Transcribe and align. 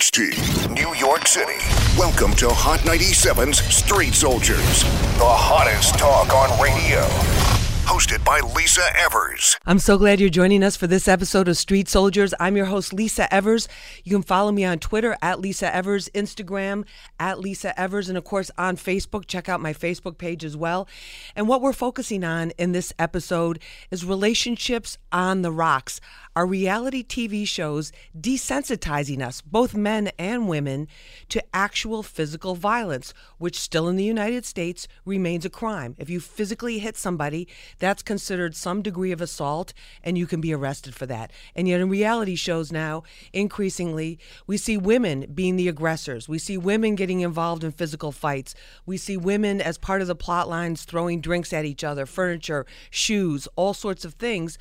WHT, 0.00 0.70
New 0.70 0.94
York 0.94 1.26
City. 1.28 1.58
Welcome 1.98 2.32
to 2.36 2.48
Hot 2.48 2.80
97's 2.80 3.58
Street 3.64 4.14
Soldiers, 4.14 4.82
the 5.18 5.28
hottest 5.28 5.98
talk 5.98 6.32
on 6.32 6.58
radio. 6.58 7.59
Hosted 7.84 8.24
by 8.24 8.40
Lisa 8.54 8.82
Evers. 8.96 9.58
I'm 9.66 9.78
so 9.78 9.98
glad 9.98 10.20
you're 10.20 10.28
joining 10.28 10.62
us 10.62 10.76
for 10.76 10.86
this 10.86 11.08
episode 11.08 11.48
of 11.48 11.56
Street 11.56 11.88
Soldiers. 11.88 12.32
I'm 12.38 12.56
your 12.56 12.66
host, 12.66 12.92
Lisa 12.92 13.32
Evers. 13.34 13.68
You 14.04 14.12
can 14.12 14.22
follow 14.22 14.52
me 14.52 14.64
on 14.64 14.78
Twitter 14.78 15.16
at 15.20 15.40
Lisa 15.40 15.74
Evers, 15.74 16.08
Instagram 16.14 16.84
at 17.18 17.40
Lisa 17.40 17.78
Evers, 17.78 18.08
and 18.08 18.16
of 18.16 18.24
course 18.24 18.50
on 18.56 18.76
Facebook. 18.76 19.26
Check 19.26 19.48
out 19.48 19.60
my 19.60 19.72
Facebook 19.72 20.18
page 20.18 20.44
as 20.44 20.56
well. 20.56 20.86
And 21.34 21.48
what 21.48 21.60
we're 21.60 21.72
focusing 21.72 22.22
on 22.22 22.50
in 22.58 22.72
this 22.72 22.92
episode 22.98 23.58
is 23.90 24.04
relationships 24.04 24.96
on 25.10 25.42
the 25.42 25.50
rocks. 25.50 26.00
Are 26.36 26.46
reality 26.46 27.02
TV 27.02 27.46
shows 27.46 27.90
desensitizing 28.18 29.20
us, 29.20 29.40
both 29.40 29.74
men 29.74 30.12
and 30.16 30.48
women, 30.48 30.86
to 31.28 31.42
actual 31.52 32.04
physical 32.04 32.54
violence, 32.54 33.12
which 33.38 33.58
still 33.58 33.88
in 33.88 33.96
the 33.96 34.04
United 34.04 34.44
States 34.44 34.86
remains 35.04 35.44
a 35.44 35.50
crime? 35.50 35.96
If 35.98 36.08
you 36.08 36.20
physically 36.20 36.78
hit 36.78 36.96
somebody, 36.96 37.48
that's 37.80 38.02
considered 38.02 38.54
some 38.54 38.82
degree 38.82 39.10
of 39.10 39.20
assault 39.20 39.72
and 40.04 40.16
you 40.16 40.26
can 40.26 40.40
be 40.40 40.54
arrested 40.54 40.94
for 40.94 41.06
that. 41.06 41.32
And 41.56 41.66
yet, 41.66 41.80
in 41.80 41.88
reality 41.88 42.36
shows 42.36 42.70
now, 42.70 43.02
increasingly, 43.32 44.18
we 44.46 44.56
see 44.56 44.76
women 44.76 45.26
being 45.34 45.56
the 45.56 45.68
aggressors. 45.68 46.28
We 46.28 46.38
see 46.38 46.56
women 46.56 46.94
getting 46.94 47.20
involved 47.20 47.64
in 47.64 47.72
physical 47.72 48.12
fights. 48.12 48.54
We 48.86 48.96
see 48.96 49.16
women, 49.16 49.60
as 49.60 49.78
part 49.78 50.02
of 50.02 50.06
the 50.06 50.14
plot 50.14 50.48
lines, 50.48 50.84
throwing 50.84 51.20
drinks 51.20 51.52
at 51.52 51.64
each 51.64 51.82
other, 51.82 52.06
furniture, 52.06 52.66
shoes, 52.90 53.48
all 53.56 53.74
sorts 53.74 54.04
of 54.04 54.14
things. 54.14 54.58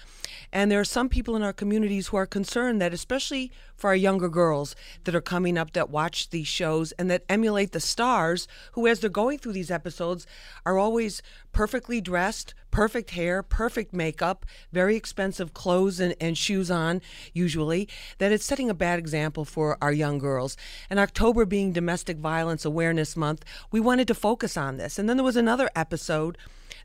And 0.52 0.72
there 0.72 0.80
are 0.80 0.86
some 0.86 1.10
people 1.10 1.36
in 1.36 1.44
our 1.44 1.54
communities 1.54 2.08
who 2.08 2.18
are 2.18 2.26
concerned 2.26 2.82
that, 2.82 2.94
especially 2.94 3.52
for 3.80 3.88
our 3.90 3.96
younger 3.96 4.30
girls 4.30 4.76
that 5.06 5.16
are 5.16 5.22
coming 5.22 5.58
up 5.58 5.74
that 5.74 5.90
watch 5.90 6.30
these 6.30 6.48
shows 6.48 6.92
and 6.94 7.10
that 7.10 7.24
emulate 7.30 7.72
the 7.72 7.80
stars 7.80 8.48
who, 8.74 8.88
as 8.88 9.00
they're 9.00 9.10
going 9.10 9.40
through 9.40 9.54
these 9.54 9.72
episodes, 9.72 10.28
are 10.66 10.78
always 10.78 11.22
perfectly 11.52 12.02
dressed, 12.02 12.54
perfect 12.72 13.12
hair, 13.12 13.42
perfect 13.42 13.94
makeup, 13.94 14.46
very 14.72 14.96
expensive 14.96 15.54
clothes 15.54 16.00
and, 16.00 16.16
and 16.22 16.38
shoes 16.38 16.70
on, 16.70 17.02
usually, 17.34 17.88
that 18.18 18.32
it's 18.32 18.46
setting 18.46 18.70
a 18.70 18.74
bad 18.74 19.00
example 19.00 19.46
for 19.46 19.78
our 19.82 19.94
young 19.94 20.18
girls. 20.18 20.58
And 20.90 21.00
October 21.00 21.46
being 21.46 21.74
Domestic 21.74 22.18
Violence 22.18 22.66
Awareness 22.66 23.16
Month, 23.16 23.44
we 23.72 23.80
wanted 23.80 24.08
to 24.10 24.14
focus 24.14 24.58
on 24.58 24.78
this. 24.78 25.00
And 25.00 25.10
then 25.10 25.18
there 25.18 25.24
was 25.24 25.38
another 25.38 25.70
episode 25.76 26.38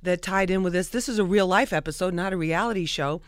that 0.02 0.22
tied 0.22 0.50
in 0.50 0.62
with 0.62 0.72
this. 0.72 0.88
This 0.88 1.08
is 1.08 1.18
a 1.18 1.24
real 1.24 1.46
life 1.46 1.72
episode, 1.72 2.14
not 2.14 2.32
a 2.32 2.36
reality 2.36 2.86
show. 2.86 3.20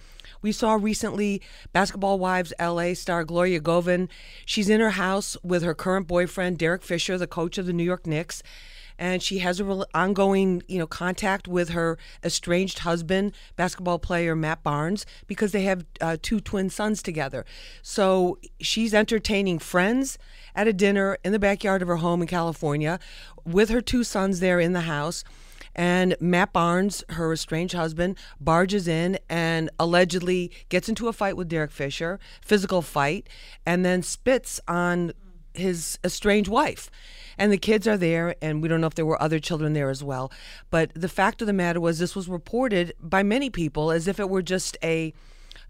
We 0.47 0.53
saw 0.53 0.75
recently 0.75 1.43
Basketball 1.73 2.21
Wives 2.21 2.53
LA 2.61 2.95
star 2.95 3.25
Gloria 3.25 3.59
Govan. 3.59 4.09
She's 4.45 4.69
in 4.69 4.79
her 4.79 4.91
house 4.91 5.37
with 5.43 5.65
her 5.65 5.75
current 5.75 6.07
boyfriend, 6.07 6.57
Derek 6.57 6.85
Fisher, 6.85 7.19
the 7.19 7.27
coach 7.27 7.59
of 7.59 7.67
the 7.67 7.73
New 7.73 7.83
York 7.83 8.07
Knicks 8.07 8.45
and 8.97 9.21
she 9.21 9.41
has 9.41 9.59
an 9.59 9.85
ongoing, 9.93 10.63
you 10.69 10.79
know, 10.79 10.87
contact 10.87 11.49
with 11.49 11.71
her 11.71 11.99
estranged 12.25 12.79
husband, 12.79 13.33
basketball 13.57 13.99
player 13.99 14.37
Matt 14.37 14.63
Barnes, 14.63 15.05
because 15.27 15.51
they 15.51 15.65
have 15.65 15.85
uh, 16.01 16.17
two 16.23 16.41
twin 16.41 16.71
sons 16.71 17.03
together. 17.03 17.45
So 17.83 18.39
she's 18.61 18.95
entertaining 18.95 19.59
friends 19.59 20.17
at 20.55 20.69
a 20.69 20.73
dinner 20.73 21.19
in 21.25 21.33
the 21.33 21.39
backyard 21.41 21.83
of 21.83 21.89
her 21.89 21.97
home 21.97 22.23
in 22.23 22.29
California 22.29 23.01
with 23.45 23.69
her 23.69 23.81
two 23.81 24.05
sons 24.05 24.39
there 24.41 24.61
in 24.61 24.73
the 24.75 24.83
house. 24.83 25.25
And 25.77 26.17
Matt 26.19 26.55
Barnes, 26.55 27.05
her 27.11 27.33
estranged 27.33 27.75
husband, 27.75 28.17
barges 28.41 28.89
in 28.89 29.19
and 29.29 29.71
allegedly 29.79 30.51
gets 30.71 30.89
into 30.89 31.07
a 31.07 31.13
fight 31.13 31.37
with 31.37 31.49
Derek 31.49 31.71
Fisher, 31.71 32.19
physical 32.41 32.81
fight, 32.83 33.29
and 33.67 33.85
then 33.85 34.03
spits 34.03 34.59
on 34.67 35.13
his 35.53 35.99
estranged 36.03 36.49
wife. 36.49 36.91
And 37.39 37.53
the 37.53 37.59
kids 37.59 37.87
are 37.87 37.99
there, 37.99 38.35
and 38.41 38.63
we 38.63 38.69
don't 38.69 38.81
know 38.81 38.87
if 38.87 38.95
there 38.95 39.05
were 39.05 39.21
other 39.21 39.39
children 39.39 39.75
there 39.75 39.91
as 39.91 40.03
well. 40.03 40.33
But 40.71 40.91
the 40.95 41.09
fact 41.09 41.43
of 41.43 41.47
the 41.47 41.53
matter 41.53 41.81
was, 41.81 41.99
this 41.99 42.17
was 42.17 42.29
reported 42.29 42.95
by 42.99 43.23
many 43.23 43.51
people 43.51 43.91
as 43.91 44.09
if 44.09 44.19
it 44.19 44.31
were 44.31 44.43
just 44.43 44.79
a 44.83 45.13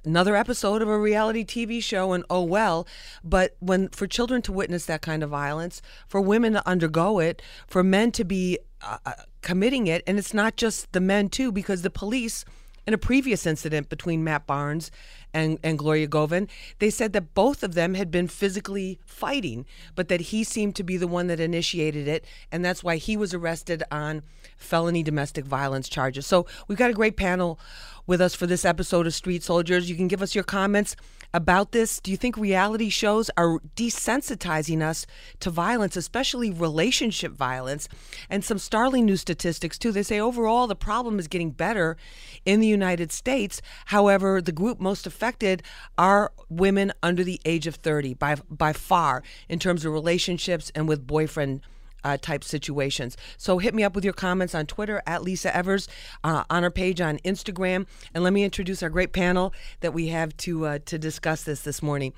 another 0.05 0.37
episode 0.37 0.83
of 0.83 0.89
a 0.89 0.99
reality 0.99 1.45
TV 1.45 1.83
show 1.83 2.13
and 2.13 2.25
oh 2.31 2.43
well 2.43 2.87
but 3.25 3.57
when 3.59 3.89
for 3.89 4.07
children 4.07 4.41
to 4.41 4.53
witness 4.53 4.87
that 4.87 5.03
kind 5.03 5.23
of 5.23 5.31
violence 5.31 5.83
for 6.07 6.21
women 6.21 6.53
to 6.53 6.69
undergo 6.69 7.19
it 7.19 7.43
for 7.67 7.83
men 7.83 8.13
to 8.13 8.25
be 8.25 8.59
uh, 8.83 8.99
uh 9.05 9.13
committing 9.47 9.87
it 9.87 10.03
and 10.09 10.19
it's 10.19 10.35
not 10.35 10.57
just 10.57 10.93
the 10.93 11.01
men 11.01 11.29
too 11.29 11.53
because 11.53 11.83
the 11.83 11.89
police 11.89 12.45
in 12.85 12.93
a 12.93 12.99
previous 12.99 13.47
incident 13.47 13.89
between 13.89 14.25
Matt 14.25 14.45
Barnes 14.45 14.91
and, 15.33 15.59
and 15.63 15.79
Gloria 15.79 16.09
Govan, 16.09 16.49
they 16.81 16.91
said 16.91 17.13
that 17.13 17.33
both 17.33 17.63
of 17.63 17.75
them 17.75 17.95
had 17.95 18.11
been 18.11 18.27
physically 18.27 18.99
fighting, 19.05 19.65
but 19.95 20.09
that 20.09 20.21
he 20.21 20.43
seemed 20.43 20.75
to 20.77 20.83
be 20.83 20.97
the 20.97 21.07
one 21.07 21.29
that 21.29 21.39
initiated 21.39 22.09
it. 22.09 22.25
And 22.51 22.65
that's 22.65 22.83
why 22.83 22.97
he 22.97 23.17
was 23.17 23.33
arrested 23.33 23.85
on 23.93 24.23
felony 24.57 25.05
domestic 25.05 25.45
violence 25.45 25.89
charges. 25.89 26.27
So 26.27 26.47
we've 26.67 26.79
got 26.79 26.91
a 26.91 26.95
great 26.95 27.17
panel 27.17 27.61
with 28.07 28.21
us 28.21 28.35
for 28.35 28.47
this 28.47 28.65
episode 28.65 29.07
of 29.07 29.15
Street 29.15 29.43
Soldiers. 29.43 29.91
You 29.91 29.97
can 29.97 30.09
give 30.09 30.23
us 30.23 30.35
your 30.35 30.45
comments 30.45 30.97
about 31.35 31.73
this. 31.73 32.01
Do 32.01 32.11
you 32.11 32.17
think 32.17 32.37
reality 32.37 32.89
shows 32.89 33.31
are 33.37 33.59
desensitizing 33.75 34.83
us 34.83 35.07
to 35.41 35.51
violence, 35.51 35.97
especially 35.97 36.51
relationship 36.51 37.33
violence? 37.33 37.89
And 38.31 38.45
some 38.45 38.59
startling 38.59 39.05
new 39.07 39.17
statistics, 39.17 39.79
too. 39.79 39.93
They 39.93 40.03
say 40.03 40.21
overall 40.21 40.67
the 40.67 40.77
problem 40.77 41.19
is 41.19 41.29
getting 41.29 41.51
better 41.51 41.97
in 42.45 42.61
the 42.61 42.67
United 42.67 43.13
States. 43.13 43.61
However, 43.87 44.41
the 44.41 44.53
group 44.53 44.81
most 44.81 45.07
affected 45.07 45.63
are 45.99 46.33
women 46.49 46.93
under 47.03 47.25
the 47.25 47.41
age 47.45 47.67
of 47.67 47.77
30 47.77 48.15
by, 48.15 48.37
by 48.51 48.73
far 48.73 49.23
in 49.49 49.59
terms 49.59 49.85
of 49.85 49.93
relationships 49.93 50.71
and 50.75 50.89
with 50.89 51.07
boyfriend 51.07 51.61
uh, 52.07 52.17
type 52.17 52.45
situations. 52.45 53.17
So 53.37 53.59
hit 53.59 53.75
me 53.75 53.83
up 53.83 53.97
with 53.97 54.05
your 54.05 54.13
comments 54.13 54.55
on 54.55 54.67
Twitter 54.67 55.03
at 55.07 55.23
Lisa 55.25 55.55
Evers, 55.55 55.89
uh, 56.23 56.45
on 56.49 56.63
our 56.63 56.71
page 56.71 57.01
on 57.01 57.19
Instagram, 57.19 57.87
and 58.15 58.23
let 58.23 58.33
me 58.33 58.45
introduce 58.45 58.81
our 58.81 58.89
great 58.89 59.13
panel 59.13 59.53
that 59.81 59.93
we 59.93 60.09
have 60.09 60.37
to 60.39 60.67
uh, 60.67 60.79
to 60.87 60.99
discuss 60.99 61.43
this 61.43 61.63
this 61.63 61.83
morning. 61.83 62.13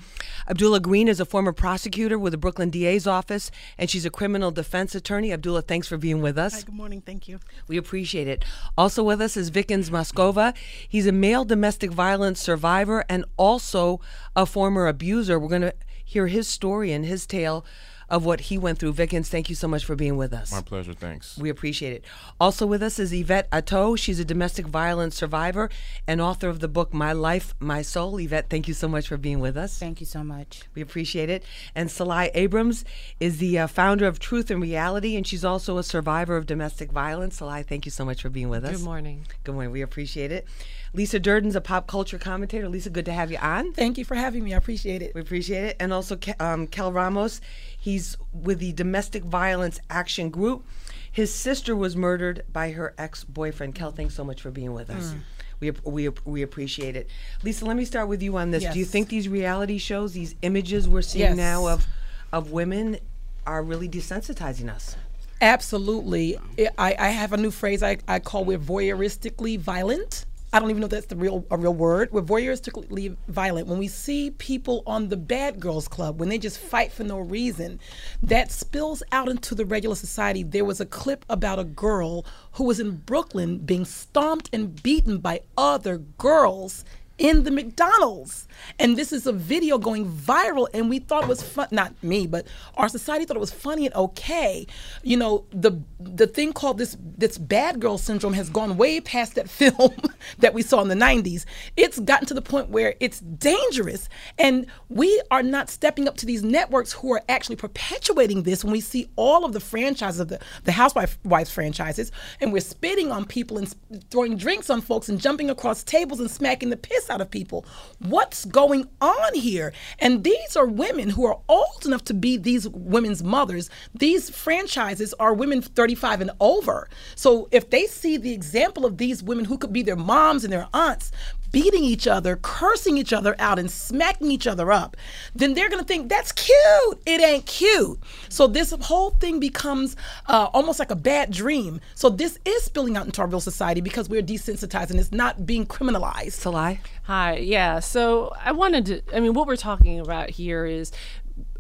Abdullah 0.47 0.81
Green 0.81 1.09
is 1.09 1.21
a 1.21 1.25
former 1.25 1.55
prosecutor 1.55 2.19
with 2.19 2.33
the 2.33 2.39
Brooklyn 2.39 2.69
DA's 2.69 3.07
office, 3.07 3.51
and 3.79 3.89
she's 3.89 4.05
a 4.05 4.11
criminal 4.11 4.51
defense 4.51 4.95
attorney. 4.95 5.33
Abdullah, 5.33 5.63
thanks 5.63 5.89
for 5.89 5.97
being 5.97 6.21
with 6.21 6.37
us. 6.37 6.57
Hi, 6.57 6.63
good 6.67 6.75
morning. 6.75 7.01
Thank 7.01 7.27
you. 7.27 7.41
We 7.67 7.79
appreciate 7.79 8.29
it. 8.29 8.45
Also 8.77 9.03
with 9.03 9.23
us 9.23 9.39
is 9.39 9.51
Vikens 9.51 9.89
Moskova. 9.89 10.55
He's 10.87 11.07
a 11.07 11.13
male 11.13 11.47
domestic 11.47 11.93
violence 11.93 12.41
survivor 12.41 13.07
and 13.09 13.25
also 13.39 14.01
a 14.37 14.45
former 14.45 14.87
abuser. 14.87 15.39
We're 15.39 15.49
going 15.49 15.63
to 15.63 15.75
hear 16.05 16.27
his 16.27 16.49
story 16.49 16.93
and 16.93 17.05
his 17.05 17.27
tale 17.27 17.65
of 18.11 18.25
what 18.25 18.41
he 18.41 18.59
went 18.59 18.79
through. 18.79 18.93
Vikens, 18.93 19.29
thank 19.29 19.49
you 19.49 19.55
so 19.55 19.69
much 19.69 19.85
for 19.85 19.95
being 19.95 20.17
with 20.17 20.33
us. 20.33 20.53
My 20.53 20.61
pleasure. 20.61 20.95
Thanks. 20.95 21.37
We 21.37 21.51
appreciate 21.51 21.93
it. 21.93 22.05
Also 22.41 22.67
with 22.67 22.83
us 22.83 22.99
is 22.99 23.13
Yvette 23.13 23.49
Atto. 23.53 23.97
She's 23.97 24.19
a 24.19 24.25
domestic 24.25 24.67
violence 24.67 25.17
survivor 25.17 25.71
and 26.07 26.21
author 26.21 26.49
of 26.49 26.61
the 26.61 26.69
book 26.69 26.95
My 26.95 27.13
Life, 27.13 27.55
My 27.61 27.83
Soul. 27.83 28.19
Yvette, 28.19 28.49
thank 28.49 28.69
you 28.69 28.75
so 28.75 28.89
much 28.89 29.09
for 29.09 29.17
being 29.17 29.41
with 29.41 29.57
us. 29.57 29.79
Thank 29.79 30.01
you 30.01 30.07
so 30.07 30.25
much. 30.25 30.63
We 30.75 30.83
appreciate 30.83 31.29
it. 31.29 31.45
And 31.75 31.91
Sil 31.91 32.09
Lai 32.09 32.31
Abrams 32.35 32.85
is 33.21 33.39
the 33.39 33.59
uh, 33.59 33.67
founder 33.67 34.07
of 34.07 34.19
Truth 34.19 34.51
in 34.51 34.61
Reality, 34.61 35.17
and 35.17 35.27
she's 35.27 35.45
also 35.45 35.79
a 35.79 35.83
survivor 35.83 36.37
of 36.37 36.47
domestic 36.47 36.91
violence. 36.91 37.37
Sil 37.37 37.49
Lai, 37.49 37.63
thank 37.63 37.85
you 37.85 37.91
so 37.91 38.05
much 38.05 38.23
for 38.23 38.31
being 38.31 38.49
with 38.49 38.65
us. 38.65 38.77
Good 38.77 38.85
morning. 38.85 39.27
Good 39.45 39.53
morning. 39.53 39.73
We 39.73 39.83
appreciate 39.83 40.33
it. 40.33 40.47
Lisa 40.95 41.21
Durden's 41.21 41.55
a 41.55 41.61
pop 41.61 41.87
culture 41.87 42.19
commentator. 42.19 42.69
Lisa, 42.69 42.89
good 42.89 43.05
to 43.05 43.13
have 43.13 43.31
you 43.31 43.37
on. 43.39 43.73
Thank 43.73 43.99
you 43.99 44.05
for 44.05 44.15
having 44.15 44.43
me. 44.43 44.55
I 44.55 44.57
appreciate 44.57 45.03
it. 45.03 45.15
We 45.15 45.21
appreciate 45.21 45.65
it. 45.65 45.77
And 45.79 45.93
also 45.93 46.19
um, 46.41 46.67
Kel 46.67 46.93
Ramos. 46.93 47.41
He's 47.79 48.17
with 48.33 48.59
the 48.59 48.73
Domestic 48.73 49.23
Violence 49.25 49.81
Action 49.89 50.31
Group. 50.31 50.67
His 51.11 51.33
sister 51.33 51.75
was 51.77 51.97
murdered 51.97 52.45
by 52.53 52.73
her 52.73 52.95
ex 52.99 53.25
boyfriend. 53.25 53.75
Kel, 53.75 53.93
thanks 53.93 54.15
so 54.15 54.25
much 54.25 54.43
for 54.43 54.51
being 54.51 54.73
with 54.75 54.91
us. 54.91 55.13
Mm. 55.13 55.21
We, 55.61 55.71
we, 55.85 56.09
we 56.25 56.43
appreciate 56.43 56.97
it. 56.97 57.09
Lisa, 57.43 57.65
let 57.65 57.77
me 57.77 57.85
start 57.85 58.09
with 58.09 58.23
you 58.23 58.37
on 58.37 58.51
this. 58.51 58.63
Yes. 58.63 58.75
Do 58.75 58.79
you 58.79 58.85
think 58.85 59.09
these 59.09 59.29
reality 59.29 59.79
shows, 59.79 60.13
these 60.13 60.35
images 60.43 60.89
we're 60.89 61.03
seeing 61.03 61.31
yes. 61.31 61.37
now 61.37 61.67
of, 61.67 61.87
of 62.33 62.53
women, 62.53 62.99
are 63.47 63.63
really 63.63 63.89
desensitizing 63.89 64.73
us? 64.73 64.97
Absolutely. 65.41 66.37
I, 66.79 66.97
I 66.99 67.09
have 67.09 67.33
a 67.33 67.37
new 67.37 67.51
phrase 67.51 67.83
I, 67.83 67.99
I 68.07 68.19
call 68.19 68.45
we're 68.45 68.59
voyeuristically 68.59 69.59
violent. 69.59 70.27
I 70.51 70.61
don't 70.61 70.71
even 70.71 70.81
know 70.81 70.87
if 70.87 70.93
that's 70.93 71.07
the 71.07 71.17
real 71.17 71.45
a 71.51 71.59
real 71.59 71.75
word. 71.75 72.11
We're 72.11 72.23
voyeuristically 72.23 73.17
violent. 73.29 73.67
When 73.67 73.79
we 73.79 73.89
see 73.89 74.31
people 74.31 74.83
on 74.87 75.11
the 75.11 75.17
bad 75.17 75.61
girls 75.61 75.89
club, 75.89 76.19
when 76.19 76.31
they 76.31 76.39
just 76.39 76.59
fight 76.59 76.91
for 76.91 77.05
no 77.05 77.19
reason, 77.19 77.79
that 78.23 78.51
spills 78.51 79.03
out 79.13 79.29
into 79.29 79.55
the 79.55 79.67
regular 79.67 79.95
society. 79.95 80.43
There 80.43 80.65
was 80.65 80.81
a 80.81 80.87
clip 80.87 81.27
about 81.29 81.59
a 81.59 81.65
girl 81.65 82.25
who 82.53 82.65
was 82.65 82.81
in 82.81 82.97
Brooklyn 82.97 83.59
being 83.59 83.85
stomped 83.85 84.49
and 84.51 84.83
beaten 84.83 85.19
by 85.19 85.43
other 85.59 85.99
girls 85.99 86.83
in 87.19 87.43
the 87.43 87.51
McDonald's. 87.51 88.47
And 88.79 88.97
this 88.97 89.13
is 89.13 89.27
a 89.27 89.33
video 89.33 89.79
going 89.79 90.11
viral, 90.11 90.69
and 90.73 90.89
we 90.89 91.01
thought 91.01 91.25
it 91.25 91.29
was 91.29 91.43
fun. 91.43 91.69
Not 91.71 91.93
me, 92.03 92.27
but 92.27 92.47
our 92.77 92.89
society 92.89 93.25
thought 93.25 93.37
it 93.37 93.41
was 93.41 93.53
funny 93.53 93.87
and 93.87 93.95
okay. 93.95 94.67
You 95.03 95.17
know, 95.17 95.45
the 95.51 95.81
the 96.01 96.27
thing 96.27 96.53
called 96.53 96.79
this 96.79 96.97
this 97.01 97.39
bad 97.39 97.81
girl 97.81 97.99
syndrome 97.99 98.33
has 98.35 98.49
gone 98.49 98.77
way 98.77 99.01
past 99.01 99.35
that 99.35 99.51
film 99.59 99.95
that 100.39 100.55
we 100.55 100.63
saw 100.63 100.81
in 100.81 100.89
the 100.89 100.95
'90s. 100.95 101.45
It's 101.77 101.99
gotten 102.01 102.27
to 102.27 102.35
the 102.35 102.43
point 102.43 102.71
where 102.71 102.95
it's 103.01 103.21
dangerous, 103.21 104.09
and 104.39 104.67
we 104.89 105.21
are 105.31 105.43
not 105.43 105.71
stepping 105.71 106.09
up 106.09 106.17
to 106.19 106.27
these 106.27 106.43
networks 106.43 106.93
who 106.93 107.13
are 107.13 107.23
actually 107.29 107.57
perpetuating 107.57 108.43
this. 108.45 108.65
When 108.65 108.73
we 108.73 108.81
see 108.81 109.09
all 109.17 109.45
of 109.45 109.53
the 109.53 109.61
franchises 109.61 110.21
of 110.21 110.29
the 110.29 110.41
the 110.65 110.73
Housewives 110.73 111.51
franchises, 111.51 112.13
and 112.41 112.53
we're 112.53 112.61
spitting 112.61 113.11
on 113.11 113.25
people 113.25 113.59
and 113.59 113.75
throwing 114.11 114.37
drinks 114.37 114.71
on 114.71 114.81
folks 114.81 115.09
and 115.09 115.21
jumping 115.21 115.51
across 115.51 115.83
tables 115.83 116.21
and 116.21 116.31
smacking 116.31 116.71
the 116.71 116.77
piss 116.77 117.08
out 117.11 117.21
of 117.21 117.31
people. 117.31 117.65
What's 117.99 118.45
going 118.45 118.89
on 119.01 119.35
here? 119.35 119.73
And 119.99 120.25
these 120.25 120.57
are 120.57 120.67
women 120.67 121.11
who 121.11 121.27
are 121.27 121.39
old 121.49 121.85
enough 121.85 122.05
to 122.05 122.15
be 122.15 122.37
these 122.37 122.69
women's 122.69 123.23
mothers. 123.23 123.71
These 123.95 124.31
franchises 124.31 125.15
are 125.15 125.35
women 125.35 125.63
35 125.63 126.21
and 126.21 126.31
over. 126.41 126.89
So 127.15 127.49
if 127.51 127.71
they 127.71 127.87
see 127.87 128.17
the 128.17 128.33
example 128.33 128.85
of 128.85 128.99
these 128.99 129.23
women 129.23 129.45
who 129.45 129.59
could 129.59 129.73
be 129.73 129.83
their 129.83 129.97
moms 129.97 130.45
and 130.45 130.53
their 130.53 130.69
aunts 130.73 131.13
beating 131.51 131.85
each 131.85 132.07
other, 132.07 132.37
cursing 132.37 132.97
each 132.99 133.13
other 133.13 133.35
out, 133.39 133.59
and 133.59 133.71
smacking 133.71 134.31
each 134.31 134.47
other 134.47 134.73
up, 134.73 134.97
then 135.35 135.55
they're 135.55 135.69
going 135.69 135.81
to 135.83 135.87
think 135.87 136.09
that's 136.09 136.33
cute. 136.33 137.03
It 137.07 137.21
ain't 137.21 137.47
cute. 137.47 137.99
So 138.29 138.47
this 138.47 138.73
whole 138.73 139.11
thing 139.11 139.41
becomes 139.41 139.97
uh, 140.27 140.49
almost 140.53 140.79
like 140.79 140.91
a 140.91 140.97
bad 140.97 141.31
dream. 141.31 141.81
So 141.95 142.09
this 142.11 142.39
is 142.45 142.65
spilling 142.65 142.97
out 142.97 143.07
into 143.07 143.21
our 143.21 143.27
real 143.27 143.41
society 143.41 143.81
because 143.81 144.09
we're 144.09 144.23
desensitized 144.23 144.91
and 144.91 145.01
it's 145.01 145.13
not 145.13 145.47
being 145.47 145.67
criminalized. 145.67 146.33
Sil 146.33 146.53
Lai? 146.53 146.81
Hi. 147.05 147.37
Yeah. 147.37 147.81
So 147.81 148.33
I 148.45 148.53
wanted 148.53 148.87
to, 148.87 149.17
I 149.17 149.21
mean, 149.21 149.35
what 149.35 149.47
we're 149.47 149.57
talking 149.57 150.01
about 150.01 150.31
here 150.31 150.67
is 150.67 150.93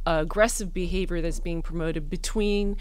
aggressive 0.07 0.73
behavior 0.73 1.21
that's 1.21 1.41
being 1.41 1.63
promoted 1.63 2.09
between 2.09 2.77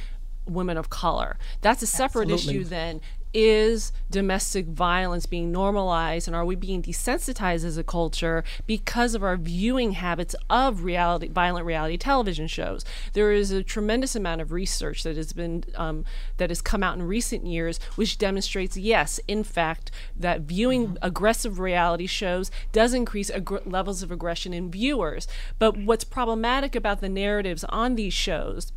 women 0.46 0.78
of 0.78 0.90
color. 0.90 1.38
That's 1.62 1.82
a 1.82 1.88
separate 1.88 2.32
Absolutely. 2.32 2.62
issue 2.62 2.70
than 2.70 3.02
is 3.34 3.92
domestic 4.10 4.66
violence 4.68 5.26
being 5.26 5.52
normalized 5.52 6.28
and 6.28 6.36
are 6.36 6.46
we 6.46 6.56
being 6.56 6.82
desensitized 6.82 7.66
as 7.66 7.78
a 7.78 7.84
culture 7.84 8.44
because 8.66 9.14
of 9.16 9.24
our 9.24 9.36
viewing 9.36 9.92
habits 9.94 10.36
of 10.50 10.84
reality 10.84 11.28
violent 11.28 11.66
reality 11.66 11.98
television 11.98 12.48
shows 12.48 12.86
there 13.14 13.32
is 13.32 13.52
a 13.52 13.64
tremendous 13.64 14.16
amount 14.16 14.42
of 14.42 14.52
research 14.52 15.04
that 15.04 15.18
has 15.18 15.34
been 15.34 15.64
um, 15.76 16.06
that 16.38 16.50
has 16.50 16.62
come 16.62 16.84
out 16.84 16.96
in 16.96 17.04
recent 17.04 17.46
years 17.46 17.80
which 17.96 18.18
demonstrates 18.18 18.78
yes 18.78 19.20
in 19.28 19.44
fact 19.44 19.92
that 20.16 20.42
viewing 20.42 20.88
mm-hmm. 20.88 20.96
aggressive 21.02 21.60
reality 21.60 22.08
shows 22.08 22.50
does 22.72 22.94
increase 22.94 23.30
ag- 23.32 23.66
levels 23.66 24.02
of 24.02 24.12
aggression 24.12 24.54
in 24.54 24.72
viewers 24.72 25.28
but 25.60 25.78
what's 25.78 26.04
problematic 26.04 26.76
about 26.76 27.02
the 27.02 27.10
narratives 27.10 27.64
on 27.66 27.96
these 27.96 28.14
shows 28.14 28.72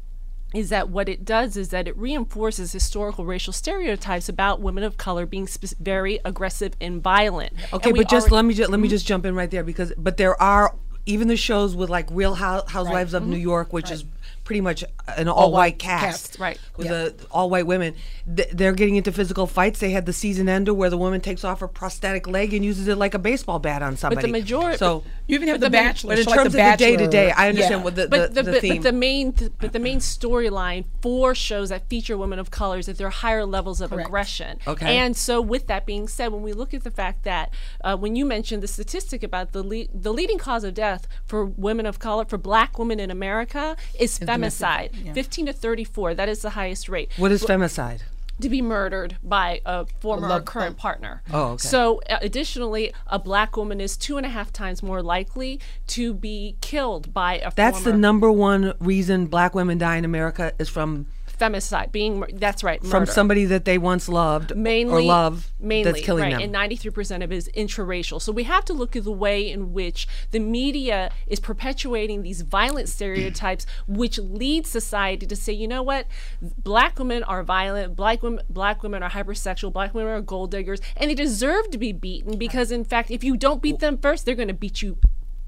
is 0.53 0.69
that 0.71 0.89
what 0.89 1.09
it 1.09 1.25
does 1.25 1.57
is 1.57 1.69
that 1.69 1.87
it 1.87 1.97
reinforces 1.97 2.73
historical 2.73 3.25
racial 3.25 3.53
stereotypes 3.53 4.29
about 4.29 4.61
women 4.61 4.83
of 4.83 4.97
color 4.97 5.27
being 5.27 5.47
sp- 5.47 5.79
very 5.79 6.19
aggressive 6.25 6.75
and 6.81 7.03
violent. 7.03 7.53
Okay, 7.73 7.91
and 7.91 7.97
but 7.97 8.09
just 8.09 8.31
let 8.31 8.45
me 8.45 8.55
just, 8.55 8.71
let 8.71 8.81
me 8.81 8.89
just 8.89 9.07
jump 9.07 9.25
in 9.25 9.35
right 9.35 9.51
there 9.51 9.63
because 9.63 9.93
but 9.97 10.17
there 10.17 10.41
are 10.43 10.75
even 11.07 11.29
the 11.29 11.37
shows 11.37 11.75
with 11.75 11.89
like 11.91 12.09
Real 12.11 12.35
Housewives 12.35 12.85
right. 12.85 13.15
of 13.15 13.23
mm-hmm. 13.23 13.31
New 13.33 13.39
York, 13.39 13.73
which 13.73 13.87
right. 13.87 13.95
is 13.95 14.05
pretty 14.45 14.61
much 14.61 14.83
an 15.17 15.29
all, 15.29 15.37
all 15.37 15.53
white 15.53 15.79
cast, 15.79 16.33
cast, 16.33 16.39
right? 16.41 16.59
With 16.77 16.89
yeah. 16.89 17.11
all 17.31 17.51
white 17.51 17.67
women. 17.67 17.95
They're 18.27 18.73
getting 18.73 18.97
into 18.97 19.13
physical 19.13 19.47
fights. 19.47 19.81
They 19.81 19.91
had 19.91 20.07
the 20.07 20.13
season 20.13 20.49
ender 20.49 20.75
where 20.75 20.91
the 20.91 20.99
woman 20.99 21.21
takes 21.21 21.45
off 21.45 21.61
her 21.61 21.69
prosthetic 21.69 22.27
leg 22.27 22.53
and 22.53 22.65
uses 22.65 22.89
it 22.89 22.97
like 22.97 23.15
a 23.15 23.19
baseball 23.19 23.59
bat 23.59 23.83
on 23.83 23.97
somebody. 23.97 24.17
But 24.17 24.27
the 24.27 24.33
majority, 24.33 24.79
so 24.79 25.05
you 25.27 25.37
even 25.37 25.49
have 25.49 25.61
the, 25.61 25.67
the 25.67 25.71
Bachelor. 25.71 26.17
But 26.17 26.19
in 26.19 26.25
terms 26.27 26.37
like 26.37 26.47
of 26.47 26.53
the 26.53 26.85
day 26.85 26.97
to 26.97 27.07
day, 27.07 27.31
I 27.31 27.49
understand 27.49 27.81
yeah. 27.81 27.85
what 27.85 27.95
the, 27.97 28.09
but 28.09 28.35
the, 28.35 28.43
the, 28.43 28.53
but, 28.53 28.63
but 28.69 28.83
the 28.83 28.93
main 28.93 29.35
but 29.61 29.73
the 29.73 29.79
main 29.79 29.99
storyline 29.99 30.85
for 31.01 31.35
shows 31.35 31.69
that 31.69 31.89
feature 31.89 32.17
women 32.19 32.39
of 32.39 32.51
color 32.51 32.79
is 32.79 32.87
that 32.87 32.99
there 32.99 33.07
are 33.07 33.11
higher 33.11 33.47
levels 33.47 33.81
of 33.81 33.91
Correct. 33.91 34.09
aggression. 34.09 34.59
Okay. 34.67 34.97
And 34.97 35.17
so, 35.17 35.41
with 35.41 35.67
that 35.69 35.87
being 35.87 36.09
said, 36.09 36.33
when 36.33 36.43
we 36.43 36.53
look 36.53 36.75
at 36.75 36.85
the 36.85 36.91
fact 36.91 37.25
that 37.25 37.53
uh, 37.83 37.97
when 37.97 38.17
you 38.17 38.25
mentioned 38.25 38.63
the 38.63 38.69
statistic 38.69 39.23
about 39.23 39.53
the 39.53 39.63
le- 39.63 39.87
the 39.95 40.13
leading 40.13 40.39
cause 40.39 40.65
of 40.65 40.75
death 40.75 41.07
for 41.27 41.45
women 41.45 41.87
of 41.87 41.99
color 41.99 42.25
for 42.25 42.39
Black 42.39 42.79
women 42.79 42.99
in 42.99 43.11
America 43.11 43.77
is 43.99 44.20
femicide. 44.27 44.91
Yeah. 45.05 45.13
15 45.13 45.47
to 45.47 45.53
34. 45.53 46.15
That 46.15 46.29
is 46.29 46.43
the 46.43 46.51
highest 46.51 46.89
rate. 46.89 47.11
What 47.17 47.33
is 47.33 47.43
femicide? 47.43 48.01
to 48.41 48.49
be 48.49 48.63
murdered 48.63 49.17
by 49.23 49.61
a 49.65 49.87
former 50.01 50.31
or 50.31 50.41
current 50.41 50.77
partner. 50.77 51.23
Oh, 51.33 51.53
okay. 51.53 51.69
So, 51.69 52.01
uh, 52.09 52.19
additionally, 52.23 52.93
a 53.07 53.19
black 53.19 53.57
woman 53.57 53.81
is 53.81 53.97
two 53.97 54.17
and 54.17 54.27
a 54.27 54.29
half 54.29 54.53
times 54.53 54.83
more 54.83 55.03
likely 55.03 55.61
to 55.89 56.15
be 56.15 56.57
killed 56.61 57.13
by 57.13 57.39
a. 57.39 57.53
That's 57.55 57.83
the 57.83 57.93
number 57.93 58.31
one 58.33 58.75
reason 58.81 59.27
black 59.27 59.55
women 59.55 59.79
die 59.79 59.97
in 59.97 60.05
America 60.05 60.53
is 60.59 60.69
from 60.69 61.07
femicide, 61.41 61.91
being 61.91 62.25
that's 62.35 62.63
right, 62.63 62.85
from 62.85 63.07
somebody 63.07 63.47
that 63.47 63.65
they 63.65 63.79
once 63.79 64.09
loved 64.09 64.55
mainly, 64.55 65.05
or 65.05 65.07
love 65.07 65.51
mainly, 65.59 65.91
that's 65.91 66.05
killing 66.05 66.25
right, 66.25 66.33
them. 66.33 66.55
And 66.55 66.55
93% 66.55 67.25
of 67.25 67.33
it 67.33 67.37
is 67.37 67.49
intraracial. 67.57 68.21
So 68.21 68.31
we 68.31 68.45
have 68.45 68.65
to 68.67 68.73
look 68.73 68.95
at 68.95 69.05
the 69.05 69.13
way 69.13 69.51
in 69.51 69.73
which 69.73 70.07
the 70.31 70.39
media 70.39 71.11
is 71.27 71.41
perpetuating 71.41 72.23
these 72.23 72.43
violent 72.43 72.89
stereotypes, 72.89 73.67
which 73.89 74.19
lead 74.19 74.67
society 74.67 75.27
to 75.27 75.37
say, 75.37 75.53
you 75.53 75.67
know 75.67 75.83
what, 75.83 76.07
black 76.41 76.99
women 76.99 77.23
are 77.23 77.43
violent, 77.43 77.97
black 77.97 78.23
women, 78.23 78.45
black 78.51 78.83
women 78.83 79.03
are 79.03 79.11
hypersexual, 79.11 79.73
black 79.73 79.95
women 79.95 80.13
are 80.13 80.21
gold 80.21 80.51
diggers, 80.51 80.81
and 80.97 81.11
they 81.11 81.15
deserve 81.15 81.71
to 81.71 81.79
be 81.79 81.93
beaten 81.93 82.37
because, 82.37 82.71
in 82.71 82.85
fact, 82.85 83.11
if 83.11 83.25
you 83.25 83.37
don't 83.37 83.63
beat 83.63 83.81
them 83.81 83.97
first, 83.97 84.27
they're 84.27 84.35
going 84.35 84.49
to 84.49 84.55
beat 84.55 84.83
you 84.83 84.99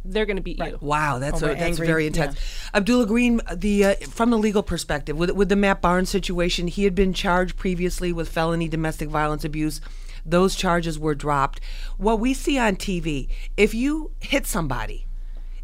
they're 0.05 0.27
going 0.27 0.37
to 0.37 0.43
beat 0.43 0.59
right. 0.59 0.73
you. 0.73 0.79
Wow, 0.81 1.19
that's 1.19 1.43
a, 1.43 1.47
that's 1.47 1.61
angry. 1.61 1.87
very 1.87 2.07
intense. 2.07 2.35
Yeah. 2.35 2.79
Abdullah 2.79 3.07
Green, 3.07 3.41
the 3.53 3.85
uh, 3.85 3.95
from 4.11 4.31
the 4.31 4.39
legal 4.39 4.63
perspective, 4.63 5.17
with 5.17 5.31
with 5.33 5.49
the 5.49 5.57
Matt 5.57 5.81
Barnes 5.81 6.11
situation, 6.11 6.67
he 6.67 6.85
had 6.85 6.95
been 6.95 7.13
charged 7.13 7.57
previously 7.57 8.13
with 8.13 8.29
felony 8.29 8.69
domestic 8.69 9.09
violence 9.09 9.45
abuse. 9.45 9.81
Those 10.25 10.55
charges 10.55 10.99
were 10.99 11.15
dropped. 11.15 11.61
What 11.99 12.21
we 12.21 12.33
see 12.35 12.59
on 12.59 12.77
TV, 12.77 13.29
if 13.57 13.75
you 13.75 14.13
hit 14.21 14.47
somebody, 14.47 15.07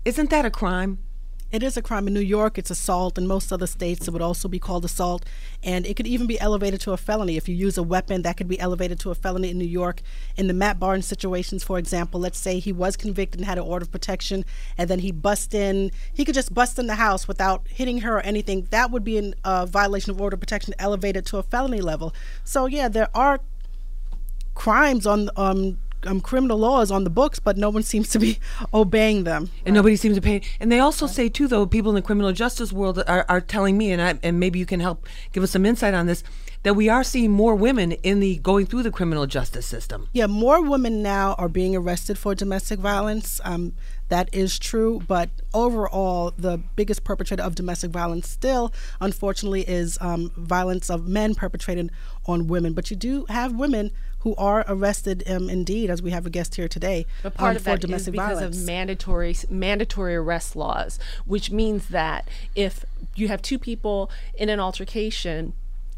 isn't 0.04 0.30
that 0.30 0.44
a 0.44 0.50
crime? 0.50 0.98
It 1.50 1.62
is 1.62 1.78
a 1.78 1.82
crime 1.82 2.06
in 2.06 2.12
New 2.12 2.20
York. 2.20 2.58
It's 2.58 2.70
assault. 2.70 3.16
In 3.16 3.26
most 3.26 3.50
other 3.50 3.66
states, 3.66 4.06
it 4.06 4.10
would 4.10 4.20
also 4.20 4.48
be 4.48 4.58
called 4.58 4.84
assault. 4.84 5.24
And 5.62 5.86
it 5.86 5.96
could 5.96 6.06
even 6.06 6.26
be 6.26 6.38
elevated 6.38 6.78
to 6.82 6.92
a 6.92 6.98
felony. 6.98 7.38
If 7.38 7.48
you 7.48 7.54
use 7.54 7.78
a 7.78 7.82
weapon, 7.82 8.20
that 8.22 8.36
could 8.36 8.48
be 8.48 8.60
elevated 8.60 9.00
to 9.00 9.10
a 9.10 9.14
felony 9.14 9.48
in 9.48 9.56
New 9.56 9.64
York. 9.64 10.02
In 10.36 10.46
the 10.46 10.52
Matt 10.52 10.78
Barnes 10.78 11.06
situations, 11.06 11.64
for 11.64 11.78
example, 11.78 12.20
let's 12.20 12.38
say 12.38 12.58
he 12.58 12.70
was 12.70 12.98
convicted 12.98 13.40
and 13.40 13.46
had 13.46 13.56
an 13.56 13.64
order 13.64 13.84
of 13.84 13.90
protection, 13.90 14.44
and 14.76 14.90
then 14.90 14.98
he 14.98 15.10
bust 15.10 15.54
in, 15.54 15.90
he 16.12 16.24
could 16.26 16.34
just 16.34 16.52
bust 16.52 16.78
in 16.78 16.86
the 16.86 16.96
house 16.96 17.26
without 17.26 17.66
hitting 17.66 18.02
her 18.02 18.18
or 18.18 18.20
anything. 18.20 18.66
That 18.70 18.90
would 18.90 19.02
be 19.02 19.18
a 19.18 19.32
uh, 19.42 19.64
violation 19.64 20.10
of 20.10 20.20
order 20.20 20.34
of 20.34 20.40
protection 20.40 20.74
elevated 20.78 21.24
to 21.26 21.38
a 21.38 21.42
felony 21.42 21.80
level. 21.80 22.14
So, 22.44 22.66
yeah, 22.66 22.88
there 22.88 23.08
are 23.14 23.40
crimes 24.54 25.06
on 25.06 25.30
um, 25.36 25.78
um, 26.04 26.20
criminal 26.20 26.58
laws 26.58 26.90
on 26.90 27.04
the 27.04 27.10
books, 27.10 27.38
but 27.38 27.56
no 27.56 27.70
one 27.70 27.82
seems 27.82 28.08
to 28.10 28.18
be 28.18 28.38
obeying 28.74 29.24
them. 29.24 29.50
And 29.64 29.74
nobody 29.74 29.96
seems 29.96 30.16
to 30.16 30.22
pay. 30.22 30.42
And 30.60 30.70
they 30.70 30.78
also 30.78 31.06
say 31.06 31.28
too, 31.28 31.48
though, 31.48 31.66
people 31.66 31.90
in 31.90 31.94
the 31.94 32.02
criminal 32.02 32.32
justice 32.32 32.72
world 32.72 33.02
are, 33.06 33.24
are 33.28 33.40
telling 33.40 33.76
me, 33.76 33.92
and 33.92 34.00
I, 34.02 34.18
and 34.22 34.38
maybe 34.38 34.58
you 34.58 34.66
can 34.66 34.80
help 34.80 35.06
give 35.32 35.42
us 35.42 35.50
some 35.50 35.66
insight 35.66 35.94
on 35.94 36.06
this, 36.06 36.22
that 36.62 36.74
we 36.74 36.88
are 36.88 37.04
seeing 37.04 37.30
more 37.30 37.54
women 37.54 37.92
in 37.92 38.20
the 38.20 38.36
going 38.38 38.66
through 38.66 38.82
the 38.82 38.90
criminal 38.90 39.26
justice 39.26 39.66
system. 39.66 40.08
Yeah, 40.12 40.26
more 40.26 40.62
women 40.62 41.02
now 41.02 41.34
are 41.34 41.48
being 41.48 41.76
arrested 41.76 42.18
for 42.18 42.34
domestic 42.34 42.80
violence. 42.80 43.40
Um, 43.44 43.74
that 44.08 44.28
is 44.32 44.58
true, 44.58 45.02
but 45.06 45.28
overall, 45.52 46.32
the 46.36 46.58
biggest 46.76 47.04
perpetrator 47.04 47.42
of 47.42 47.54
domestic 47.54 47.90
violence 47.90 48.28
still, 48.28 48.72
unfortunately, 49.00 49.68
is 49.68 49.98
um, 50.00 50.32
violence 50.36 50.88
of 50.88 51.06
men 51.06 51.34
perpetrated 51.34 51.90
on 52.26 52.46
women. 52.48 52.72
But 52.72 52.90
you 52.90 52.96
do 52.96 53.26
have 53.28 53.54
women 53.54 53.90
who 54.20 54.34
are 54.36 54.64
arrested 54.68 55.22
um, 55.26 55.48
indeed, 55.48 55.90
as 55.90 56.02
we 56.02 56.10
have 56.10 56.26
a 56.26 56.30
guest 56.30 56.54
here 56.56 56.68
today, 56.68 57.06
but 57.22 57.34
part 57.34 57.50
um, 57.50 57.56
of 57.56 57.62
for 57.62 57.70
that 57.70 57.80
domestic 57.80 58.14
is 58.14 58.20
because 58.20 58.38
violence. 58.38 58.58
of 58.58 58.66
mandatory 58.66 59.36
mandatory 59.50 60.16
arrest 60.16 60.54
laws, 60.56 60.98
which 61.26 61.50
means 61.50 61.88
that 61.88 62.28
if 62.54 62.84
you 63.14 63.28
have 63.28 63.42
two 63.42 63.58
people 63.58 64.10
in 64.34 64.48
an 64.48 64.60
altercation, 64.60 65.52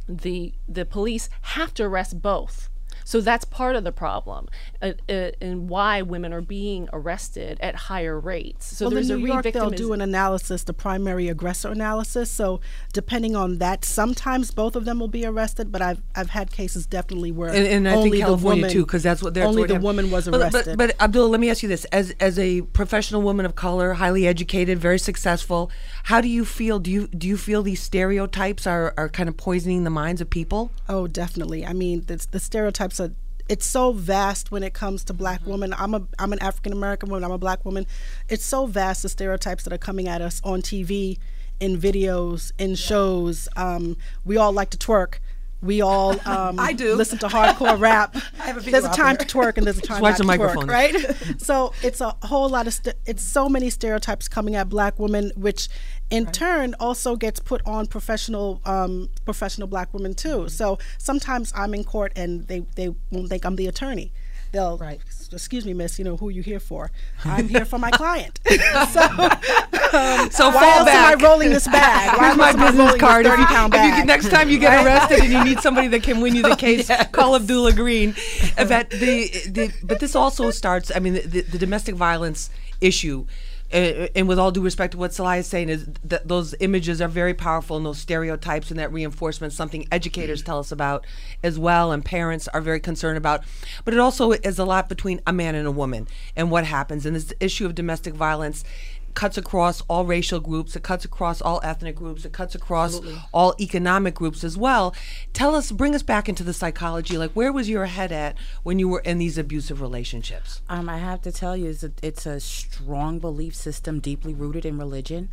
the 0.08 0.52
the 0.68 0.84
police 0.86 1.28
have 1.42 1.74
to 1.74 1.84
arrest 1.84 2.22
both 2.22 2.69
so 3.10 3.20
that's 3.20 3.44
part 3.44 3.74
of 3.74 3.82
the 3.82 3.90
problem 3.90 4.46
uh, 4.80 4.92
uh, 5.08 5.32
and 5.40 5.68
why 5.68 6.00
women 6.00 6.32
are 6.32 6.40
being 6.40 6.88
arrested 6.92 7.58
at 7.60 7.74
higher 7.74 8.20
rates. 8.20 8.76
So 8.76 8.84
well, 8.84 8.94
there's 8.94 9.10
in 9.10 9.18
New 9.18 9.24
a 9.24 9.28
York, 9.30 9.52
they'll 9.52 9.68
do 9.70 9.92
an 9.92 10.00
analysis, 10.00 10.62
the 10.62 10.72
primary 10.72 11.26
aggressor 11.26 11.70
analysis. 11.72 12.30
So 12.30 12.60
depending 12.92 13.34
on 13.34 13.58
that, 13.58 13.84
sometimes 13.84 14.52
both 14.52 14.76
of 14.76 14.84
them 14.84 15.00
will 15.00 15.08
be 15.08 15.26
arrested. 15.26 15.72
But 15.72 15.82
I've 15.82 16.00
I've 16.14 16.30
had 16.30 16.52
cases 16.52 16.86
definitely 16.86 17.32
where 17.32 17.48
and, 17.48 17.66
and 17.66 17.88
I 17.88 17.94
only 17.94 18.10
think 18.10 18.22
California 18.22 18.62
woman, 18.62 18.70
too, 18.70 18.86
because 18.86 19.02
that's 19.02 19.24
what 19.24 19.34
they're 19.34 19.44
only 19.44 19.66
the 19.66 19.80
woman 19.80 20.12
was 20.12 20.28
arrested. 20.28 20.52
But, 20.52 20.76
but, 20.76 20.96
but 20.96 21.02
Abdullah, 21.02 21.30
let 21.30 21.40
me 21.40 21.50
ask 21.50 21.64
you 21.64 21.68
this: 21.68 21.86
as 21.86 22.14
as 22.20 22.38
a 22.38 22.62
professional 22.62 23.22
woman 23.22 23.44
of 23.44 23.56
color, 23.56 23.94
highly 23.94 24.28
educated, 24.28 24.78
very 24.78 25.00
successful, 25.00 25.68
how 26.04 26.20
do 26.20 26.28
you 26.28 26.44
feel? 26.44 26.78
Do 26.78 26.92
you 26.92 27.08
do 27.08 27.26
you 27.26 27.36
feel 27.36 27.64
these 27.64 27.82
stereotypes 27.82 28.68
are 28.68 28.94
are 28.96 29.08
kind 29.08 29.28
of 29.28 29.36
poisoning 29.36 29.82
the 29.82 29.90
minds 29.90 30.20
of 30.20 30.30
people? 30.30 30.70
Oh, 30.88 31.08
definitely. 31.08 31.66
I 31.66 31.72
mean, 31.72 32.04
the, 32.06 32.24
the 32.30 32.38
stereotypes 32.38 32.99
are 33.00 33.12
it's 33.50 33.66
so 33.66 33.92
vast 33.92 34.52
when 34.52 34.62
it 34.62 34.74
comes 34.74 35.02
to 35.04 35.12
black 35.12 35.40
mm-hmm. 35.40 35.50
women. 35.50 35.74
I'm 35.76 35.92
a 35.94 36.06
I'm 36.20 36.32
an 36.32 36.40
African 36.40 36.72
American 36.72 37.08
woman. 37.08 37.24
I'm 37.24 37.32
a 37.32 37.38
black 37.38 37.64
woman. 37.64 37.84
It's 38.28 38.44
so 38.44 38.66
vast 38.66 39.02
the 39.02 39.08
stereotypes 39.08 39.64
that 39.64 39.72
are 39.72 39.78
coming 39.78 40.06
at 40.06 40.22
us 40.22 40.40
on 40.44 40.62
TV, 40.62 41.18
in 41.58 41.76
videos, 41.76 42.52
in 42.58 42.70
yeah. 42.70 42.76
shows. 42.76 43.48
Um, 43.56 43.96
we 44.24 44.36
all 44.36 44.52
like 44.52 44.70
to 44.70 44.78
twerk. 44.78 45.18
We 45.62 45.82
all 45.82 46.12
um, 46.26 46.58
I 46.58 46.72
do 46.72 46.94
listen 46.94 47.18
to 47.18 47.28
hardcore 47.28 47.78
rap. 47.78 48.16
there's 48.62 48.84
a 48.84 48.92
time 48.92 49.16
to 49.18 49.24
twerk 49.24 49.56
and 49.56 49.66
there's 49.66 49.78
a 49.78 49.82
time 49.82 50.02
not 50.02 50.16
to 50.16 50.22
twerk, 50.24 50.68
right? 50.68 51.40
so 51.40 51.72
it's 51.82 52.00
a 52.00 52.16
whole 52.22 52.48
lot 52.48 52.66
of 52.66 52.74
st- 52.74 52.96
it's 53.06 53.22
so 53.22 53.48
many 53.48 53.70
stereotypes 53.70 54.28
coming 54.28 54.56
at 54.56 54.68
black 54.68 54.98
women, 54.98 55.32
which 55.36 55.68
in 56.10 56.24
right. 56.24 56.34
turn 56.34 56.74
also 56.80 57.16
gets 57.16 57.40
put 57.40 57.62
on 57.66 57.86
professional 57.86 58.60
um, 58.64 59.08
professional 59.24 59.68
black 59.68 59.92
women 59.92 60.14
too. 60.14 60.28
Mm-hmm. 60.28 60.48
So 60.48 60.78
sometimes 60.98 61.52
I'm 61.54 61.74
in 61.74 61.84
court 61.84 62.12
and 62.16 62.46
they 62.48 62.60
they 62.76 62.94
won't 63.10 63.28
think 63.28 63.44
I'm 63.44 63.56
the 63.56 63.66
attorney 63.66 64.12
they'll 64.52 64.78
right. 64.78 65.00
excuse 65.32 65.64
me, 65.64 65.74
miss, 65.74 65.98
you 65.98 66.04
know, 66.04 66.16
who 66.16 66.28
are 66.28 66.32
you 66.32 66.42
here 66.42 66.60
for? 66.60 66.90
I'm 67.24 67.48
here 67.48 67.64
for 67.64 67.78
my 67.78 67.90
client. 67.90 68.40
so, 68.48 69.00
um, 69.00 70.30
so 70.30 70.48
why 70.48 70.52
fall 70.52 70.62
else 70.62 70.84
back. 70.86 71.12
am 71.12 71.20
I 71.20 71.22
rolling 71.22 71.50
this 71.50 71.66
bag? 71.66 72.18
Why 72.18 72.26
Here's 72.26 72.36
my 72.36 72.52
business 72.52 72.96
card. 72.96 73.26
If 73.26 73.38
you, 73.38 73.46
if 73.46 73.98
you, 73.98 74.04
next 74.04 74.30
time 74.30 74.48
you 74.48 74.58
get 74.58 74.84
arrested 74.84 75.20
and 75.20 75.32
you 75.32 75.44
need 75.44 75.60
somebody 75.60 75.88
that 75.88 76.02
can 76.02 76.20
win 76.20 76.34
you 76.34 76.42
the 76.42 76.56
case, 76.56 76.88
yes. 76.88 77.10
call 77.10 77.36
Abdullah 77.36 77.72
Green. 77.72 78.14
That 78.56 78.90
the, 78.90 79.28
the 79.48 79.72
but 79.82 80.00
this 80.00 80.14
also 80.14 80.50
starts. 80.50 80.90
I 80.94 80.98
mean, 80.98 81.14
the, 81.14 81.42
the 81.42 81.58
domestic 81.58 81.94
violence 81.94 82.50
issue 82.80 83.26
and, 83.72 84.26
with 84.26 84.38
all 84.38 84.50
due 84.50 84.62
respect 84.62 84.92
to 84.92 84.98
what 84.98 85.14
Sil 85.14 85.24
Lai 85.24 85.38
is 85.38 85.46
saying, 85.46 85.68
is 85.68 85.86
that 86.04 86.26
those 86.26 86.54
images 86.60 87.00
are 87.00 87.08
very 87.08 87.34
powerful 87.34 87.76
and 87.76 87.86
those 87.86 87.98
stereotypes 87.98 88.70
and 88.70 88.78
that 88.80 88.92
reinforcement, 88.92 89.52
something 89.52 89.86
educators 89.92 90.42
tell 90.42 90.58
us 90.58 90.72
about 90.72 91.06
as 91.42 91.58
well, 91.58 91.92
and 91.92 92.04
parents 92.04 92.48
are 92.48 92.60
very 92.60 92.80
concerned 92.80 93.16
about. 93.16 93.44
But 93.84 93.94
it 93.94 94.00
also 94.00 94.32
is 94.32 94.58
a 94.58 94.64
lot 94.64 94.88
between 94.88 95.20
a 95.26 95.32
man 95.32 95.54
and 95.54 95.66
a 95.66 95.72
woman 95.72 96.08
and 96.34 96.50
what 96.50 96.64
happens. 96.64 97.06
And 97.06 97.14
this 97.14 97.32
issue 97.40 97.66
of 97.66 97.74
domestic 97.74 98.14
violence 98.14 98.64
cuts 99.14 99.36
across 99.36 99.80
all 99.82 100.04
racial 100.04 100.40
groups, 100.40 100.76
it 100.76 100.82
cuts 100.82 101.04
across 101.04 101.40
all 101.40 101.60
ethnic 101.62 101.96
groups, 101.96 102.24
it 102.24 102.32
cuts 102.32 102.54
across 102.54 102.94
Absolutely. 102.96 103.22
all 103.32 103.54
economic 103.60 104.14
groups 104.14 104.44
as 104.44 104.56
well. 104.56 104.94
Tell 105.32 105.54
us, 105.54 105.72
bring 105.72 105.94
us 105.94 106.02
back 106.02 106.28
into 106.28 106.42
the 106.42 106.52
psychology. 106.52 107.18
Like, 107.18 107.32
where 107.32 107.52
was 107.52 107.68
your 107.68 107.86
head 107.86 108.12
at 108.12 108.36
when 108.62 108.78
you 108.78 108.88
were 108.88 109.00
in 109.00 109.18
these 109.18 109.38
abusive 109.38 109.80
relationships? 109.80 110.62
Um, 110.68 110.88
I 110.88 110.98
have 110.98 111.22
to 111.22 111.32
tell 111.32 111.56
you, 111.56 111.70
it's 111.70 111.82
a, 111.82 111.92
it's 112.02 112.26
a 112.26 112.40
strong 112.40 113.18
belief 113.18 113.54
system 113.54 114.00
deeply 114.00 114.34
rooted 114.34 114.64
in 114.64 114.78
religion. 114.78 115.30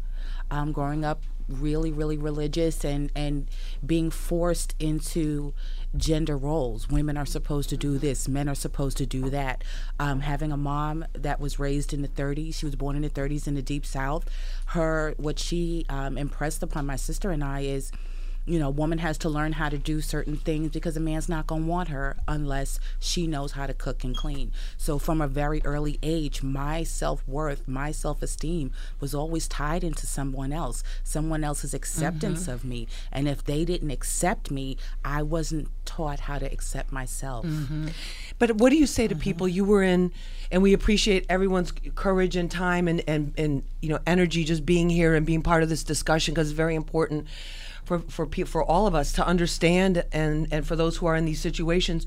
Um, 0.50 0.72
growing 0.72 1.03
up 1.03 1.22
really, 1.48 1.91
really 1.91 2.17
religious 2.17 2.84
and, 2.84 3.12
and 3.15 3.50
being 3.86 4.10
forced 4.10 4.75
into 4.79 5.53
gender 5.96 6.36
roles. 6.36 6.89
Women 6.89 7.17
are 7.17 7.25
supposed 7.25 7.69
to 7.69 7.77
do 7.77 7.98
this, 7.98 8.27
men 8.27 8.50
are 8.50 8.55
supposed 8.55 8.98
to 8.98 9.05
do 9.05 9.29
that. 9.29 9.63
Um, 10.00 10.22
having 10.22 10.51
a 10.51 10.57
mom 10.57 11.05
that 11.13 11.39
was 11.39 11.60
raised 11.60 11.93
in 11.93 12.01
the 12.01 12.07
30s, 12.07 12.55
she 12.55 12.65
was 12.65 12.75
born 12.75 12.96
in 12.96 13.01
the 13.01 13.10
30s 13.10 13.48
in 13.48 13.55
the 13.55 13.62
Deep 13.62 13.86
South. 13.86 14.29
Her, 14.67 15.13
what 15.17 15.39
she 15.39 15.86
um, 15.89 16.17
impressed 16.17 16.62
upon 16.63 16.86
my 16.86 16.98
sister 16.98 17.31
and 17.31 17.43
I 17.43 17.62
is 17.62 17.91
you 18.48 18.60
know, 18.60 18.68
a 18.68 18.72
woman 18.72 19.00
has 19.00 19.18
to 19.20 19.30
learn 19.30 19.51
how 19.54 19.68
to 19.68 19.77
do 19.77 20.00
certain 20.00 20.38
things 20.38 20.72
because 20.72 20.96
a 20.96 21.01
man's 21.01 21.27
not 21.27 21.48
going 21.48 21.63
to 21.63 21.68
want 21.68 21.89
her 21.89 22.16
unless 22.27 22.80
she 22.98 23.27
knows 23.27 23.51
how 23.51 23.68
to 23.68 23.74
cook 23.74 24.06
and 24.06 24.16
clean. 24.16 24.54
So 24.77 24.98
from 24.98 25.22
a 25.22 25.27
very 25.27 25.62
early 25.66 26.00
age, 26.01 26.42
my 26.42 26.84
self-worth, 26.84 27.68
my 27.68 27.92
self-esteem 27.92 28.72
was 29.01 29.13
always 29.13 29.50
tied 29.50 29.84
into 29.84 30.08
someone 30.08 30.54
else, 30.54 30.82
someone 31.04 31.44
else's 31.44 31.74
acceptance 31.74 32.44
mm-hmm. 32.44 32.51
of 32.51 32.63
me. 32.63 32.88
And 33.12 33.27
if 33.27 33.44
they 33.44 33.66
didn't 33.66 33.92
accept 33.92 34.50
me, 34.50 34.77
I 35.04 35.24
wasn't 35.24 35.68
taught 35.84 36.22
how 36.22 36.39
to 36.39 36.46
accept 36.46 36.92
myself. 36.92 37.46
Mm-hmm. 37.46 37.89
But 38.39 38.56
what 38.56 38.70
do 38.70 38.77
you 38.77 38.88
say 38.88 39.10
to 39.10 39.13
mm-hmm. 39.13 39.22
people 39.22 39.48
you 39.50 39.66
were 39.66 39.84
in 39.84 40.13
and 40.51 40.62
we 40.62 40.72
appreciate 40.72 41.25
everyone's 41.27 41.74
courage 41.96 42.38
and 42.38 42.50
time 42.50 42.88
and, 42.88 43.04
and, 43.08 43.34
and 43.38 43.63
you 43.82 43.89
know 43.89 44.00
energy 44.08 44.46
just 44.46 44.66
being 44.66 44.89
here 44.89 45.16
and 45.16 45.25
being 45.25 45.42
part 45.42 45.63
of 45.63 45.70
this 45.70 45.84
discussion 45.84 46.34
because 46.34 46.50
it's 46.50 46.56
very 46.56 46.75
important 46.75 47.27
for 47.88 48.00
for 48.00 48.27
for 48.46 48.63
all 48.63 48.86
of 48.86 48.94
us 48.94 49.13
to 49.13 49.25
understand 49.25 50.03
and 50.12 50.48
and 50.51 50.67
for 50.67 50.75
those 50.75 50.98
who 50.98 51.06
are 51.06 51.15
in 51.15 51.24
these 51.24 51.39
situations 51.39 52.06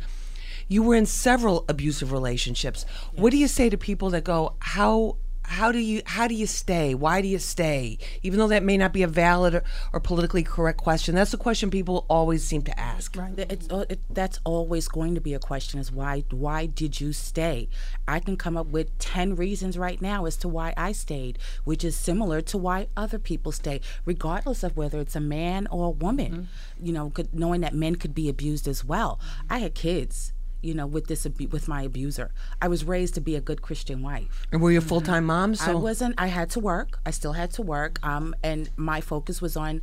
you 0.68 0.82
were 0.82 0.94
in 0.94 1.06
several 1.06 1.64
abusive 1.68 2.12
relationships 2.12 2.84
yes. 2.87 3.20
what 3.20 3.30
do 3.30 3.38
you 3.38 3.49
say 3.49 3.70
to 3.70 3.78
people 3.78 4.10
that 4.10 4.22
go 4.22 4.54
how 4.60 5.16
how 5.44 5.73
do 5.73 5.78
you 5.78 6.02
how 6.06 6.28
do 6.28 6.35
you 6.35 6.47
stay? 6.47 6.94
Why 6.94 7.20
do 7.20 7.28
you 7.28 7.38
stay? 7.38 7.99
Even 8.23 8.38
though 8.38 8.49
that 8.49 8.62
may 8.62 8.76
not 8.76 8.92
be 8.92 9.02
a 9.02 9.09
valid 9.09 9.54
or, 9.54 9.64
or 9.92 10.00
politically 10.00 10.42
correct 10.42 10.78
question, 10.78 11.14
that's 11.14 11.32
the 11.32 11.37
question 11.37 11.70
people 11.70 12.06
always 12.09 12.44
seem 12.44 12.62
to 12.62 12.78
ask. 12.78 13.16
Right. 13.16 13.37
It's, 13.37 13.68
uh, 13.70 13.85
it, 13.88 14.00
that's 14.11 14.38
always 14.44 14.87
going 14.87 15.14
to 15.14 15.20
be 15.20 15.35
a 15.35 15.38
question: 15.38 15.80
is 15.80 15.90
why 15.90 16.25
why 16.30 16.66
did 16.66 17.00
you 17.00 17.12
stay? 17.12 17.68
I 18.06 18.20
can 18.20 18.37
come 18.37 18.56
up 18.56 18.68
with 18.68 18.97
ten 18.99 19.35
reasons 19.35 19.76
right 19.76 20.00
now 20.00 20.25
as 20.25 20.37
to 20.38 20.49
why 20.49 20.73
I 20.76 20.92
stayed, 20.92 21.38
which 21.64 21.85
is 21.85 21.97
similar 21.97 22.40
to 22.42 22.59
why 22.59 22.88
other 22.97 23.18
people 23.18 23.52
stay, 23.52 23.80
regardless 24.04 24.62
of 24.62 24.76
whether 24.76 25.00
it's 25.00 25.16
a 25.16 25.20
man 25.20 25.66
or 25.68 25.87
a 25.87 25.90
woman. 25.90 26.32
Mm-hmm. 26.32 26.87
You 26.87 26.92
know, 26.92 27.11
could, 27.11 27.35
knowing 27.35 27.61
that 27.62 27.75
men 27.75 27.97
could 27.97 28.14
be 28.14 28.28
abused 28.28 28.68
as 28.68 28.85
well. 28.85 29.18
I 29.49 29.59
had 29.59 29.75
kids 29.75 30.32
you 30.62 30.75
know, 30.75 30.87
with 30.87 31.07
this 31.07 31.26
with 31.50 31.69
my 31.69 31.83
abuser. 31.83 32.31
I 32.61 32.69
was 32.69 32.85
raised 32.85 33.14
to 33.14 33.21
be 33.21 33.37
a 33.37 33.40
good 33.40 33.62
Christian 33.62 34.02
wife. 34.02 34.47
And 34.52 34.61
were 34.61 34.71
you 34.71 34.79
a 34.79 34.83
full 34.83 35.00
time 35.00 35.26
mom? 35.26 35.55
So 35.55 35.73
I 35.73 35.75
wasn't. 35.75 36.14
I 36.19 36.29
had 36.29 36.50
to 36.50 36.61
work. 36.61 37.00
I 37.05 37.11
still 37.11 37.33
had 37.33 37.50
to 37.52 37.62
work. 37.62 37.99
Um, 38.02 38.35
and 38.43 38.71
my 38.76 39.00
focus 39.00 39.40
was 39.40 39.57
on 39.57 39.81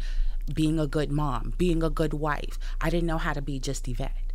being 0.54 0.80
a 0.80 0.88
good 0.88 1.12
mom, 1.12 1.54
being 1.58 1.84
a 1.84 1.90
good 1.90 2.14
wife. 2.14 2.58
I 2.80 2.90
didn't 2.90 3.08
know 3.08 3.18
how 3.18 3.34
to 3.34 3.42
be 3.42 3.60
just 3.60 3.88
Yvette. 3.88 4.27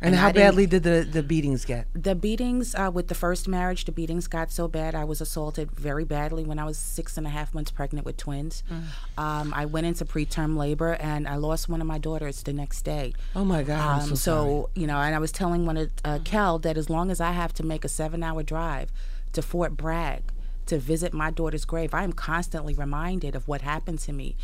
And, 0.00 0.14
and 0.14 0.20
how 0.20 0.30
badly 0.30 0.66
did 0.66 0.84
the, 0.84 1.06
the 1.10 1.24
beatings 1.24 1.64
get? 1.64 1.88
The 1.92 2.14
beatings 2.14 2.74
uh, 2.74 2.90
with 2.92 3.08
the 3.08 3.16
first 3.16 3.48
marriage, 3.48 3.84
the 3.84 3.90
beatings 3.92 4.28
got 4.28 4.52
so 4.52 4.68
bad. 4.68 4.94
I 4.94 5.04
was 5.04 5.20
assaulted 5.20 5.72
very 5.72 6.04
badly 6.04 6.44
when 6.44 6.58
I 6.58 6.64
was 6.64 6.78
six 6.78 7.16
and 7.16 7.26
a 7.26 7.30
half 7.30 7.52
months 7.52 7.72
pregnant 7.72 8.06
with 8.06 8.16
twins. 8.16 8.62
Mm. 8.70 8.82
Um, 9.20 9.52
I 9.54 9.66
went 9.66 9.88
into 9.88 10.04
preterm 10.04 10.56
labor 10.56 10.94
and 11.00 11.26
I 11.26 11.34
lost 11.34 11.68
one 11.68 11.80
of 11.80 11.86
my 11.88 11.98
daughters 11.98 12.44
the 12.44 12.52
next 12.52 12.82
day. 12.82 13.12
Oh 13.34 13.44
my 13.44 13.64
God! 13.64 14.02
Um, 14.02 14.08
so, 14.10 14.14
so 14.14 14.70
you 14.74 14.86
know, 14.86 14.98
and 14.98 15.14
I 15.14 15.18
was 15.18 15.32
telling 15.32 15.66
one 15.66 15.76
of 15.76 15.90
uh, 16.04 16.20
Kel 16.24 16.60
that 16.60 16.76
as 16.76 16.88
long 16.88 17.10
as 17.10 17.20
I 17.20 17.32
have 17.32 17.52
to 17.54 17.64
make 17.64 17.84
a 17.84 17.88
seven-hour 17.88 18.44
drive 18.44 18.92
to 19.32 19.42
Fort 19.42 19.76
Bragg 19.76 20.22
to 20.68 20.78
visit 20.78 21.12
my 21.12 21.30
daughter's 21.30 21.64
grave, 21.64 21.92
I 21.92 22.04
am 22.04 22.12
constantly 22.12 22.74
reminded 22.74 23.34
of 23.34 23.48
what 23.48 23.62
happened 23.62 23.98
to 24.00 24.12
me. 24.12 24.36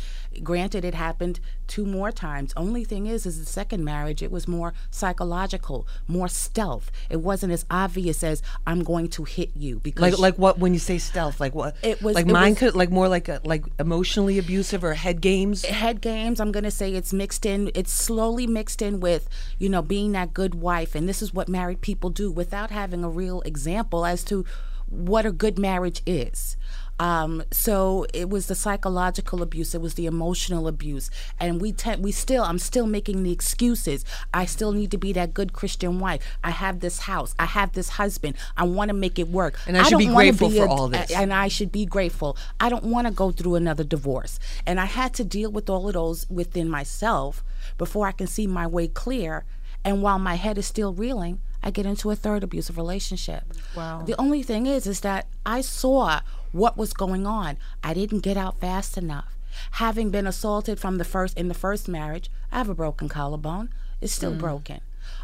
Granted, 0.43 0.83
it 0.83 0.93
happened 0.93 1.39
two 1.67 1.85
more 1.85 2.11
times. 2.11 2.53
Only 2.57 2.83
thing 2.83 3.07
is, 3.07 3.25
is 3.25 3.39
the 3.39 3.45
second 3.45 3.83
marriage, 3.83 4.21
it 4.21 4.31
was 4.31 4.47
more 4.47 4.73
psychological, 4.91 5.87
more 6.07 6.27
stealth. 6.27 6.91
It 7.09 7.17
wasn't 7.17 7.53
as 7.53 7.65
obvious 7.69 8.23
as 8.23 8.41
I'm 8.67 8.83
going 8.83 9.09
to 9.09 9.23
hit 9.23 9.51
you 9.55 9.79
because 9.79 10.19
like 10.19 10.35
like 10.35 10.37
what 10.37 10.59
when 10.59 10.73
you 10.73 10.79
say 10.79 10.97
stealth, 10.97 11.39
like 11.39 11.55
what 11.55 11.75
it 11.81 12.01
was 12.01 12.15
like 12.15 12.25
it 12.25 12.31
mine 12.31 12.51
was, 12.51 12.59
could 12.59 12.75
like 12.75 12.89
more 12.89 13.07
like 13.07 13.29
a, 13.29 13.41
like 13.43 13.65
emotionally 13.79 14.37
abusive 14.37 14.83
or 14.83 14.93
head 14.93 15.21
games. 15.21 15.65
Head 15.65 16.01
games. 16.01 16.39
I'm 16.39 16.51
gonna 16.51 16.71
say 16.71 16.93
it's 16.93 17.13
mixed 17.13 17.45
in. 17.45 17.71
It's 17.73 17.93
slowly 17.93 18.47
mixed 18.47 18.81
in 18.81 18.99
with 18.99 19.29
you 19.57 19.69
know 19.69 19.81
being 19.81 20.11
that 20.13 20.33
good 20.33 20.55
wife, 20.55 20.95
and 20.95 21.07
this 21.07 21.21
is 21.21 21.33
what 21.33 21.47
married 21.47 21.81
people 21.81 22.09
do 22.09 22.31
without 22.31 22.71
having 22.71 23.03
a 23.03 23.09
real 23.09 23.41
example 23.41 24.05
as 24.05 24.23
to 24.25 24.45
what 24.87 25.25
a 25.25 25.31
good 25.31 25.57
marriage 25.57 26.01
is. 26.05 26.57
Um, 26.97 27.43
so 27.51 28.05
it 28.13 28.29
was 28.29 28.47
the 28.47 28.55
psychological 28.55 29.41
abuse, 29.41 29.75
it 29.75 29.81
was 29.81 29.95
the 29.95 30.05
emotional 30.05 30.65
abuse, 30.65 31.11
and 31.37 31.59
we 31.59 31.73
te- 31.73 31.97
we 31.97 32.13
still 32.13 32.43
I'm 32.43 32.59
still 32.59 32.87
making 32.87 33.23
the 33.23 33.33
excuses. 33.33 34.05
I 34.33 34.45
still 34.45 34.71
need 34.71 34.91
to 34.91 34.97
be 34.97 35.11
that 35.13 35.33
good 35.33 35.51
Christian 35.51 35.99
wife. 35.99 36.21
I 36.41 36.51
have 36.51 36.79
this 36.79 36.99
house, 36.99 37.35
I 37.37 37.47
have 37.47 37.73
this 37.73 37.89
husband. 37.89 38.35
I 38.55 38.63
want 38.63 38.89
to 38.89 38.93
make 38.93 39.19
it 39.19 39.27
work, 39.27 39.59
and 39.67 39.77
I, 39.77 39.83
should 39.83 39.97
be 39.97 40.05
grateful 40.05 40.49
be 40.49 40.57
for 40.57 40.69
all 40.69 40.87
this. 40.87 41.11
And 41.11 41.33
I 41.33 41.49
should 41.49 41.71
be 41.71 41.85
grateful. 41.85 42.37
I 42.61 42.69
don't 42.69 42.85
want 42.85 43.07
to 43.07 43.13
go 43.13 43.31
through 43.31 43.55
another 43.55 43.83
divorce, 43.83 44.39
and 44.65 44.79
I 44.79 44.85
had 44.85 45.13
to 45.15 45.25
deal 45.25 45.51
with 45.51 45.69
all 45.69 45.87
of 45.89 45.95
those 45.95 46.29
within 46.29 46.69
myself 46.69 47.43
before 47.77 48.07
I 48.07 48.13
can 48.13 48.27
see 48.27 48.47
my 48.47 48.67
way 48.67 48.87
clear. 48.87 49.43
And 49.83 50.01
while 50.01 50.17
my 50.17 50.35
head 50.35 50.57
is 50.57 50.65
still 50.65 50.93
reeling, 50.93 51.39
I 51.65 51.71
get 51.71 51.87
into 51.87 52.11
a 52.11 52.15
third 52.15 52.43
abusive 52.43 52.77
relationship. 52.77 53.43
Wow. 53.75 54.03
The 54.05 54.15
only 54.21 54.43
thing 54.43 54.67
is, 54.67 54.85
is 54.85 54.99
that 55.01 55.25
I 55.45 55.61
saw 55.61 56.21
what 56.51 56.77
was 56.77 56.93
going 56.93 57.25
on. 57.25 57.57
I 57.83 57.95
didn't 57.95 58.19
get 58.19 58.37
out 58.37 58.59
fast 58.59 58.97
enough. 58.97 59.35
Having 59.71 60.11
been 60.11 60.27
assaulted 60.27 60.79
from 60.79 60.99
the 60.99 61.03
first 61.03 61.37
in 61.37 61.47
the 61.47 61.55
first 61.55 61.87
marriage, 61.87 62.29
I 62.51 62.59
have 62.59 62.69
a 62.69 62.75
broken 62.75 63.09
collarbone. 63.09 63.69
It's 63.99 64.13
still 64.13 64.33
mm. 64.33 64.39
broken. 64.39 64.81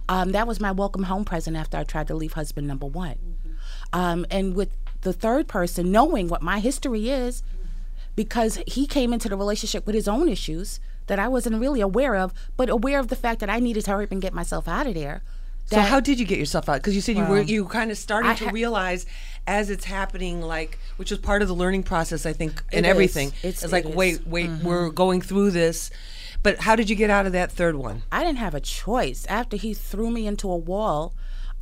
Um, 0.09 0.31
that 0.31 0.47
was 0.47 0.59
my 0.59 0.71
welcome 0.71 1.03
home 1.03 1.25
present 1.25 1.55
after 1.55 1.77
I 1.77 1.83
tried 1.83 2.07
to 2.07 2.15
leave 2.15 2.33
husband 2.33 2.67
number 2.67 2.85
one. 2.85 3.15
Mm-hmm. 3.15 3.99
Um, 3.99 4.25
and 4.31 4.55
with 4.55 4.75
the 5.01 5.13
third 5.13 5.47
person, 5.47 5.91
knowing 5.91 6.27
what 6.27 6.41
my 6.41 6.59
history 6.59 7.09
is, 7.09 7.43
because 8.15 8.59
he 8.67 8.87
came 8.87 9.13
into 9.13 9.29
the 9.29 9.37
relationship 9.37 9.85
with 9.85 9.95
his 9.95 10.07
own 10.07 10.27
issues 10.27 10.79
that 11.07 11.19
I 11.19 11.27
wasn't 11.27 11.59
really 11.59 11.81
aware 11.81 12.15
of, 12.15 12.33
but 12.57 12.69
aware 12.69 12.99
of 12.99 13.09
the 13.09 13.15
fact 13.15 13.39
that 13.39 13.49
I 13.49 13.59
needed 13.59 13.85
to 13.85 13.91
hurry 13.91 14.05
up 14.05 14.11
and 14.11 14.21
get 14.21 14.33
myself 14.33 14.67
out 14.67 14.87
of 14.87 14.95
there. 14.95 15.21
So 15.65 15.79
how 15.79 15.99
did 15.99 16.19
you 16.19 16.25
get 16.25 16.37
yourself 16.37 16.67
out? 16.67 16.75
Because 16.75 16.95
you 16.95 17.01
said 17.01 17.15
you 17.17 17.25
were 17.25 17.41
you 17.41 17.65
kind 17.65 17.91
of 17.91 17.97
starting 17.97 18.35
to 18.35 18.51
realize 18.51 19.05
as 19.47 19.69
it's 19.69 19.85
happening, 19.85 20.41
like 20.41 20.77
which 20.97 21.11
was 21.11 21.19
part 21.19 21.41
of 21.41 21.47
the 21.47 21.53
learning 21.55 21.83
process, 21.83 22.25
I 22.25 22.33
think, 22.33 22.61
and 22.73 22.85
everything. 22.85 23.31
It's, 23.41 23.63
it's 23.63 23.71
like 23.71 23.85
it 23.85 23.95
wait, 23.95 24.27
wait, 24.27 24.49
mm-hmm. 24.49 24.67
we're 24.67 24.89
going 24.89 25.21
through 25.21 25.51
this. 25.51 25.89
But 26.43 26.59
how 26.59 26.75
did 26.75 26.89
you 26.89 26.95
get 26.95 27.09
out 27.09 27.25
of 27.25 27.33
that 27.33 27.51
third 27.51 27.75
one? 27.75 28.03
I 28.11 28.23
didn't 28.23 28.39
have 28.39 28.55
a 28.55 28.59
choice. 28.59 29.25
After 29.27 29.57
he 29.57 29.73
threw 29.73 30.09
me 30.09 30.25
into 30.25 30.51
a 30.51 30.57
wall, 30.57 31.13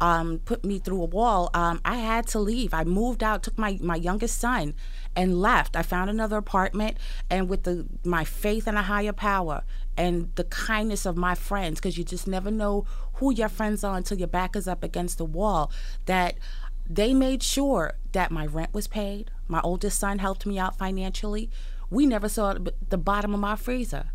um, 0.01 0.39
put 0.45 0.63
me 0.63 0.79
through 0.79 1.01
a 1.01 1.05
wall, 1.05 1.49
um, 1.53 1.81
I 1.83 1.97
had 1.97 2.27
to 2.27 2.39
leave. 2.39 2.73
I 2.73 2.85
moved 2.85 3.21
out, 3.21 3.43
took 3.43 3.57
my, 3.57 3.77
my 3.81 3.97
youngest 3.97 4.39
son, 4.39 4.73
and 5.15 5.41
left. 5.41 5.75
I 5.75 5.81
found 5.81 6.09
another 6.09 6.37
apartment, 6.37 6.97
and 7.29 7.49
with 7.49 7.63
the 7.63 7.85
my 8.05 8.23
faith 8.23 8.67
in 8.67 8.75
a 8.75 8.83
higher 8.83 9.11
power 9.11 9.63
and 9.97 10.31
the 10.35 10.45
kindness 10.45 11.05
of 11.05 11.17
my 11.17 11.35
friends, 11.35 11.79
because 11.79 11.97
you 11.97 12.05
just 12.05 12.27
never 12.27 12.49
know 12.49 12.85
who 13.19 13.33
your 13.33 13.49
friends 13.49 13.83
are 13.83 13.97
until 13.97 14.17
your 14.17 14.27
back 14.27 14.55
is 14.55 14.67
up 14.67 14.83
against 14.83 15.17
the 15.17 15.25
wall. 15.25 15.71
That 16.05 16.35
they 16.89 17.13
made 17.13 17.43
sure 17.43 17.93
that 18.13 18.31
my 18.31 18.45
rent 18.45 18.73
was 18.73 18.87
paid. 18.87 19.31
My 19.47 19.61
oldest 19.61 19.99
son 19.99 20.19
helped 20.19 20.45
me 20.45 20.57
out 20.57 20.77
financially. 20.77 21.49
We 21.89 22.05
never 22.05 22.29
saw 22.29 22.55
the 22.89 22.97
bottom 22.97 23.33
of 23.33 23.39
my 23.39 23.55
freezer. 23.55 24.11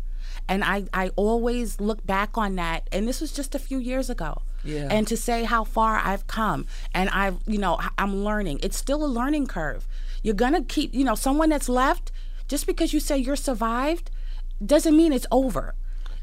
And 0.47 0.63
I, 0.63 0.85
I 0.93 1.09
always 1.15 1.79
look 1.79 2.05
back 2.05 2.37
on 2.37 2.55
that. 2.55 2.87
And 2.91 3.07
this 3.07 3.21
was 3.21 3.31
just 3.31 3.55
a 3.55 3.59
few 3.59 3.77
years 3.77 4.09
ago. 4.09 4.41
Yeah. 4.63 4.87
And 4.89 5.07
to 5.07 5.15
say 5.15 5.43
how 5.43 5.63
far 5.63 5.97
I've 5.97 6.27
come 6.27 6.65
and 6.93 7.09
I've, 7.09 7.37
you 7.45 7.57
know, 7.57 7.79
I'm 7.97 8.23
learning. 8.23 8.59
It's 8.63 8.77
still 8.77 9.03
a 9.03 9.07
learning 9.07 9.47
curve. 9.47 9.87
You're 10.23 10.33
going 10.33 10.53
to 10.53 10.63
keep, 10.63 10.93
you 10.93 11.03
know, 11.03 11.15
someone 11.15 11.49
that's 11.49 11.69
left, 11.69 12.11
just 12.47 12.65
because 12.65 12.93
you 12.93 12.99
say 12.99 13.17
you're 13.17 13.35
survived, 13.35 14.09
doesn't 14.65 14.95
mean 14.95 15.13
it's 15.13 15.27
over. 15.31 15.75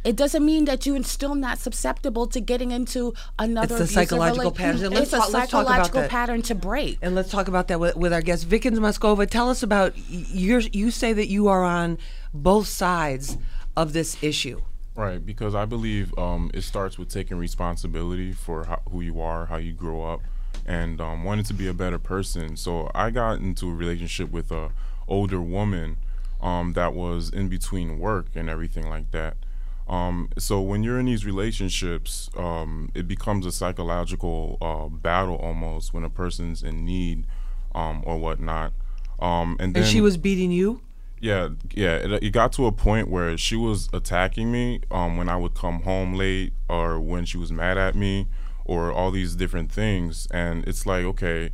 It 0.04 0.16
doesn't 0.16 0.44
mean 0.44 0.64
that 0.64 0.84
you're 0.84 1.02
still 1.04 1.34
not 1.34 1.58
susceptible 1.58 2.26
to 2.28 2.40
getting 2.40 2.72
into 2.72 3.14
another. 3.38 3.76
It's 3.76 3.90
a 3.90 3.94
psychological 3.94 4.50
pattern. 4.50 4.90
Let's 4.90 5.02
it's 5.02 5.10
talk, 5.12 5.28
a 5.28 5.30
psychological 5.30 6.08
pattern 6.08 6.42
to 6.42 6.54
break. 6.54 6.98
And 7.02 7.14
let's 7.14 7.30
talk 7.30 7.48
about 7.48 7.68
that 7.68 7.78
with, 7.78 7.96
with 7.96 8.12
our 8.12 8.22
guest, 8.22 8.46
Vickens 8.46 8.78
Moskova. 8.80 9.28
Tell 9.28 9.48
us 9.48 9.62
about 9.62 9.94
your. 9.96 10.60
You 10.60 10.90
say 10.90 11.12
that 11.12 11.28
you 11.28 11.48
are 11.48 11.62
on 11.62 11.98
both 12.34 12.66
sides 12.66 13.38
of 13.76 13.92
this 13.92 14.20
issue. 14.22 14.60
Right, 14.94 15.24
because 15.24 15.54
I 15.54 15.64
believe 15.64 16.16
um, 16.18 16.50
it 16.52 16.62
starts 16.62 16.98
with 16.98 17.08
taking 17.08 17.38
responsibility 17.38 18.32
for 18.32 18.64
how, 18.64 18.82
who 18.90 19.00
you 19.00 19.22
are, 19.22 19.46
how 19.46 19.56
you 19.56 19.72
grow 19.72 20.04
up, 20.04 20.20
and 20.66 21.00
um, 21.00 21.24
wanting 21.24 21.44
to 21.46 21.54
be 21.54 21.66
a 21.66 21.72
better 21.72 21.98
person. 21.98 22.56
So 22.56 22.90
I 22.94 23.10
got 23.10 23.38
into 23.38 23.70
a 23.70 23.74
relationship 23.74 24.30
with 24.30 24.52
a 24.52 24.70
older 25.08 25.40
woman 25.40 25.96
um, 26.42 26.74
that 26.74 26.92
was 26.92 27.30
in 27.30 27.48
between 27.48 28.00
work 28.00 28.26
and 28.34 28.50
everything 28.50 28.88
like 28.88 29.12
that. 29.12 29.36
Um, 29.92 30.30
so 30.38 30.58
when 30.62 30.82
you're 30.82 30.98
in 30.98 31.04
these 31.04 31.26
relationships, 31.26 32.30
um, 32.34 32.90
it 32.94 33.06
becomes 33.06 33.44
a 33.44 33.52
psychological 33.52 34.56
uh, 34.62 34.88
battle 34.88 35.36
almost 35.36 35.92
when 35.92 36.02
a 36.02 36.08
person's 36.08 36.62
in 36.62 36.86
need 36.86 37.26
um, 37.74 38.02
or 38.06 38.16
whatnot. 38.16 38.72
Um, 39.20 39.58
and 39.60 39.74
then 39.74 39.82
and 39.82 39.92
she 39.92 40.00
was 40.00 40.16
beating 40.16 40.50
you. 40.50 40.80
Yeah, 41.20 41.50
yeah. 41.74 41.96
It, 41.96 42.22
it, 42.24 42.30
got 42.30 42.52
to 42.54 42.64
a 42.64 42.72
point 42.72 43.08
where 43.08 43.36
she 43.36 43.54
was 43.54 43.90
attacking 43.92 44.50
me 44.50 44.80
um, 44.90 45.18
when 45.18 45.28
I 45.28 45.36
would 45.36 45.54
come 45.54 45.82
home 45.82 46.14
late, 46.14 46.54
or 46.70 46.98
when 46.98 47.26
she 47.26 47.36
was 47.36 47.52
mad 47.52 47.76
at 47.76 47.94
me, 47.94 48.28
or 48.64 48.90
all 48.90 49.10
these 49.10 49.36
different 49.36 49.70
things. 49.70 50.26
And 50.30 50.66
it's 50.66 50.86
like, 50.86 51.04
okay, 51.04 51.50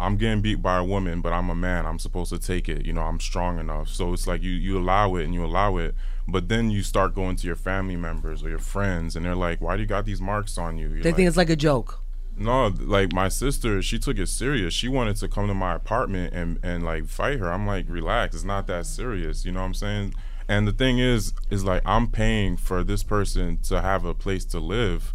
I'm 0.00 0.16
getting 0.16 0.40
beat 0.40 0.62
by 0.62 0.78
a 0.78 0.84
woman, 0.84 1.20
but 1.20 1.34
I'm 1.34 1.50
a 1.50 1.54
man. 1.54 1.84
I'm 1.84 1.98
supposed 1.98 2.30
to 2.30 2.38
take 2.38 2.70
it. 2.70 2.86
You 2.86 2.94
know, 2.94 3.02
I'm 3.02 3.20
strong 3.20 3.58
enough. 3.58 3.90
So 3.90 4.14
it's 4.14 4.26
like 4.26 4.42
you 4.42 4.52
you 4.52 4.78
allow 4.78 5.14
it 5.16 5.24
and 5.24 5.34
you 5.34 5.44
allow 5.44 5.76
it, 5.76 5.94
but 6.28 6.48
then 6.48 6.70
you 6.70 6.82
start 6.82 7.14
going 7.14 7.36
to 7.36 7.46
your 7.46 7.56
family 7.56 7.96
members 7.96 8.42
or 8.42 8.48
your 8.48 8.58
friends, 8.58 9.16
and 9.16 9.24
they're 9.24 9.34
like, 9.34 9.60
"Why 9.60 9.76
do 9.76 9.82
you 9.82 9.88
got 9.88 10.04
these 10.04 10.20
marks 10.20 10.58
on 10.58 10.78
you?" 10.78 10.88
You're 10.88 11.02
they 11.02 11.10
like, 11.10 11.16
think 11.16 11.28
it's 11.28 11.36
like 11.36 11.50
a 11.50 11.56
joke. 11.56 12.00
No, 12.38 12.66
like 12.66 13.12
my 13.12 13.28
sister, 13.28 13.80
she 13.80 13.98
took 13.98 14.18
it 14.18 14.28
serious. 14.28 14.74
She 14.74 14.88
wanted 14.88 15.16
to 15.16 15.28
come 15.28 15.46
to 15.46 15.54
my 15.54 15.74
apartment 15.74 16.34
and 16.34 16.58
and 16.62 16.84
like 16.84 17.06
fight 17.06 17.38
her. 17.38 17.50
I'm 17.50 17.66
like, 17.66 17.86
relax. 17.88 18.34
It's 18.34 18.44
not 18.44 18.66
that 18.66 18.86
serious. 18.86 19.44
You 19.44 19.52
know 19.52 19.60
what 19.60 19.66
I'm 19.66 19.74
saying? 19.74 20.14
And 20.48 20.68
the 20.68 20.72
thing 20.72 20.98
is, 20.98 21.32
is 21.50 21.64
like 21.64 21.82
I'm 21.84 22.06
paying 22.08 22.56
for 22.56 22.84
this 22.84 23.02
person 23.02 23.58
to 23.64 23.80
have 23.80 24.04
a 24.04 24.14
place 24.14 24.44
to 24.46 24.60
live 24.60 25.12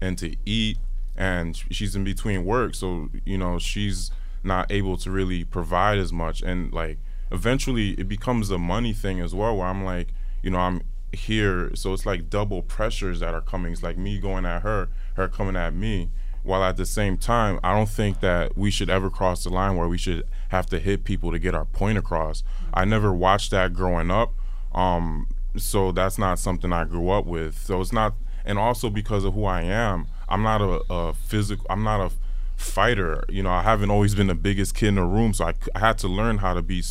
and 0.00 0.18
to 0.18 0.36
eat 0.44 0.78
and 1.16 1.56
she's 1.70 1.96
in 1.96 2.04
between 2.04 2.44
work 2.44 2.74
so 2.74 3.10
you 3.24 3.36
know 3.36 3.58
she's 3.58 4.10
not 4.44 4.70
able 4.70 4.96
to 4.96 5.10
really 5.10 5.44
provide 5.44 5.98
as 5.98 6.12
much 6.12 6.40
and 6.42 6.72
like 6.72 6.98
eventually 7.32 7.90
it 7.92 8.08
becomes 8.08 8.50
a 8.50 8.58
money 8.58 8.92
thing 8.92 9.20
as 9.20 9.34
well 9.34 9.56
where 9.56 9.66
i'm 9.66 9.84
like 9.84 10.08
you 10.42 10.50
know 10.50 10.58
i'm 10.58 10.82
here 11.12 11.74
so 11.74 11.92
it's 11.92 12.04
like 12.04 12.28
double 12.28 12.62
pressures 12.62 13.20
that 13.20 13.34
are 13.34 13.40
coming 13.40 13.72
it's 13.72 13.82
like 13.82 13.96
me 13.96 14.18
going 14.18 14.44
at 14.44 14.62
her 14.62 14.88
her 15.14 15.28
coming 15.28 15.56
at 15.56 15.72
me 15.72 16.10
while 16.42 16.62
at 16.62 16.76
the 16.76 16.84
same 16.84 17.16
time 17.16 17.58
i 17.62 17.74
don't 17.74 17.88
think 17.88 18.20
that 18.20 18.56
we 18.56 18.70
should 18.70 18.90
ever 18.90 19.08
cross 19.08 19.44
the 19.44 19.50
line 19.50 19.76
where 19.76 19.88
we 19.88 19.98
should 19.98 20.22
have 20.50 20.66
to 20.66 20.78
hit 20.78 21.04
people 21.04 21.32
to 21.32 21.38
get 21.38 21.54
our 21.54 21.64
point 21.64 21.96
across 21.96 22.42
i 22.74 22.84
never 22.84 23.12
watched 23.12 23.50
that 23.50 23.72
growing 23.72 24.10
up 24.10 24.32
um, 24.74 25.26
so 25.56 25.92
that's 25.92 26.18
not 26.18 26.38
something 26.38 26.72
i 26.72 26.84
grew 26.84 27.08
up 27.08 27.24
with 27.24 27.56
so 27.56 27.80
it's 27.80 27.92
not 27.92 28.14
and 28.44 28.58
also 28.58 28.90
because 28.90 29.24
of 29.24 29.32
who 29.34 29.44
i 29.44 29.62
am 29.62 30.06
I'm 30.28 30.42
not 30.42 30.60
a, 30.60 30.82
a 30.90 31.14
physical. 31.14 31.66
I'm 31.70 31.82
not 31.82 32.00
a 32.00 32.12
fighter. 32.56 33.24
You 33.28 33.42
know, 33.42 33.50
I 33.50 33.62
haven't 33.62 33.90
always 33.90 34.14
been 34.14 34.26
the 34.26 34.34
biggest 34.34 34.74
kid 34.74 34.88
in 34.88 34.94
the 34.96 35.04
room, 35.04 35.32
so 35.32 35.46
I, 35.46 35.54
I 35.74 35.78
had 35.78 35.98
to 35.98 36.08
learn 36.08 36.38
how 36.38 36.54
to 36.54 36.62
be 36.62 36.82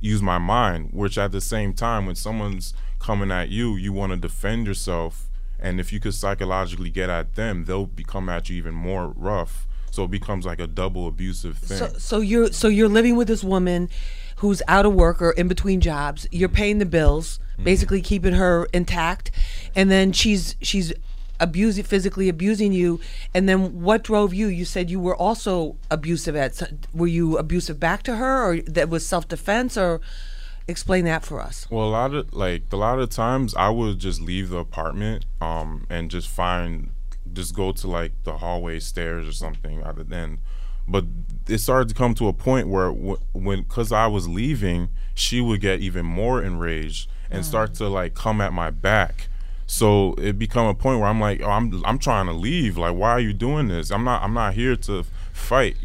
use 0.00 0.22
my 0.22 0.38
mind. 0.38 0.90
Which 0.92 1.18
at 1.18 1.32
the 1.32 1.40
same 1.40 1.72
time, 1.72 2.06
when 2.06 2.16
someone's 2.16 2.74
coming 2.98 3.30
at 3.30 3.48
you, 3.48 3.76
you 3.76 3.92
want 3.92 4.12
to 4.12 4.16
defend 4.16 4.66
yourself, 4.66 5.28
and 5.58 5.80
if 5.80 5.92
you 5.92 6.00
could 6.00 6.14
psychologically 6.14 6.90
get 6.90 7.10
at 7.10 7.34
them, 7.34 7.64
they'll 7.64 7.86
become 7.86 8.28
at 8.28 8.48
you 8.48 8.56
even 8.56 8.74
more 8.74 9.12
rough. 9.16 9.66
So 9.90 10.04
it 10.04 10.10
becomes 10.10 10.44
like 10.44 10.60
a 10.60 10.66
double 10.66 11.08
abusive 11.08 11.56
thing. 11.56 11.78
So, 11.78 11.88
so 11.98 12.20
you're 12.20 12.52
so 12.52 12.68
you're 12.68 12.88
living 12.88 13.16
with 13.16 13.28
this 13.28 13.42
woman 13.42 13.88
who's 14.36 14.62
out 14.68 14.84
of 14.84 14.94
work 14.94 15.22
or 15.22 15.30
in 15.32 15.48
between 15.48 15.80
jobs. 15.80 16.26
You're 16.30 16.50
paying 16.50 16.78
the 16.78 16.86
bills, 16.86 17.38
mm-hmm. 17.54 17.64
basically 17.64 18.02
keeping 18.02 18.34
her 18.34 18.68
intact, 18.74 19.30
and 19.74 19.90
then 19.90 20.12
she's 20.12 20.56
she's 20.60 20.92
abusing 21.40 21.84
physically 21.84 22.28
abusing 22.28 22.72
you 22.72 23.00
and 23.34 23.48
then 23.48 23.82
what 23.82 24.02
drove 24.02 24.32
you? 24.32 24.48
You 24.48 24.64
said 24.64 24.90
you 24.90 25.00
were 25.00 25.16
also 25.16 25.76
abusive 25.90 26.36
at 26.36 26.62
were 26.94 27.06
you 27.06 27.38
abusive 27.38 27.78
back 27.78 28.02
to 28.04 28.16
her 28.16 28.50
or 28.50 28.60
that 28.62 28.88
was 28.88 29.06
self-defense 29.06 29.76
or 29.76 30.00
explain 30.68 31.04
that 31.04 31.24
for 31.24 31.40
us. 31.40 31.66
Well 31.70 31.86
a 31.86 31.90
lot 31.90 32.14
of 32.14 32.32
like 32.34 32.64
a 32.72 32.76
lot 32.76 32.98
of 32.98 33.10
times 33.10 33.54
i 33.54 33.68
would 33.68 33.98
just 33.98 34.20
leave 34.20 34.50
the 34.50 34.58
apartment 34.58 35.24
um 35.40 35.86
and 35.88 36.10
just 36.10 36.28
find 36.28 36.90
just 37.32 37.54
go 37.54 37.72
to 37.72 37.86
like 37.86 38.12
the 38.24 38.38
hallway 38.38 38.80
stairs 38.80 39.28
or 39.28 39.32
something 39.32 39.82
other 39.82 40.04
than 40.04 40.38
but 40.88 41.04
it 41.48 41.58
started 41.58 41.88
to 41.88 41.94
come 41.94 42.14
to 42.14 42.28
a 42.28 42.32
point 42.32 42.68
where 42.68 42.90
when 42.90 43.62
because 43.62 43.92
i 43.92 44.06
was 44.06 44.28
leaving 44.28 44.88
she 45.14 45.40
would 45.40 45.60
get 45.60 45.80
even 45.80 46.06
more 46.06 46.42
enraged 46.42 47.08
and 47.30 47.42
mm. 47.42 47.46
start 47.46 47.74
to 47.74 47.88
like 47.88 48.14
come 48.14 48.40
at 48.40 48.52
my 48.52 48.70
back 48.70 49.28
so 49.66 50.14
it 50.18 50.38
become 50.38 50.66
a 50.66 50.74
point 50.74 51.00
where 51.00 51.08
I'm 51.08 51.20
like, 51.20 51.42
oh, 51.42 51.50
I'm 51.50 51.84
I'm 51.84 51.98
trying 51.98 52.26
to 52.26 52.32
leave. 52.32 52.78
Like, 52.78 52.94
why 52.94 53.10
are 53.10 53.20
you 53.20 53.32
doing 53.32 53.68
this? 53.68 53.90
I'm 53.90 54.04
not 54.04 54.22
I'm 54.22 54.32
not 54.32 54.54
here 54.54 54.76
to 54.76 55.04
fight. 55.32 55.76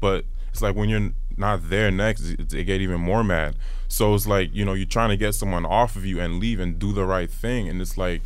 But 0.00 0.24
it's 0.50 0.60
like 0.60 0.74
when 0.74 0.88
you're 0.88 1.12
not 1.36 1.68
there 1.70 1.90
next, 1.90 2.48
they 2.48 2.64
get 2.64 2.80
even 2.80 3.00
more 3.00 3.22
mad. 3.22 3.56
So 3.86 4.14
it's 4.14 4.26
like 4.26 4.50
you 4.52 4.64
know 4.64 4.74
you're 4.74 4.86
trying 4.86 5.10
to 5.10 5.16
get 5.16 5.34
someone 5.34 5.64
off 5.64 5.96
of 5.96 6.04
you 6.04 6.20
and 6.20 6.40
leave 6.40 6.58
and 6.58 6.78
do 6.78 6.92
the 6.92 7.04
right 7.04 7.30
thing, 7.30 7.68
and 7.68 7.80
it's 7.80 7.96
like 7.96 8.22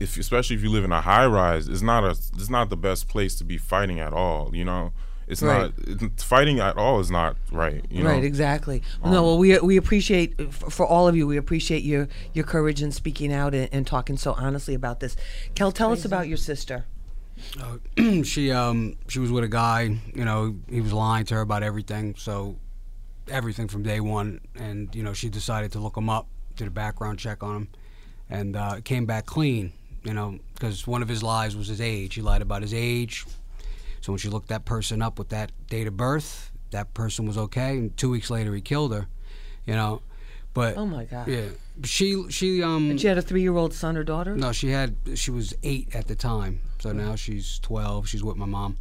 if 0.00 0.18
especially 0.18 0.56
if 0.56 0.62
you 0.62 0.70
live 0.70 0.84
in 0.84 0.92
a 0.92 1.00
high 1.00 1.26
rise, 1.26 1.68
it's 1.68 1.82
not 1.82 2.04
a 2.04 2.10
it's 2.10 2.50
not 2.50 2.68
the 2.68 2.76
best 2.76 3.08
place 3.08 3.36
to 3.36 3.44
be 3.44 3.58
fighting 3.58 4.00
at 4.00 4.12
all. 4.12 4.54
You 4.54 4.64
know. 4.64 4.92
It's 5.28 5.42
right. 5.42 5.72
not 5.76 6.02
it's, 6.02 6.22
fighting 6.22 6.60
at 6.60 6.76
all 6.76 7.00
is 7.00 7.10
not 7.10 7.36
right. 7.50 7.84
You 7.90 8.04
know? 8.04 8.10
Right, 8.10 8.22
exactly. 8.22 8.82
Um, 9.02 9.12
no, 9.12 9.22
well, 9.24 9.38
we 9.38 9.58
we 9.58 9.76
appreciate 9.76 10.52
for 10.54 10.86
all 10.86 11.08
of 11.08 11.16
you. 11.16 11.26
We 11.26 11.36
appreciate 11.36 11.82
your 11.82 12.08
your 12.32 12.44
courage 12.44 12.82
in 12.82 12.92
speaking 12.92 13.32
out 13.32 13.54
and, 13.54 13.68
and 13.72 13.86
talking 13.86 14.16
so 14.16 14.34
honestly 14.34 14.74
about 14.74 15.00
this. 15.00 15.16
Kel, 15.54 15.72
tell 15.72 15.92
us 15.92 16.04
about 16.04 16.28
your 16.28 16.36
sister. 16.36 16.84
Uh, 17.60 18.22
she 18.22 18.52
um 18.52 18.96
she 19.08 19.18
was 19.18 19.32
with 19.32 19.42
a 19.42 19.48
guy. 19.48 19.98
You 20.14 20.24
know, 20.24 20.56
he 20.68 20.80
was 20.80 20.92
lying 20.92 21.24
to 21.26 21.34
her 21.34 21.40
about 21.40 21.62
everything. 21.62 22.14
So 22.16 22.56
everything 23.28 23.68
from 23.68 23.82
day 23.82 24.00
one, 24.00 24.40
and 24.54 24.94
you 24.94 25.02
know, 25.02 25.12
she 25.12 25.28
decided 25.28 25.72
to 25.72 25.80
look 25.80 25.96
him 25.96 26.08
up, 26.08 26.28
did 26.54 26.68
a 26.68 26.70
background 26.70 27.18
check 27.18 27.42
on 27.42 27.56
him, 27.56 27.68
and 28.30 28.56
uh, 28.56 28.80
came 28.84 29.06
back 29.06 29.26
clean. 29.26 29.72
You 30.04 30.14
know, 30.14 30.38
because 30.54 30.86
one 30.86 31.02
of 31.02 31.08
his 31.08 31.24
lies 31.24 31.56
was 31.56 31.66
his 31.66 31.80
age. 31.80 32.14
He 32.14 32.22
lied 32.22 32.40
about 32.40 32.62
his 32.62 32.72
age, 32.72 33.26
so 34.06 34.12
when 34.12 34.18
she 34.18 34.28
looked 34.28 34.50
that 34.50 34.64
person 34.64 35.02
up 35.02 35.18
with 35.18 35.30
that 35.30 35.50
date 35.68 35.88
of 35.88 35.96
birth, 35.96 36.52
that 36.70 36.94
person 36.94 37.26
was 37.26 37.36
okay. 37.36 37.70
And 37.70 37.96
two 37.96 38.08
weeks 38.08 38.30
later, 38.30 38.54
he 38.54 38.60
killed 38.60 38.94
her. 38.94 39.08
You 39.66 39.74
know, 39.74 40.00
but 40.54 40.76
oh 40.76 40.86
my 40.86 41.06
god, 41.06 41.26
yeah. 41.26 41.46
She 41.82 42.30
she 42.30 42.62
um. 42.62 42.88
And 42.90 43.00
she 43.00 43.08
had 43.08 43.18
a 43.18 43.22
three 43.22 43.42
year 43.42 43.56
old 43.56 43.74
son 43.74 43.96
or 43.96 44.04
daughter. 44.04 44.36
No, 44.36 44.52
she 44.52 44.68
had 44.68 44.94
she 45.16 45.32
was 45.32 45.54
eight 45.64 45.92
at 45.92 46.06
the 46.06 46.14
time. 46.14 46.60
So 46.78 46.92
now 46.92 47.16
she's 47.16 47.58
twelve. 47.58 48.08
She's 48.08 48.22
with 48.22 48.36
my 48.36 48.46
mom. 48.46 48.76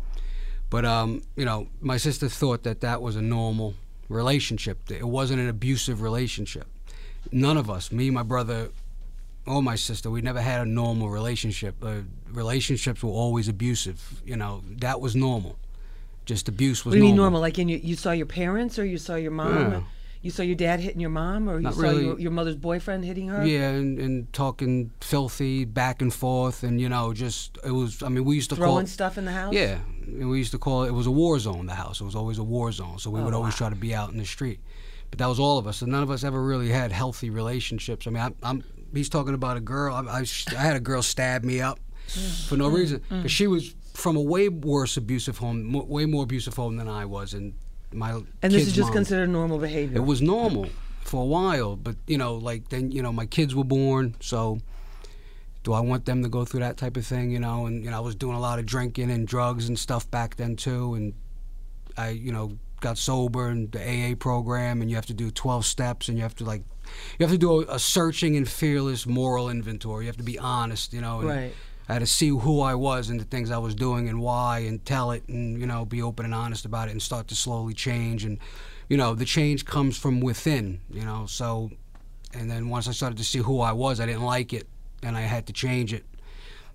But 0.69 0.85
um, 0.85 1.23
you 1.35 1.45
know, 1.45 1.69
my 1.81 1.97
sister 1.97 2.29
thought 2.29 2.61
that 2.61 2.81
that 2.81 3.01
was 3.01 3.15
a 3.15 3.21
normal 3.23 3.73
relationship. 4.09 4.91
It 4.91 5.07
wasn't 5.07 5.39
an 5.39 5.49
abusive 5.49 6.03
relationship. 6.03 6.67
None 7.31 7.57
of 7.57 7.67
us, 7.67 7.91
me, 7.91 8.11
my 8.11 8.21
brother, 8.21 8.69
or 9.45 9.61
my 9.61 9.75
sister, 9.75 10.09
we 10.09 10.21
never 10.21 10.41
had 10.41 10.61
a 10.61 10.65
normal 10.65 11.09
relationship. 11.09 11.75
Uh, 11.83 12.01
relationships 12.31 13.03
were 13.03 13.11
always 13.11 13.47
abusive. 13.47 14.21
You 14.25 14.35
know, 14.35 14.63
that 14.77 14.99
was 15.01 15.15
normal. 15.15 15.57
Just 16.25 16.47
abuse 16.49 16.83
was. 16.83 16.93
What 16.93 16.93
do 16.93 16.97
you 16.97 17.03
normal. 17.03 17.11
mean 17.13 17.21
normal? 17.21 17.41
Like 17.41 17.59
in 17.59 17.69
you, 17.69 17.77
you 17.77 17.95
saw 17.95 18.11
your 18.11 18.25
parents 18.25 18.79
or 18.79 18.85
you 18.85 18.97
saw 18.97 19.15
your 19.15 19.31
mom? 19.31 19.71
Yeah. 19.71 19.81
You 20.23 20.31
saw 20.31 20.41
your 20.41 20.55
dad 20.55 20.79
hitting 20.79 20.99
your 20.99 21.11
mom, 21.11 21.47
or 21.47 21.57
you 21.57 21.61
Not 21.61 21.75
saw 21.75 21.81
really. 21.81 22.03
your, 22.05 22.19
your 22.19 22.31
mother's 22.31 22.55
boyfriend 22.55 23.05
hitting 23.05 23.27
her? 23.27 23.45
Yeah, 23.45 23.69
and, 23.69 23.99
and 23.99 24.33
talking 24.33 24.89
filthy 24.99 25.65
back 25.65 26.01
and 26.01 26.11
forth, 26.11 26.63
and 26.63 26.81
you 26.81 26.89
know, 26.89 27.13
just 27.13 27.59
it 27.63 27.69
was. 27.69 28.01
I 28.01 28.09
mean, 28.09 28.25
we 28.25 28.33
used 28.33 28.49
to 28.49 28.55
call 28.55 28.65
Throwing 28.65 28.85
it, 28.85 28.89
stuff 28.89 29.19
in 29.19 29.25
the 29.25 29.31
house? 29.31 29.53
Yeah, 29.53 29.77
and 30.07 30.27
we 30.27 30.39
used 30.39 30.51
to 30.53 30.57
call 30.57 30.81
it. 30.83 30.87
It 30.87 30.93
was 30.93 31.05
a 31.05 31.11
war 31.11 31.37
zone. 31.37 31.67
The 31.67 31.75
house. 31.75 32.01
It 32.01 32.05
was 32.05 32.15
always 32.15 32.39
a 32.39 32.43
war 32.43 32.71
zone. 32.71 32.97
So 32.97 33.11
we 33.11 33.19
Oh, 33.19 33.25
would 33.25 33.35
always 33.35 33.53
try 33.53 33.69
to 33.69 33.75
be 33.75 33.93
out 33.93 34.09
in 34.13 34.17
the 34.17 34.25
street. 34.25 34.61
But 35.11 35.19
that 35.19 35.27
was 35.27 35.39
all 35.39 35.59
of 35.59 35.67
us, 35.67 35.83
and 35.83 35.91
none 35.91 36.01
of 36.01 36.09
us 36.09 36.23
ever 36.23 36.43
really 36.43 36.69
had 36.69 36.91
healthy 36.91 37.29
relationships. 37.29 38.07
I 38.07 38.09
mean, 38.09 38.23
I, 38.23 38.31
I'm. 38.41 38.63
He's 38.95 39.09
talking 39.09 39.33
about 39.33 39.57
a 39.57 39.61
girl. 39.61 39.95
I, 39.95 40.19
I, 40.19 40.25
I 40.57 40.61
had 40.61 40.75
a 40.75 40.79
girl 40.79 41.01
stab 41.01 41.43
me 41.43 41.61
up 41.61 41.79
for 42.47 42.57
no 42.57 42.67
reason 42.67 42.99
mm, 42.99 43.03
mm, 43.03 43.09
because 43.09 43.31
mm. 43.31 43.35
she 43.35 43.47
was 43.47 43.75
from 43.93 44.15
a 44.15 44.21
way 44.21 44.49
worse 44.49 44.97
abusive 44.97 45.37
home, 45.37 45.71
way 45.71 46.05
more 46.05 46.23
abusive 46.23 46.55
home 46.55 46.77
than 46.77 46.87
I 46.87 47.05
was, 47.05 47.33
and 47.33 47.53
my 47.93 48.21
And 48.41 48.53
this 48.53 48.67
is 48.67 48.73
just 48.73 48.87
mom- 48.87 48.93
considered 48.93 49.29
normal 49.29 49.57
behavior. 49.57 49.97
it 49.97 50.05
was 50.05 50.21
normal 50.21 50.67
for 51.01 51.21
a 51.21 51.25
while, 51.25 51.75
but 51.75 51.95
you 52.07 52.17
know, 52.17 52.35
like 52.35 52.69
then 52.69 52.91
you 52.91 53.01
know, 53.01 53.13
my 53.13 53.25
kids 53.25 53.55
were 53.55 53.63
born, 53.63 54.15
so 54.19 54.59
do 55.63 55.73
I 55.73 55.79
want 55.79 56.05
them 56.05 56.21
to 56.23 56.29
go 56.29 56.45
through 56.45 56.59
that 56.59 56.77
type 56.77 56.97
of 56.97 57.05
thing? 57.05 57.31
You 57.31 57.39
know, 57.39 57.65
and 57.65 57.83
you 57.83 57.89
know, 57.89 57.97
I 57.97 58.01
was 58.01 58.15
doing 58.15 58.35
a 58.35 58.39
lot 58.39 58.59
of 58.59 58.65
drinking 58.65 59.11
and 59.11 59.27
drugs 59.27 59.67
and 59.67 59.77
stuff 59.77 60.09
back 60.11 60.35
then 60.35 60.55
too, 60.55 60.93
and 60.93 61.13
I, 61.97 62.09
you 62.09 62.31
know, 62.31 62.57
got 62.81 62.97
sober 62.97 63.47
and 63.47 63.71
the 63.71 63.81
AA 63.81 64.15
program, 64.15 64.81
and 64.81 64.89
you 64.89 64.95
have 64.95 65.05
to 65.07 65.13
do 65.13 65.31
12 65.31 65.65
steps, 65.65 66.07
and 66.07 66.17
you 66.17 66.23
have 66.23 66.35
to 66.35 66.43
like, 66.43 66.63
you 67.17 67.25
have 67.25 67.31
to 67.31 67.37
do 67.37 67.61
a, 67.61 67.75
a 67.75 67.79
searching 67.79 68.35
and 68.35 68.47
fearless 68.47 69.05
moral 69.05 69.49
inventory. 69.49 70.05
You 70.05 70.09
have 70.09 70.17
to 70.17 70.23
be 70.23 70.39
honest, 70.39 70.93
you 70.93 71.01
know. 71.01 71.19
And 71.19 71.29
Right. 71.29 71.53
I 71.87 71.93
had 71.93 71.99
to 71.99 72.07
see 72.07 72.29
who 72.29 72.61
I 72.61 72.73
was 72.73 73.09
and 73.09 73.19
the 73.19 73.25
things 73.25 73.51
I 73.51 73.59
was 73.59 73.75
doing 73.75 74.09
and 74.09 74.19
why, 74.19 74.59
and 74.59 74.83
tell 74.85 75.11
it, 75.11 75.27
and 75.27 75.59
you 75.59 75.67
know, 75.67 75.85
be 75.85 76.01
open 76.01 76.25
and 76.25 76.33
honest 76.33 76.65
about 76.65 76.87
it, 76.87 76.91
and 76.91 77.01
start 77.01 77.27
to 77.27 77.35
slowly 77.35 77.73
change. 77.73 78.23
And 78.23 78.39
you 78.89 78.97
know, 78.97 79.13
the 79.13 79.25
change 79.25 79.65
comes 79.65 79.97
from 79.97 80.19
within. 80.19 80.81
You 80.89 81.05
know, 81.05 81.25
so, 81.27 81.71
and 82.33 82.49
then 82.49 82.69
once 82.69 82.87
I 82.87 82.91
started 82.91 83.17
to 83.17 83.23
see 83.23 83.39
who 83.39 83.61
I 83.61 83.71
was, 83.71 83.99
I 83.99 84.05
didn't 84.05 84.23
like 84.23 84.53
it, 84.53 84.67
and 85.03 85.15
I 85.15 85.21
had 85.21 85.45
to 85.47 85.53
change 85.53 85.93
it. 85.93 86.05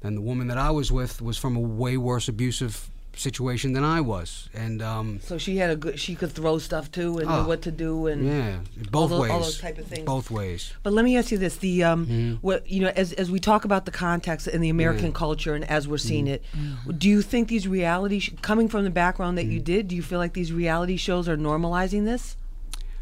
And 0.03 0.17
the 0.17 0.23
woman 0.23 0.47
that 0.49 0.59
I 0.59 0.71
was 0.71 0.91
with 0.91 1.21
was 1.21 1.37
from 1.37 1.57
a 1.57 1.61
way 1.61 1.97
worse 1.97 2.29
abusive 2.29 2.90
situation 3.17 3.73
than 3.73 3.85
I 3.85 4.01
was, 4.01 4.49
and 4.55 4.81
um, 4.83 5.21
so 5.23 5.37
she 5.39 5.57
had 5.59 5.71
a 5.71 5.77
good. 5.77 5.99
She 5.99 6.15
could 6.15 6.33
throw 6.33 6.59
stuff 6.59 6.91
too 6.91 7.19
and 7.19 7.29
Oh, 7.29 7.43
know 7.43 7.49
what 7.49 7.63
to 7.63 7.71
do 7.71 8.07
and 8.07 8.27
yeah, 8.27 8.59
both 8.91 9.11
those- 9.11 9.21
ways, 9.21 9.31
all 9.31 9.41
those 9.41 9.59
type 9.61 9.79
of 9.79 9.87
things. 9.87 10.05
both 10.07 10.31
ways. 10.31 10.73
But 10.83 10.93
let 10.93 11.05
me 11.05 11.17
ask 11.17 11.31
you 11.31 11.39
this: 11.39 11.57
the 11.57 11.83
um, 11.85 12.07
Mm-hmm. 12.07 12.35
what 12.47 12.69
you 12.71 12.81
know, 12.81 12.93
as 12.97 13.13
as 13.15 13.31
we 13.31 13.39
talk 13.41 13.65
about 13.65 13.85
the 13.85 13.91
context 13.91 14.47
in 14.49 14.61
the 14.61 14.69
American 14.71 15.13
culture 15.13 15.55
and 15.55 15.65
as 15.71 15.87
we're 15.89 15.99
seeing 15.99 16.27
it, 16.27 16.43
Mm-hmm. 16.57 16.93
do 16.99 17.09
you 17.09 17.23
think 17.23 17.49
these 17.49 17.67
reality 17.69 18.21
sh- 18.21 18.33
coming 18.43 18.69
from 18.69 18.85
the 18.85 18.91
background 18.91 19.37
that 19.39 19.47
Mm. 19.47 19.53
you 19.53 19.61
did, 19.61 19.89
do 19.89 19.97
you 19.97 20.03
feel 20.03 20.19
like 20.19 20.35
these 20.35 20.53
reality 20.53 20.97
shows 20.97 21.29
are 21.29 21.37
normalizing 21.37 22.05
this? 22.05 22.37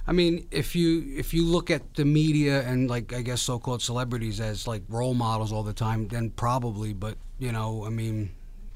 I 0.07 0.13
mean, 0.13 0.47
if 0.51 0.75
you 0.75 1.05
if 1.19 1.35
you 1.35 1.45
look 1.45 1.71
at 1.71 1.95
the 1.95 2.05
media 2.07 2.63
and 2.63 2.89
like 2.89 3.13
I 3.13 3.21
guess 3.21 3.43
so-called 3.43 3.83
celebrities 3.83 4.41
as 4.41 4.67
like 4.67 4.83
role 4.89 5.13
models 5.13 5.53
all 5.53 5.63
the 5.63 5.75
time, 5.75 6.09
then 6.09 6.31
probably. 6.31 6.95
But 6.95 7.19
you 7.39 7.53
know, 7.53 7.85
I 7.85 7.91
mean, 7.91 8.31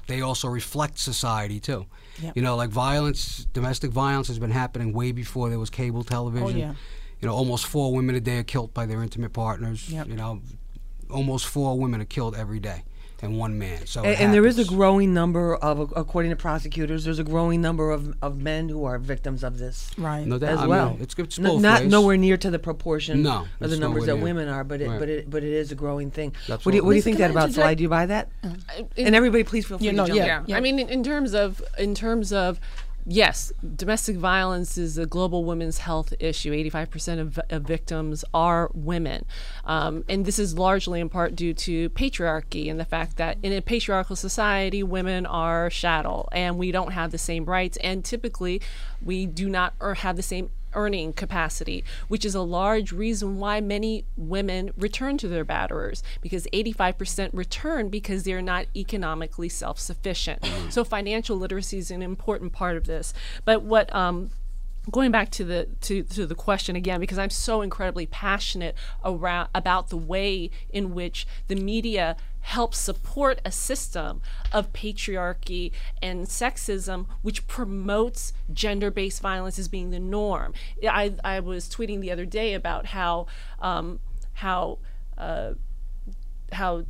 they 0.07 0.21
also 0.21 0.47
reflect 0.47 0.99
society 0.99 1.59
too. 1.59 1.85
Yep. 2.21 2.35
You 2.35 2.41
know, 2.41 2.55
like 2.55 2.69
violence, 2.69 3.45
domestic 3.53 3.91
violence 3.91 4.27
has 4.27 4.39
been 4.39 4.51
happening 4.51 4.93
way 4.93 5.11
before 5.11 5.49
there 5.49 5.59
was 5.59 5.69
cable 5.69 6.03
television. 6.03 6.47
Oh, 6.47 6.49
yeah. 6.49 6.73
You 7.21 7.27
know, 7.27 7.35
almost 7.35 7.65
four 7.65 7.93
women 7.93 8.15
a 8.15 8.19
day 8.19 8.39
are 8.39 8.43
killed 8.43 8.73
by 8.73 8.85
their 8.85 9.01
intimate 9.01 9.33
partners. 9.33 9.89
Yep. 9.89 10.07
You 10.07 10.15
know, 10.15 10.41
almost 11.09 11.47
four 11.47 11.79
women 11.79 12.01
are 12.01 12.05
killed 12.05 12.35
every 12.35 12.59
day, 12.59 12.83
and 13.23 13.37
one 13.39 13.57
man. 13.57 13.85
So 13.85 14.03
And, 14.03 14.19
and 14.19 14.33
there 14.33 14.45
is 14.45 14.59
a 14.59 14.65
growing 14.65 15.13
number 15.13 15.55
of, 15.55 15.93
according 15.95 16.31
to 16.31 16.35
prosecutors, 16.35 17.05
there's 17.05 17.19
a 17.19 17.23
growing 17.23 17.61
number 17.61 17.89
of, 17.91 18.15
of 18.21 18.37
men 18.41 18.69
who 18.69 18.85
are 18.85 18.97
victims 18.99 19.43
of 19.43 19.57
this. 19.57 19.89
Right. 19.97 20.25
No 20.25 20.37
doubt. 20.37 20.49
as 20.51 20.57
I 20.59 20.61
mean, 20.61 20.69
well. 20.69 20.97
it's, 20.99 21.15
it's 21.17 21.39
N- 21.39 21.45
both 21.45 21.61
not 21.61 21.81
ways. 21.81 21.91
nowhere 21.91 22.17
near 22.17 22.37
to 22.37 22.51
the 22.51 22.59
proportion 22.59 23.23
No, 23.23 23.45
of 23.61 23.69
the 23.69 23.77
numbers 23.77 24.05
that 24.05 24.15
near. 24.15 24.23
women 24.23 24.47
are, 24.49 24.63
but 24.63 24.81
it, 24.81 24.89
Right. 24.89 24.99
but 24.99 25.09
it 25.09 25.29
but 25.29 25.43
it 25.43 25.53
is 25.53 25.71
a 25.71 25.75
growing 25.75 26.11
thing. 26.11 26.35
That's 26.47 26.65
what 26.65 26.71
do 26.71 26.77
you, 26.77 26.83
what 26.83 26.87
what 26.87 26.91
do 26.93 26.95
you 26.97 27.01
think 27.01 27.17
that 27.17 27.29
I 27.29 27.31
about? 27.31 27.51
Sly? 27.51 27.63
interject? 27.63 27.77
Do 27.77 27.83
you 27.83 27.89
buy 27.89 28.05
that? 28.07 28.29
in- 28.95 29.07
and 29.07 29.15
everybody, 29.15 29.43
please 29.43 29.65
feel 29.65 29.77
free 29.77 29.85
Yeah, 29.87 29.91
to 29.91 29.97
no, 29.97 30.05
jump 30.07 30.17
yeah. 30.17 30.39
in. 30.41 30.45
yeah. 30.47 30.57
I 30.57 30.59
mean, 30.59 30.79
in, 30.79 30.89
in 30.89 31.03
terms 31.03 31.33
of 31.33 31.61
in 31.77 31.95
terms 31.95 32.33
of 32.33 32.59
yes, 33.05 33.51
domestic 33.75 34.17
violence 34.17 34.77
is 34.77 34.97
a 34.97 35.05
global 35.05 35.43
women's 35.45 35.79
health 35.79 36.13
issue. 36.19 36.53
Eighty-five 36.53 36.89
percent 36.89 37.19
of, 37.19 37.39
of 37.49 37.63
victims 37.63 38.25
are 38.33 38.69
women, 38.73 39.25
um, 39.65 40.03
and 40.07 40.25
this 40.25 40.39
is 40.39 40.57
largely 40.57 40.99
in 40.99 41.09
part 41.09 41.35
due 41.35 41.53
to 41.53 41.89
patriarchy 41.89 42.69
and 42.69 42.79
the 42.79 42.85
fact 42.85 43.17
that 43.17 43.37
in 43.43 43.53
a 43.53 43.61
patriarchal 43.61 44.15
society, 44.15 44.83
women 44.83 45.25
are 45.25 45.69
chattel, 45.69 46.29
and 46.31 46.57
we 46.57 46.71
don't 46.71 46.91
have 46.91 47.11
the 47.11 47.17
same 47.17 47.45
rights, 47.45 47.77
and 47.77 48.05
typically, 48.05 48.61
we 49.01 49.25
do 49.25 49.49
not 49.49 49.73
or 49.79 49.95
have 49.95 50.15
the 50.15 50.23
same 50.23 50.49
earning 50.75 51.13
capacity, 51.13 51.83
which 52.07 52.25
is 52.25 52.35
a 52.35 52.41
large 52.41 52.91
reason 52.91 53.37
why 53.37 53.61
many 53.61 54.05
women 54.17 54.71
return 54.77 55.17
to 55.17 55.27
their 55.27 55.45
batterers 55.45 56.01
because 56.21 56.47
85% 56.53 57.29
return 57.33 57.89
because 57.89 58.23
they're 58.23 58.41
not 58.41 58.65
economically 58.75 59.49
self 59.49 59.79
sufficient. 59.79 60.45
so, 60.69 60.83
financial 60.83 61.37
literacy 61.37 61.77
is 61.77 61.91
an 61.91 62.01
important 62.01 62.53
part 62.53 62.77
of 62.77 62.85
this. 62.85 63.13
But 63.45 63.63
what, 63.63 63.93
um, 63.95 64.31
Going 64.91 65.11
back 65.11 65.29
to 65.31 65.45
the 65.45 65.69
to, 65.81 66.03
to 66.03 66.25
the 66.25 66.35
question 66.35 66.75
again, 66.75 66.99
because 66.99 67.17
I'm 67.17 67.29
so 67.29 67.61
incredibly 67.61 68.05
passionate 68.05 68.75
around 69.05 69.47
about 69.55 69.87
the 69.87 69.95
way 69.95 70.49
in 70.71 70.93
which 70.93 71.25
the 71.47 71.55
media 71.55 72.17
helps 72.43 72.77
support 72.77 73.41
a 73.45 73.51
system 73.51 74.21
of 74.51 74.71
patriarchy 74.73 75.71
and 76.01 76.27
sexism, 76.27 77.07
which 77.21 77.47
promotes 77.47 78.33
gender-based 78.51 79.21
violence 79.21 79.57
as 79.57 79.67
being 79.67 79.89
the 79.89 79.99
norm. 79.99 80.53
I, 80.87 81.15
I 81.23 81.39
was 81.39 81.69
tweeting 81.69 82.01
the 82.01 82.11
other 82.11 82.25
day 82.25 82.53
about 82.53 82.87
how 82.87 83.27
um, 83.59 83.99
how 84.33 84.79
uh, 85.17 85.53
how 86.51 86.85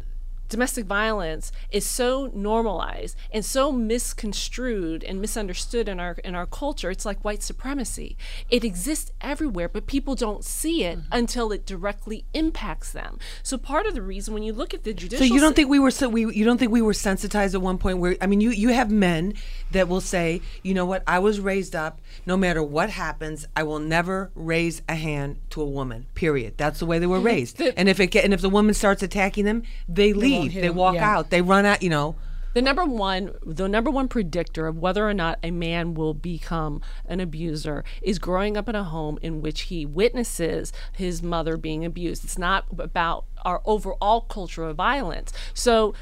domestic 0.53 0.85
violence 0.85 1.51
is 1.71 1.85
so 1.85 2.29
normalized 2.33 3.17
and 3.31 3.43
so 3.43 3.71
misconstrued 3.71 5.03
and 5.03 5.19
misunderstood 5.19 5.89
in 5.89 5.99
our 5.99 6.13
in 6.23 6.35
our 6.35 6.45
culture 6.45 6.91
it's 6.91 7.05
like 7.05 7.19
white 7.23 7.41
supremacy. 7.41 8.15
It 8.49 8.63
exists 8.63 9.11
everywhere 9.19 9.67
but 9.67 9.87
people 9.87 10.13
don't 10.13 10.45
see 10.45 10.83
it 10.83 10.99
mm-hmm. 10.99 11.07
until 11.11 11.51
it 11.51 11.65
directly 11.65 12.25
impacts 12.33 12.91
them. 12.91 13.17
So 13.41 13.57
part 13.57 13.87
of 13.87 13.95
the 13.95 14.03
reason 14.03 14.33
when 14.33 14.43
you 14.43 14.53
look 14.53 14.73
at 14.75 14.83
the 14.83 14.93
judicial 14.93 15.25
So 15.25 15.33
you 15.33 15.41
don't 15.41 15.55
think 15.55 15.69
we 15.69 15.79
were 15.79 15.91
so 15.91 16.07
we 16.07 16.31
you 16.33 16.45
don't 16.45 16.59
think 16.59 16.71
we 16.71 16.83
were 16.83 16.93
sensitized 16.93 17.55
at 17.55 17.61
one 17.61 17.79
point 17.79 17.97
where 17.97 18.15
I 18.21 18.27
mean 18.27 18.39
you 18.39 18.51
you 18.51 18.69
have 18.69 18.91
men 18.91 19.33
that 19.71 19.87
will 19.87 20.01
say 20.01 20.41
you 20.61 20.75
know 20.75 20.85
what? 20.85 21.03
I 21.07 21.17
was 21.17 21.39
raised 21.39 21.75
up. 21.75 21.99
No 22.27 22.37
matter 22.37 22.61
what 22.61 22.91
happens 22.91 23.47
I 23.55 23.63
will 23.63 23.79
never 23.79 24.31
raise 24.35 24.83
a 24.87 24.95
hand 24.95 25.39
to 25.49 25.61
a 25.61 25.67
woman 25.67 26.05
period. 26.13 26.53
That's 26.57 26.79
the 26.79 26.85
way 26.85 26.99
they 26.99 27.07
were 27.07 27.17
mm-hmm. 27.17 27.25
raised. 27.25 27.61
And 27.61 27.89
if 27.89 27.99
it 27.99 28.07
get, 28.07 28.23
and 28.23 28.33
if 28.33 28.41
the 28.41 28.49
woman 28.49 28.75
starts 28.75 29.01
attacking 29.01 29.45
them 29.45 29.63
they 29.87 30.13
leave 30.13 30.42
hit 30.51 30.62
they 30.62 30.67
them, 30.67 30.77
walk 30.77 30.95
yeah. 30.95 31.17
out. 31.17 31.29
They 31.29 31.41
run 31.41 31.65
out 31.65 31.84
you 31.84 31.89
know. 31.89 32.15
The 32.53 32.62
number 32.62 32.86
one 32.86 33.34
the 33.43 33.67
number 33.67 33.89
one 33.89 34.08
predictor 34.08 34.67
of 34.67 34.77
whether 34.77 35.08
or 35.08 35.13
not 35.13 35.39
a 35.41 35.49
man 35.49 35.95
will 35.95 36.13
become 36.13 36.82
an 37.08 37.19
abuser 37.19 37.84
is 38.01 38.19
growing 38.19 38.58
up 38.58 38.69
in 38.69 38.75
a 38.75 38.84
home 38.84 39.17
in 39.21 39.41
which 39.41 39.62
he 39.62 39.86
witnesses 39.86 40.71
his 40.91 41.23
mother 41.23 41.58
being 41.58 41.84
abused. 41.84 42.23
It's 42.23 42.38
not 42.38 42.65
about 42.77 43.25
our 43.43 43.62
overall 43.65 44.21
culture 44.21 44.65
of 44.65 44.75
violence. 44.75 45.34
So 45.53 45.95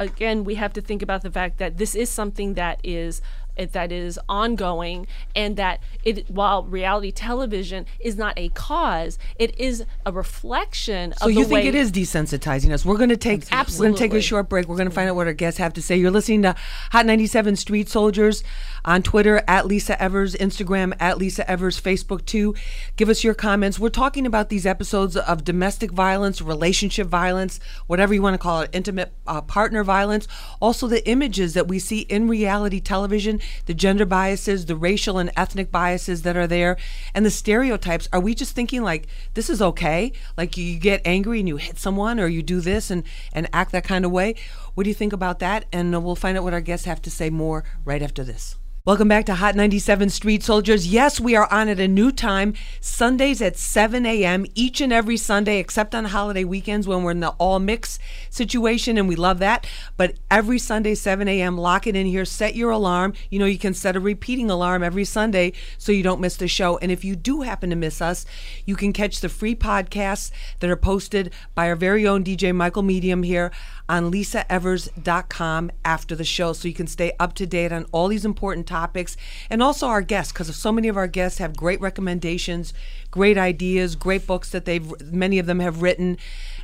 again 0.00 0.44
we 0.44 0.56
have 0.56 0.72
to 0.72 0.80
think 0.80 1.02
about 1.02 1.22
the 1.22 1.30
fact 1.30 1.58
that 1.58 1.78
this 1.78 1.94
is 1.94 2.10
something 2.10 2.54
that 2.54 2.80
is 2.82 3.22
it- 3.56 3.72
that 3.72 3.92
is 3.92 4.18
ongoing 4.28 5.06
and 5.34 5.56
that 5.56 5.80
it 6.04 6.30
while 6.30 6.62
reality 6.64 7.10
television 7.10 7.84
is 8.00 8.16
not 8.16 8.32
a 8.36 8.48
cause 8.50 9.18
it 9.38 9.58
is 9.58 9.84
a 10.04 10.12
reflection 10.12 11.12
of 11.12 11.18
the 11.18 11.24
street. 11.24 11.34
So 11.34 11.40
of 11.40 11.48
you 11.50 11.56
think 11.56 11.66
it 11.66 11.74
is 11.74 11.92
desensitizing 11.92 12.72
us? 12.72 12.84
We're 12.84 12.96
going 12.96 13.10
to 13.10 13.16
take 13.16 13.44
absolutely. 13.52 13.80
we're 13.80 13.98
going 13.98 14.10
to 14.10 14.14
take 14.14 14.18
a 14.18 14.22
short 14.22 14.48
break. 14.48 14.68
We're 14.68 14.76
going 14.76 14.88
to 14.88 14.94
find 14.94 15.08
out 15.08 15.16
what 15.16 15.26
our 15.26 15.32
guests 15.32 15.58
have 15.58 15.72
to 15.74 15.82
say. 15.82 15.96
You're 15.96 16.10
listening 16.10 16.42
to 16.42 16.54
Hot 16.92 17.06
97 17.06 17.56
Street 17.56 17.88
Soldiers 17.88 18.42
on 18.84 19.02
Twitter 19.02 19.42
at 19.48 19.66
Lisa 19.66 20.00
Evers, 20.00 20.34
Instagram 20.36 20.94
at 21.00 21.18
Lisa 21.18 21.48
Evers, 21.50 21.80
Facebook 21.80 22.24
too. 22.24 22.54
Give 22.96 23.08
us 23.08 23.24
your 23.24 23.34
comments. 23.34 23.78
We're 23.78 23.88
talking 23.88 24.26
about 24.26 24.48
these 24.48 24.64
episodes 24.64 25.16
of 25.16 25.44
domestic 25.44 25.90
violence, 25.90 26.40
relationship 26.40 27.08
violence, 27.08 27.58
whatever 27.86 28.14
you 28.14 28.22
want 28.22 28.34
to 28.34 28.38
call 28.38 28.60
it, 28.60 28.70
intimate 28.72 29.12
uh, 29.26 29.40
partner 29.40 29.82
violence. 29.82 30.28
Also 30.60 30.86
the 30.86 31.06
images 31.08 31.54
that 31.54 31.66
we 31.68 31.78
see 31.78 32.00
in 32.00 32.28
reality 32.28 32.80
television, 32.80 33.40
the 33.66 33.74
gender 33.74 34.06
biases, 34.06 34.66
the 34.66 34.76
racial 34.76 35.18
and 35.18 35.30
ethnic 35.36 35.70
biases 35.70 36.22
that 36.22 36.36
are 36.36 36.46
there, 36.46 36.76
and 37.14 37.24
the 37.24 37.30
stereotypes. 37.30 38.08
Are 38.12 38.20
we 38.20 38.34
just 38.34 38.54
thinking 38.54 38.82
like 38.82 39.06
this 39.34 39.50
is 39.50 39.62
okay? 39.62 40.12
Like 40.36 40.56
you 40.56 40.78
get 40.78 41.02
angry 41.04 41.40
and 41.40 41.48
you 41.48 41.56
hit 41.56 41.78
someone 41.78 42.20
or 42.20 42.26
you 42.26 42.42
do 42.42 42.60
this 42.60 42.90
and, 42.90 43.04
and 43.32 43.48
act 43.52 43.72
that 43.72 43.84
kind 43.84 44.04
of 44.04 44.10
way? 44.10 44.34
What 44.74 44.84
do 44.84 44.90
you 44.90 44.94
think 44.94 45.12
about 45.12 45.38
that? 45.38 45.64
And 45.72 46.04
we'll 46.04 46.16
find 46.16 46.36
out 46.36 46.44
what 46.44 46.54
our 46.54 46.60
guests 46.60 46.86
have 46.86 47.02
to 47.02 47.10
say 47.10 47.30
more 47.30 47.64
right 47.84 48.02
after 48.02 48.24
this. 48.24 48.56
Welcome 48.86 49.08
back 49.08 49.24
to 49.26 49.34
Hot 49.34 49.56
97 49.56 50.10
Street 50.10 50.44
Soldiers. 50.44 50.86
Yes, 50.86 51.18
we 51.18 51.34
are 51.34 51.52
on 51.52 51.68
at 51.68 51.80
a 51.80 51.88
new 51.88 52.12
time, 52.12 52.54
Sundays 52.80 53.42
at 53.42 53.56
7 53.56 54.06
a.m. 54.06 54.46
each 54.54 54.80
and 54.80 54.92
every 54.92 55.16
Sunday, 55.16 55.58
except 55.58 55.92
on 55.92 56.04
holiday 56.04 56.44
weekends 56.44 56.86
when 56.86 57.02
we're 57.02 57.10
in 57.10 57.18
the 57.18 57.30
all 57.30 57.58
mix 57.58 57.98
situation, 58.30 58.96
and 58.96 59.08
we 59.08 59.16
love 59.16 59.40
that. 59.40 59.66
But 59.96 60.14
every 60.30 60.60
Sunday, 60.60 60.94
7 60.94 61.26
a.m., 61.26 61.58
lock 61.58 61.88
it 61.88 61.96
in 61.96 62.06
here, 62.06 62.24
set 62.24 62.54
your 62.54 62.70
alarm. 62.70 63.14
You 63.28 63.40
know, 63.40 63.46
you 63.46 63.58
can 63.58 63.74
set 63.74 63.96
a 63.96 64.00
repeating 64.00 64.52
alarm 64.52 64.84
every 64.84 65.04
Sunday 65.04 65.52
so 65.78 65.90
you 65.90 66.04
don't 66.04 66.20
miss 66.20 66.36
the 66.36 66.46
show. 66.46 66.78
And 66.78 66.92
if 66.92 67.04
you 67.04 67.16
do 67.16 67.40
happen 67.40 67.70
to 67.70 67.76
miss 67.76 68.00
us, 68.00 68.24
you 68.66 68.76
can 68.76 68.92
catch 68.92 69.20
the 69.20 69.28
free 69.28 69.56
podcasts 69.56 70.30
that 70.60 70.70
are 70.70 70.76
posted 70.76 71.34
by 71.56 71.68
our 71.68 71.74
very 71.74 72.06
own 72.06 72.22
DJ 72.22 72.54
Michael 72.54 72.84
Medium 72.84 73.24
here 73.24 73.50
on 73.88 74.10
lisaevers.com 74.10 75.70
after 75.84 76.14
the 76.14 76.24
show 76.24 76.52
so 76.52 76.68
you 76.68 76.74
can 76.74 76.86
stay 76.86 77.12
up 77.18 77.34
to 77.34 77.46
date 77.46 77.72
on 77.72 77.86
all 77.92 78.08
these 78.08 78.24
important 78.24 78.66
topics 78.66 79.16
and 79.50 79.62
also 79.62 79.86
our 79.86 80.02
guests 80.02 80.32
because 80.32 80.54
so 80.56 80.72
many 80.72 80.88
of 80.88 80.96
our 80.96 81.06
guests 81.06 81.38
have 81.38 81.56
great 81.56 81.80
recommendations, 81.80 82.72
great 83.10 83.38
ideas, 83.38 83.96
great 83.96 84.26
books 84.26 84.50
that 84.50 84.64
they've 84.64 85.00
many 85.12 85.38
of 85.38 85.46
them 85.46 85.60
have 85.60 85.82
written 85.82 86.18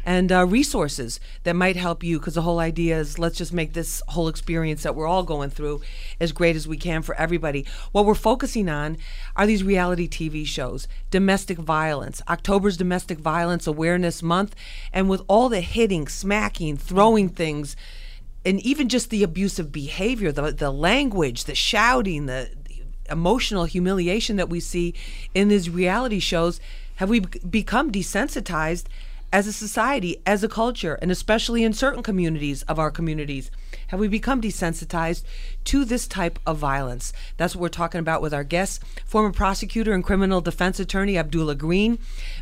and 0.05 0.33
uh, 0.33 0.47
resources 0.47 1.21
that 1.45 1.55
might 1.55 1.77
help 1.77 2.03
you 2.03 2.19
because 2.19 2.35
the 2.35 2.43
whole 2.43 2.59
idea 2.59 2.99
is 2.99 3.19
let's 3.19 3.39
just 3.39 3.53
make 3.53 3.73
this 3.73 4.03
whole 4.09 4.29
experience 4.29 4.83
that 4.83 4.95
we're 4.95 5.07
all 5.07 5.23
going 5.23 5.51
through 5.51 5.81
as 6.21 6.33
great 6.33 6.57
as 6.57 6.67
we 6.67 6.77
can 6.77 7.03
for 7.03 7.15
everybody. 7.17 7.67
What 7.93 8.05
we're 8.05 8.15
focusing 8.15 8.69
on 8.69 8.97
are 9.37 9.47
these 9.47 9.63
reality 9.63 10.09
TV 10.09 10.47
shows, 10.47 10.89
domestic 11.11 11.59
violence, 11.59 12.23
October's 12.29 12.77
Domestic 12.77 13.19
Violence 13.19 13.67
Awareness 13.67 14.23
Month, 14.23 14.55
and 14.93 15.09
with 15.09 15.23
all 15.29 15.49
the 15.49 15.61
hitting, 15.61 16.09
smacking, 16.09 16.77
throwing 16.77 17.29
things, 17.29 17.77
and 18.45 18.61
even 18.61 18.89
just 18.89 19.11
the 19.11 19.23
abusive 19.23 19.71
behavior, 19.71 20.33
the, 20.33 20.51
the 20.53 20.71
language, 20.71 21.45
the 21.45 21.55
shouting, 21.55 22.27
the 22.27 22.51
emotional 23.09 23.65
humiliation 23.65 24.37
that 24.37 24.49
we 24.49 24.59
see 24.59 24.95
in 25.35 25.49
these 25.49 25.71
reality 25.71 26.19
shows, 26.19 26.61
have 26.97 27.09
we 27.09 27.21
become 27.21 27.93
desensitized? 27.93 28.87
As 29.33 29.47
a 29.47 29.53
society, 29.53 30.19
as 30.27 30.45
a 30.45 30.49
culture, 30.49 30.99
and 31.01 31.11
especially 31.11 31.65
in 31.65 31.73
certain 31.73 32.03
communities 32.03 32.63
of 32.65 32.79
our 32.79 32.91
communities, 32.91 33.51
have 33.89 33.99
we 33.99 34.07
become 34.07 34.43
desensitized 34.43 35.23
to 35.65 35.85
this 35.85 36.07
type 36.07 36.39
of 36.47 36.59
violence? 36.59 37.13
That's 37.37 37.55
what 37.55 37.63
we're 37.63 37.69
talking 37.69 37.99
about 37.99 38.23
with 38.23 38.35
our 38.35 38.45
guests, 38.45 38.81
former 39.05 39.33
prosecutor 39.33 39.93
and 39.93 40.05
criminal 40.05 40.41
defense 40.41 40.81
attorney 40.81 41.17
Abdullah 41.17 41.55
Green, 41.55 41.99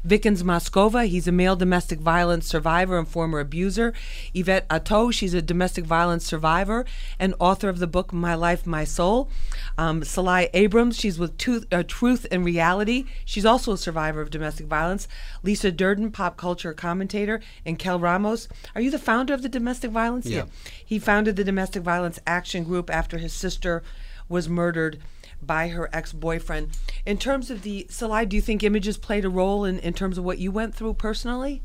Vikens 0.07 0.43
Moskova, 0.43 1.07
he's 1.07 1.29
a 1.29 1.33
male 1.33 1.57
domestic 1.57 2.01
violence 2.01 2.47
survivor 2.47 2.99
and 2.99 3.09
former 3.09 3.41
abuser, 3.41 3.93
Yvette 4.35 4.67
Atto, 4.71 5.11
she's 5.11 5.35
a 5.35 5.43
domestic 5.43 5.85
violence 5.85 6.25
survivor 6.25 6.85
and 7.19 7.35
author 7.39 7.69
of 7.69 7.79
the 7.79 7.87
book 7.87 8.13
My 8.13 8.35
Life, 8.35 8.67
My 8.67 8.85
Soul, 8.85 9.31
um, 9.79 10.05
Sil 10.05 10.25
Lai 10.25 10.51
Abrams, 10.55 10.99
she's 10.99 11.19
with 11.19 11.37
Tooth, 11.39 11.67
uh, 11.73 11.83
Truth 11.87 12.27
in 12.31 12.45
Reality, 12.45 13.07
she's 13.25 13.47
also 13.47 13.73
a 13.73 13.79
survivor 13.79 14.21
of 14.21 14.31
domestic 14.31 14.67
violence, 14.67 15.09
Lisa 15.43 15.71
Durden, 15.71 16.11
pop 16.11 16.37
culture 16.37 16.73
commentator, 16.75 17.41
and 17.65 17.79
Kel 17.79 17.99
Ramos. 17.99 18.49
Are 18.75 18.81
you 18.81 18.91
the 18.91 18.99
founder 18.99 19.35
of 19.35 19.43
the 19.43 19.49
Domestic 19.49 19.91
Violence? 19.91 20.27
Yeah. 20.27 20.45
He 20.85 20.99
founded 20.99 21.37
the 21.37 21.45
Domestic 21.45 21.83
Violence 21.83 22.19
Action 22.27 22.65
Group 22.65 22.91
after 22.91 23.10
his 23.19 23.33
sister 23.33 23.83
was 24.29 24.49
murdered 24.49 24.99
by 25.43 25.69
her 25.69 25.89
ex-boyfriend. 25.93 26.69
In 27.07 27.17
terms 27.19 27.51
of 27.51 27.63
the 27.63 27.87
Sil 27.89 28.11
Lai, 28.11 28.25
do 28.25 28.37
you 28.37 28.43
think 28.43 28.63
images 28.63 28.97
played 28.99 29.25
a 29.25 29.29
role 29.31 29.65
in, 29.65 29.79
in 29.81 29.93
terms 29.95 30.19
of 30.19 30.25
what 30.25 30.39
you 30.39 30.53
went 30.53 30.75
through 30.75 30.95
personally? 30.95 31.63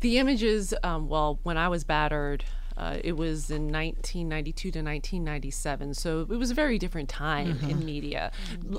The 0.00 0.18
images, 0.18 0.74
um, 0.82 1.08
well, 1.08 1.38
when 1.42 1.56
I 1.56 1.68
was 1.68 1.84
battered, 1.84 2.44
uh, 2.76 2.98
it 3.02 3.16
was 3.16 3.50
in 3.50 3.72
1992 3.72 4.70
to 4.72 4.78
1997, 4.80 5.94
so 5.94 6.20
it 6.30 6.36
was 6.36 6.50
a 6.50 6.54
very 6.54 6.78
different 6.78 7.08
time 7.08 7.54
Mm-hmm. 7.54 7.70
in 7.70 7.84
media. 7.86 8.30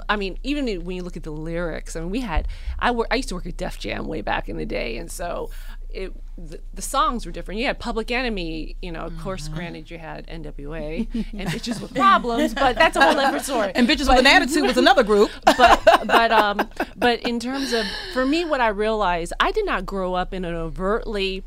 I 0.08 0.15
mean, 0.17 0.38
even 0.43 0.67
when 0.86 0.96
you 0.98 1.02
look 1.02 1.17
at 1.17 1.24
the 1.24 1.32
lyrics, 1.32 1.96
I 1.96 2.02
mean, 2.02 2.12
we 2.12 2.20
had 2.20 2.48
I, 2.78 2.91
wor- 2.91 3.08
I 3.10 3.15
used 3.15 3.30
to 3.30 3.36
work 3.36 3.48
at 3.48 3.58
Def 3.58 3.80
Jam 3.80 4.06
way 4.06 4.22
back 4.22 4.48
in 4.50 4.58
the 4.58 4.65
day, 4.67 4.98
and 4.98 5.12
so 5.12 5.50
it 5.89 6.13
the, 6.38 6.60
the 6.73 6.82
songs 6.84 7.26
were 7.26 7.32
different. 7.32 7.60
You 7.60 7.65
had 7.65 7.80
Public 7.80 8.12
Enemy, 8.12 8.76
you 8.82 8.91
know, 8.91 9.02
of 9.02 9.13
Mm-hmm. 9.13 9.23
course, 9.23 9.47
granted 9.47 9.89
you 9.89 9.97
had 9.97 10.28
NWA 10.28 11.08
and 11.34 11.50
Bitches 11.50 11.82
with 11.82 11.95
Problems, 11.95 12.54
but 12.54 12.76
that's 12.76 12.95
a 12.95 13.02
whole 13.02 13.15
different 13.15 13.43
story. 13.43 13.71
And 13.73 13.88
Bitches 13.88 14.08
with 14.08 14.19
an 14.19 14.28
Attitude 14.28 14.63
was 14.63 14.78
another 14.78 15.02
group. 15.04 15.32
but 15.58 15.84
but 16.06 16.32
um 16.32 16.69
but 16.95 17.21
in 17.21 17.39
terms 17.39 17.73
of 17.73 17.86
for 18.13 18.26
me 18.26 18.45
what 18.45 18.62
i 18.62 18.67
realized 18.67 19.34
i 19.39 19.52
did 19.52 19.65
not 19.65 19.86
grow 19.86 20.13
up 20.13 20.34
in 20.34 20.45
an 20.45 20.54
overtly 20.54 21.43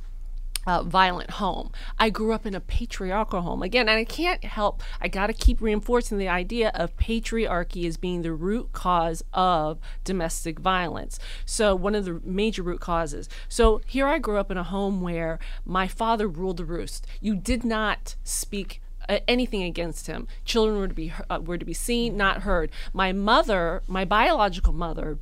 uh, 0.70 0.82
violent 0.84 1.30
home. 1.30 1.72
I 1.98 2.10
grew 2.10 2.32
up 2.32 2.46
in 2.46 2.54
a 2.54 2.60
patriarchal 2.60 3.42
home. 3.42 3.62
Again, 3.62 3.88
and 3.88 3.98
I 3.98 4.04
can't 4.04 4.44
help, 4.44 4.82
I 5.00 5.08
got 5.08 5.26
to 5.26 5.32
keep 5.32 5.60
reinforcing 5.60 6.18
the 6.18 6.28
idea 6.28 6.70
of 6.74 6.96
patriarchy 6.96 7.86
as 7.86 7.96
being 7.96 8.22
the 8.22 8.32
root 8.32 8.72
cause 8.72 9.24
of 9.34 9.78
domestic 10.04 10.60
violence. 10.60 11.18
So, 11.44 11.74
one 11.74 11.96
of 11.96 12.04
the 12.04 12.20
major 12.24 12.62
root 12.62 12.80
causes. 12.80 13.28
So, 13.48 13.80
here 13.84 14.06
I 14.06 14.18
grew 14.18 14.36
up 14.36 14.50
in 14.50 14.58
a 14.58 14.62
home 14.62 15.00
where 15.00 15.40
my 15.64 15.88
father 15.88 16.28
ruled 16.28 16.58
the 16.58 16.64
roost. 16.64 17.04
You 17.20 17.34
did 17.34 17.64
not 17.64 18.14
speak 18.22 18.80
uh, 19.08 19.18
anything 19.26 19.64
against 19.64 20.06
him. 20.06 20.28
Children 20.44 20.78
were 20.78 20.88
to 20.88 20.94
be 20.94 21.12
uh, 21.28 21.40
were 21.40 21.58
to 21.58 21.64
be 21.64 21.74
seen, 21.74 22.16
not 22.16 22.42
heard. 22.42 22.70
My 22.92 23.12
mother, 23.12 23.82
my 23.88 24.04
biological 24.04 24.72
mother, 24.72 25.18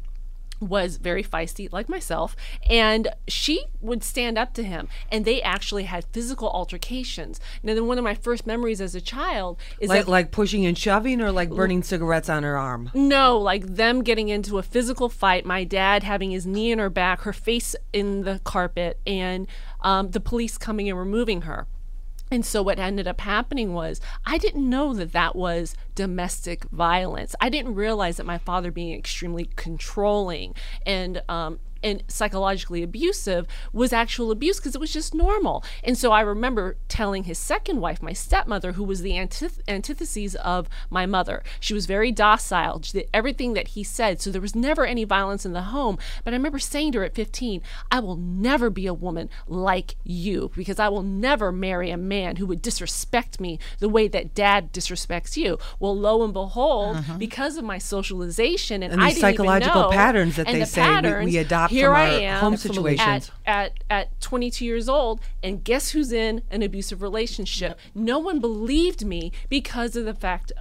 was 0.60 0.96
very 0.96 1.22
feisty 1.22 1.72
like 1.72 1.88
myself 1.88 2.34
and 2.68 3.08
she 3.28 3.66
would 3.80 4.02
stand 4.02 4.36
up 4.36 4.52
to 4.54 4.62
him 4.62 4.88
and 5.10 5.24
they 5.24 5.40
actually 5.42 5.84
had 5.84 6.04
physical 6.12 6.48
altercations 6.50 7.40
now 7.62 7.74
then 7.74 7.86
one 7.86 7.98
of 7.98 8.04
my 8.04 8.14
first 8.14 8.46
memories 8.46 8.80
as 8.80 8.94
a 8.94 9.00
child 9.00 9.56
is 9.80 9.88
Like 9.88 10.06
that 10.06 10.10
like 10.10 10.30
pushing 10.32 10.66
and 10.66 10.76
shoving, 10.76 11.20
or 11.20 11.30
like 11.30 11.50
burning 11.50 11.82
cigarettes 11.82 12.28
on 12.28 12.42
her 12.42 12.56
arm? 12.56 12.90
no, 12.94 13.38
like 13.38 13.64
them 13.66 14.02
getting 14.02 14.28
into 14.28 14.58
a 14.58 14.62
physical 14.62 15.08
fight, 15.08 15.44
my 15.44 15.64
dad 15.64 16.02
having 16.02 16.30
his 16.30 16.46
knee 16.46 16.72
in 16.72 16.78
her 16.78 16.90
back, 16.90 17.22
her 17.22 17.32
face 17.32 17.76
in 17.92 18.22
the 18.24 18.40
carpet, 18.44 18.98
and 19.06 19.46
um, 19.82 20.10
the 20.10 20.20
police 20.20 20.58
coming 20.58 20.88
and 20.88 20.98
removing 20.98 21.42
her. 21.42 21.66
And 22.30 22.44
so 22.44 22.62
what 22.62 22.78
ended 22.78 23.08
up 23.08 23.20
happening 23.20 23.72
was 23.72 24.00
I 24.26 24.38
didn't 24.38 24.68
know 24.68 24.94
that 24.94 25.12
that 25.12 25.34
was 25.34 25.74
domestic 25.94 26.64
violence. 26.70 27.34
I 27.40 27.48
didn't 27.48 27.74
realize 27.74 28.18
that 28.18 28.26
my 28.26 28.38
father 28.38 28.70
being 28.70 28.96
extremely 28.96 29.50
controlling 29.56 30.54
and 30.86 31.22
um, 31.28 31.58
and 31.82 32.02
psychologically 32.08 32.82
abusive 32.82 33.46
was 33.72 33.92
actual 33.92 34.30
abuse 34.30 34.58
because 34.58 34.74
it 34.74 34.80
was 34.80 34.92
just 34.92 35.14
normal. 35.14 35.64
And 35.84 35.96
so 35.96 36.12
I 36.12 36.20
remember 36.20 36.76
telling 36.88 37.24
his 37.24 37.38
second 37.38 37.80
wife, 37.80 38.02
my 38.02 38.12
stepmother, 38.12 38.72
who 38.72 38.84
was 38.84 39.02
the 39.02 39.12
antith- 39.12 39.60
antithesis 39.68 40.34
of 40.36 40.68
my 40.90 41.06
mother. 41.06 41.42
She 41.60 41.74
was 41.74 41.86
very 41.86 42.12
docile, 42.12 42.80
she 42.82 42.98
did 42.98 43.08
everything 43.14 43.54
that 43.54 43.68
he 43.68 43.84
said. 43.84 44.20
So 44.20 44.30
there 44.30 44.40
was 44.40 44.54
never 44.54 44.84
any 44.86 45.04
violence 45.04 45.46
in 45.46 45.52
the 45.52 45.62
home. 45.62 45.98
But 46.24 46.32
I 46.34 46.36
remember 46.36 46.58
saying 46.58 46.92
to 46.92 46.98
her 46.98 47.04
at 47.04 47.14
15, 47.14 47.62
I 47.90 48.00
will 48.00 48.16
never 48.16 48.70
be 48.70 48.86
a 48.86 48.94
woman 48.94 49.28
like 49.46 49.96
you 50.04 50.50
because 50.56 50.78
I 50.78 50.88
will 50.88 51.02
never 51.02 51.52
marry 51.52 51.90
a 51.90 51.96
man 51.96 52.36
who 52.36 52.46
would 52.46 52.62
disrespect 52.62 53.40
me 53.40 53.58
the 53.78 53.88
way 53.88 54.08
that 54.08 54.34
dad 54.34 54.72
disrespects 54.72 55.36
you. 55.36 55.58
Well, 55.78 55.96
lo 55.96 56.22
and 56.24 56.32
behold, 56.32 56.96
uh-huh. 56.98 57.18
because 57.18 57.56
of 57.56 57.64
my 57.64 57.78
socialization 57.78 58.82
and, 58.82 58.92
And 58.92 59.02
I 59.02 59.08
didn't 59.08 59.18
even 59.18 59.36
psychological 59.36 59.82
know, 59.82 59.90
patterns 59.90 60.36
that 60.36 60.46
they 60.46 60.60
the 60.60 60.66
say 60.66 60.80
we- 60.82 60.86
we 60.88 60.92
patterns, 60.94 61.32
adopt 61.68 61.72
here 61.72 61.88
from 61.88 61.96
I 61.96 62.14
our 62.14 62.20
am 62.20 62.40
home 62.40 62.54
at, 62.54 62.60
situations. 62.60 63.30
at, 63.46 63.72
at 63.88 64.20
22 64.20 64.64
years 64.64 64.88
old, 64.88 65.20
and 65.42 65.62
guess 65.62 65.90
who's 65.90 66.12
in 66.12 66.42
an 66.50 66.62
abusive 66.62 67.02
relationship? 67.02 67.78
No 67.94 68.18
one 68.18 68.40
believed 68.40 69.04
me 69.04 69.32
because 69.48 69.96
of 69.96 70.04
the 70.04 70.14
fact 70.14 70.52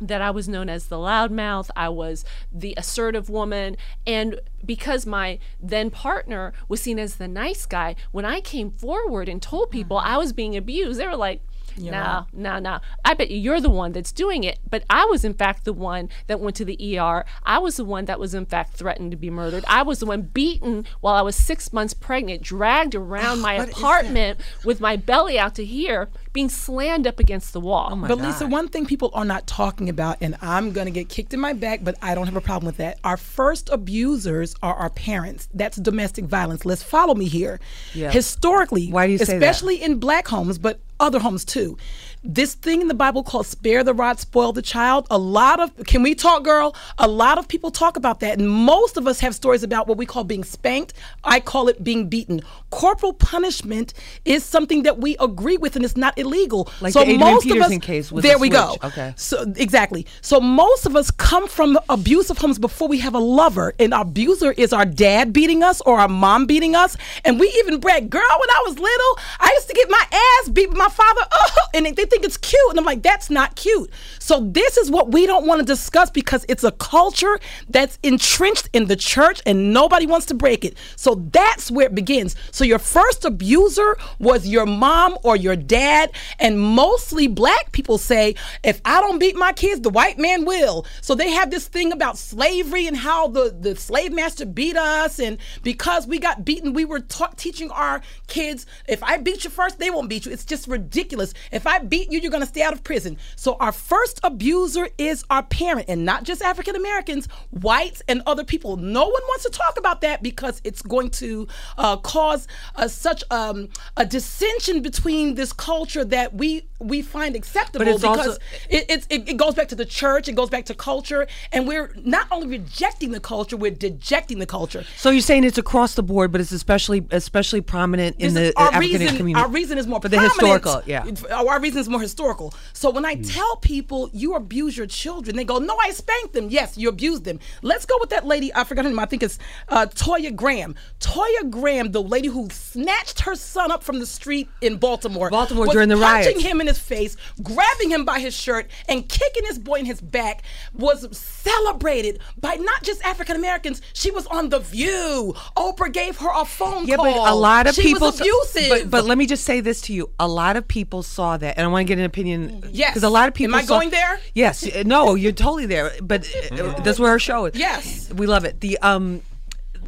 that 0.00 0.20
I 0.20 0.30
was 0.30 0.48
known 0.48 0.68
as 0.68 0.86
the 0.86 0.96
loudmouth, 0.96 1.70
I 1.76 1.88
was 1.88 2.24
the 2.52 2.74
assertive 2.76 3.30
woman, 3.30 3.76
and 4.06 4.40
because 4.64 5.06
my 5.06 5.38
then 5.60 5.90
partner 5.90 6.52
was 6.68 6.80
seen 6.80 6.98
as 6.98 7.16
the 7.16 7.28
nice 7.28 7.66
guy, 7.66 7.94
when 8.10 8.24
I 8.24 8.40
came 8.40 8.70
forward 8.70 9.28
and 9.28 9.40
told 9.40 9.70
people 9.70 9.98
mm-hmm. 9.98 10.08
I 10.08 10.18
was 10.18 10.32
being 10.32 10.56
abused, 10.56 10.98
they 10.98 11.06
were 11.06 11.16
like, 11.16 11.42
no, 11.76 12.26
no, 12.32 12.58
no. 12.58 12.80
I 13.04 13.14
bet 13.14 13.30
you 13.30 13.38
you're 13.38 13.60
the 13.60 13.70
one 13.70 13.92
that's 13.92 14.12
doing 14.12 14.44
it. 14.44 14.58
But 14.68 14.84
I 14.90 15.04
was, 15.06 15.24
in 15.24 15.34
fact, 15.34 15.64
the 15.64 15.72
one 15.72 16.08
that 16.26 16.40
went 16.40 16.56
to 16.56 16.64
the 16.64 16.98
ER. 16.98 17.24
I 17.44 17.58
was 17.58 17.76
the 17.76 17.84
one 17.84 18.04
that 18.06 18.18
was, 18.18 18.34
in 18.34 18.46
fact, 18.46 18.74
threatened 18.74 19.10
to 19.10 19.16
be 19.16 19.30
murdered. 19.30 19.64
I 19.66 19.82
was 19.82 20.00
the 20.00 20.06
one 20.06 20.22
beaten 20.22 20.86
while 21.00 21.14
I 21.14 21.22
was 21.22 21.36
six 21.36 21.72
months 21.72 21.94
pregnant, 21.94 22.42
dragged 22.42 22.94
around 22.94 23.40
my 23.40 23.56
is 23.56 23.66
that? 23.66 23.76
apartment 23.76 24.40
with 24.64 24.80
my 24.80 24.96
belly 24.96 25.38
out 25.38 25.54
to 25.56 25.64
here, 25.64 26.08
being 26.32 26.48
slammed 26.48 27.06
up 27.06 27.20
against 27.20 27.52
the 27.52 27.60
wall. 27.60 27.90
Oh 27.92 27.96
my 27.96 28.08
But 28.08 28.18
Lisa, 28.18 28.46
one 28.46 28.68
thing 28.68 28.86
people 28.86 29.10
are 29.12 29.24
not 29.24 29.46
talking 29.46 29.88
about, 29.88 30.16
and 30.20 30.36
I'm 30.40 30.72
going 30.72 30.86
to 30.86 30.90
get 30.90 31.08
kicked 31.08 31.34
in 31.34 31.40
my 31.40 31.52
back, 31.52 31.80
but 31.82 31.96
I 32.00 32.14
don't 32.14 32.26
have 32.26 32.36
a 32.36 32.40
problem 32.40 32.66
with 32.66 32.78
that. 32.78 32.98
Our 33.04 33.16
first 33.16 33.68
abusers 33.70 34.54
are 34.62 34.74
our 34.74 34.90
parents. 34.90 35.48
That's 35.52 35.76
domestic 35.76 36.24
violence. 36.24 36.64
Let's 36.64 36.82
follow 36.82 37.14
me 37.14 37.26
here. 37.26 37.60
Yeah. 37.94 38.10
Historically, 38.10 38.88
Why 38.88 39.06
do 39.06 39.12
you 39.12 39.18
say 39.18 39.24
that? 39.26 39.34
especially 39.36 39.82
in 39.82 39.98
black 39.98 40.26
homes, 40.28 40.58
but 40.58 40.80
other 41.00 41.18
homes 41.18 41.44
too, 41.44 41.76
this 42.24 42.54
thing 42.54 42.80
in 42.80 42.88
the 42.88 42.94
Bible 42.94 43.22
called 43.22 43.46
spare 43.46 43.82
the 43.82 43.94
rod, 43.94 44.20
spoil 44.20 44.52
the 44.52 44.62
child. 44.62 45.06
A 45.10 45.18
lot 45.18 45.60
of, 45.60 45.74
can 45.86 46.02
we 46.02 46.14
talk, 46.14 46.44
girl? 46.44 46.74
A 46.98 47.08
lot 47.08 47.38
of 47.38 47.48
people 47.48 47.70
talk 47.70 47.96
about 47.96 48.20
that. 48.20 48.38
And 48.38 48.48
most 48.48 48.96
of 48.96 49.06
us 49.06 49.20
have 49.20 49.34
stories 49.34 49.62
about 49.62 49.88
what 49.88 49.98
we 49.98 50.06
call 50.06 50.24
being 50.24 50.44
spanked. 50.44 50.94
I 51.24 51.40
call 51.40 51.68
it 51.68 51.82
being 51.82 52.08
beaten. 52.08 52.42
Corporal 52.70 53.12
punishment 53.12 53.92
is 54.24 54.44
something 54.44 54.84
that 54.84 54.98
we 54.98 55.16
agree 55.18 55.56
with 55.56 55.74
and 55.76 55.84
it's 55.84 55.96
not 55.96 56.16
illegal. 56.16 56.70
Like 56.80 56.92
so 56.92 57.00
the 57.00 57.12
Adrian 57.12 57.20
most 57.20 57.42
Peterson 57.44 57.72
of 57.72 57.78
us, 57.78 57.86
case 57.86 58.12
with 58.12 58.22
there 58.22 58.38
we 58.38 58.48
go. 58.48 58.76
Okay. 58.84 59.14
So 59.16 59.42
exactly. 59.56 60.06
So 60.20 60.40
most 60.40 60.86
of 60.86 60.94
us 60.94 61.10
come 61.10 61.48
from 61.48 61.78
abusive 61.88 62.38
homes 62.38 62.58
before 62.58 62.88
we 62.88 62.98
have 62.98 63.14
a 63.14 63.18
lover, 63.18 63.74
and 63.78 63.92
our 63.92 64.02
abuser 64.02 64.52
is 64.52 64.72
our 64.72 64.84
dad 64.84 65.32
beating 65.32 65.62
us 65.62 65.80
or 65.82 65.98
our 65.98 66.08
mom 66.08 66.46
beating 66.46 66.74
us, 66.74 66.96
and 67.24 67.40
we 67.40 67.48
even 67.58 67.80
brag, 67.80 68.10
girl. 68.10 68.22
When 68.22 68.50
I 68.50 68.62
was 68.66 68.78
little, 68.78 69.18
I 69.40 69.50
used 69.54 69.68
to 69.68 69.74
get 69.74 69.90
my 69.90 70.04
ass 70.12 70.48
beat 70.50 70.70
by 70.70 70.76
my 70.76 70.88
father, 70.88 71.22
oh, 71.32 71.56
and 71.74 71.86
they 71.86 71.92
think 72.12 72.24
it's 72.24 72.36
cute, 72.36 72.70
and 72.70 72.78
I'm 72.78 72.84
like, 72.84 73.02
that's 73.02 73.30
not 73.30 73.56
cute. 73.56 73.90
So 74.18 74.40
this 74.40 74.76
is 74.76 74.90
what 74.90 75.10
we 75.10 75.26
don't 75.26 75.46
want 75.46 75.60
to 75.60 75.64
discuss 75.64 76.10
because 76.10 76.44
it's 76.48 76.62
a 76.62 76.72
culture 76.72 77.38
that's 77.68 77.98
entrenched 78.02 78.68
in 78.72 78.86
the 78.86 78.96
church, 78.96 79.40
and 79.46 79.72
nobody 79.72 80.06
wants 80.06 80.26
to 80.26 80.34
break 80.34 80.64
it. 80.64 80.76
So 80.96 81.14
that's 81.32 81.70
where 81.70 81.86
it 81.86 81.94
begins. 81.94 82.36
So 82.50 82.64
your 82.64 82.78
first 82.78 83.24
abuser 83.24 83.96
was 84.18 84.46
your 84.46 84.66
mom 84.66 85.16
or 85.22 85.36
your 85.36 85.56
dad, 85.56 86.10
and 86.38 86.60
mostly 86.60 87.26
black 87.28 87.72
people 87.72 87.96
say, 87.98 88.34
if 88.62 88.80
I 88.84 89.00
don't 89.00 89.18
beat 89.18 89.36
my 89.36 89.52
kids, 89.52 89.80
the 89.80 89.90
white 89.90 90.18
man 90.18 90.44
will. 90.44 90.84
So 91.00 91.14
they 91.14 91.30
have 91.30 91.50
this 91.50 91.66
thing 91.66 91.92
about 91.92 92.18
slavery 92.18 92.86
and 92.86 92.96
how 92.96 93.28
the, 93.28 93.56
the 93.58 93.74
slave 93.76 94.12
master 94.12 94.44
beat 94.44 94.76
us. 94.76 95.18
And 95.18 95.38
because 95.62 96.06
we 96.06 96.18
got 96.18 96.44
beaten, 96.44 96.74
we 96.74 96.84
were 96.84 97.00
teaching 97.36 97.70
our 97.70 98.02
kids, 98.26 98.66
if 98.86 99.02
I 99.02 99.16
beat 99.16 99.44
you 99.44 99.50
first, 99.50 99.78
they 99.78 99.90
won't 99.90 100.08
beat 100.08 100.26
you. 100.26 100.32
It's 100.32 100.44
just 100.44 100.68
ridiculous. 100.68 101.32
If 101.50 101.66
I 101.66 101.78
beat 101.78 102.01
you, 102.10 102.20
you're 102.20 102.30
going 102.30 102.42
to 102.42 102.46
stay 102.48 102.62
out 102.62 102.72
of 102.72 102.82
prison. 102.84 103.18
So 103.36 103.56
our 103.60 103.72
first 103.72 104.20
abuser 104.24 104.88
is 104.98 105.24
our 105.30 105.42
parent, 105.42 105.86
and 105.88 106.04
not 106.04 106.24
just 106.24 106.42
African 106.42 106.76
Americans, 106.76 107.28
whites, 107.50 108.02
and 108.08 108.22
other 108.26 108.44
people. 108.44 108.76
No 108.76 109.02
one 109.04 109.22
wants 109.28 109.44
to 109.44 109.50
talk 109.50 109.78
about 109.78 110.00
that 110.02 110.22
because 110.22 110.60
it's 110.64 110.82
going 110.82 111.10
to 111.10 111.46
uh, 111.78 111.96
cause 111.96 112.46
uh, 112.76 112.88
such 112.88 113.22
um, 113.30 113.68
a 113.96 114.04
dissension 114.04 114.82
between 114.82 115.34
this 115.34 115.52
culture 115.52 116.04
that 116.04 116.34
we 116.34 116.66
we 116.78 117.00
find 117.00 117.36
acceptable 117.36 117.86
it's 117.86 118.00
because 118.02 118.26
also- 118.26 118.38
it, 118.68 118.86
it's 118.88 119.06
it, 119.08 119.28
it 119.28 119.36
goes 119.36 119.54
back 119.54 119.68
to 119.68 119.74
the 119.76 119.84
church, 119.84 120.28
it 120.28 120.32
goes 120.34 120.50
back 120.50 120.64
to 120.66 120.74
culture, 120.74 121.26
and 121.52 121.66
we're 121.68 121.92
not 122.04 122.26
only 122.30 122.48
rejecting 122.48 123.12
the 123.12 123.20
culture, 123.20 123.56
we're 123.56 123.70
dejecting 123.70 124.38
the 124.38 124.46
culture. 124.46 124.84
So 124.96 125.10
you're 125.10 125.20
saying 125.20 125.44
it's 125.44 125.58
across 125.58 125.94
the 125.94 126.02
board, 126.02 126.32
but 126.32 126.40
it's 126.40 126.52
especially 126.52 127.06
especially 127.10 127.60
prominent 127.60 128.16
in 128.18 128.34
This 128.34 128.54
the 128.54 128.60
African 128.60 129.16
community. 129.16 129.34
Our 129.44 129.48
reason 129.48 129.78
is 129.78 129.86
more 129.86 130.00
for 130.00 130.08
the 130.08 130.20
historical. 130.20 130.82
Yeah. 130.86 131.06
Our 131.30 131.60
reason 131.60 131.80
is 131.80 131.88
more 131.92 132.00
historical. 132.00 132.52
So 132.72 132.90
when 132.90 133.04
I 133.04 133.14
tell 133.14 133.56
people 133.56 134.10
you 134.12 134.34
abuse 134.34 134.76
your 134.76 134.86
children, 134.86 135.36
they 135.36 135.44
go, 135.44 135.58
"No, 135.58 135.76
I 135.76 135.90
spanked 135.90 136.32
them." 136.32 136.48
Yes, 136.50 136.76
you 136.76 136.88
abused 136.88 137.24
them. 137.24 137.38
Let's 137.62 137.86
go 137.86 137.96
with 138.00 138.10
that 138.10 138.26
lady. 138.26 138.52
I 138.54 138.64
forgot 138.64 138.84
her 138.84 138.90
name. 138.90 138.98
I 138.98 139.06
think 139.06 139.22
it's 139.22 139.38
uh, 139.68 139.86
Toya 139.86 140.34
Graham. 140.34 140.74
Toya 141.00 141.48
Graham, 141.50 141.92
the 141.92 142.02
lady 142.02 142.28
who 142.28 142.48
snatched 142.50 143.20
her 143.20 143.34
son 143.36 143.70
up 143.70 143.82
from 143.84 144.00
the 144.00 144.06
street 144.06 144.48
in 144.60 144.76
Baltimore. 144.76 145.30
Baltimore 145.30 145.66
was 145.66 145.72
during 145.74 145.88
the 145.88 145.96
punching 145.96 146.40
him 146.40 146.60
in 146.60 146.66
his 146.66 146.78
face, 146.78 147.16
grabbing 147.42 147.90
him 147.90 148.04
by 148.04 148.18
his 148.18 148.34
shirt, 148.34 148.70
and 148.88 149.08
kicking 149.08 149.44
his 149.44 149.58
boy 149.58 149.76
in 149.76 149.86
his 149.86 150.00
back. 150.00 150.42
Was 150.74 151.06
celebrated 151.16 152.18
by 152.40 152.54
not 152.54 152.82
just 152.82 153.02
African 153.04 153.36
Americans. 153.36 153.82
She 153.92 154.10
was 154.10 154.26
on 154.26 154.48
the 154.48 154.58
View. 154.60 155.34
Oprah 155.56 155.92
gave 155.92 156.16
her 156.18 156.30
a 156.34 156.44
phone 156.44 156.86
Yeah, 156.86 156.96
call. 156.96 157.06
Yeah, 157.08 157.16
but 157.18 157.30
a 157.32 157.34
lot 157.34 157.66
of 157.66 157.74
she 157.74 157.82
people. 157.82 158.08
was 158.08 158.20
abusive. 158.20 158.68
But, 158.68 158.90
but 158.90 159.04
let 159.04 159.18
me 159.18 159.26
just 159.26 159.44
say 159.44 159.60
this 159.60 159.80
to 159.82 159.92
you: 159.92 160.10
a 160.18 160.28
lot 160.28 160.56
of 160.56 160.66
people 160.66 161.02
saw 161.02 161.36
that, 161.36 161.58
and 161.58 161.66
I 161.66 161.68
want 161.68 161.81
to 161.86 161.88
get 161.88 161.98
an 161.98 162.04
opinion. 162.04 162.64
Yes. 162.70 162.90
because 162.90 163.02
a 163.04 163.08
lot 163.10 163.28
of 163.28 163.34
people. 163.34 163.54
Am 163.54 163.60
I 163.60 163.64
saw- 163.64 163.76
going 163.78 163.90
there? 163.90 164.20
Yes. 164.34 164.66
No, 164.84 165.14
you're 165.14 165.32
totally 165.32 165.66
there. 165.66 165.92
But 166.02 166.26
uh, 166.52 166.80
that's 166.80 166.98
where 166.98 167.10
her 167.10 167.18
show 167.18 167.46
is. 167.46 167.54
Yes. 167.56 168.12
we 168.12 168.26
love 168.26 168.44
it. 168.44 168.60
The 168.60 168.78
um. 168.78 169.22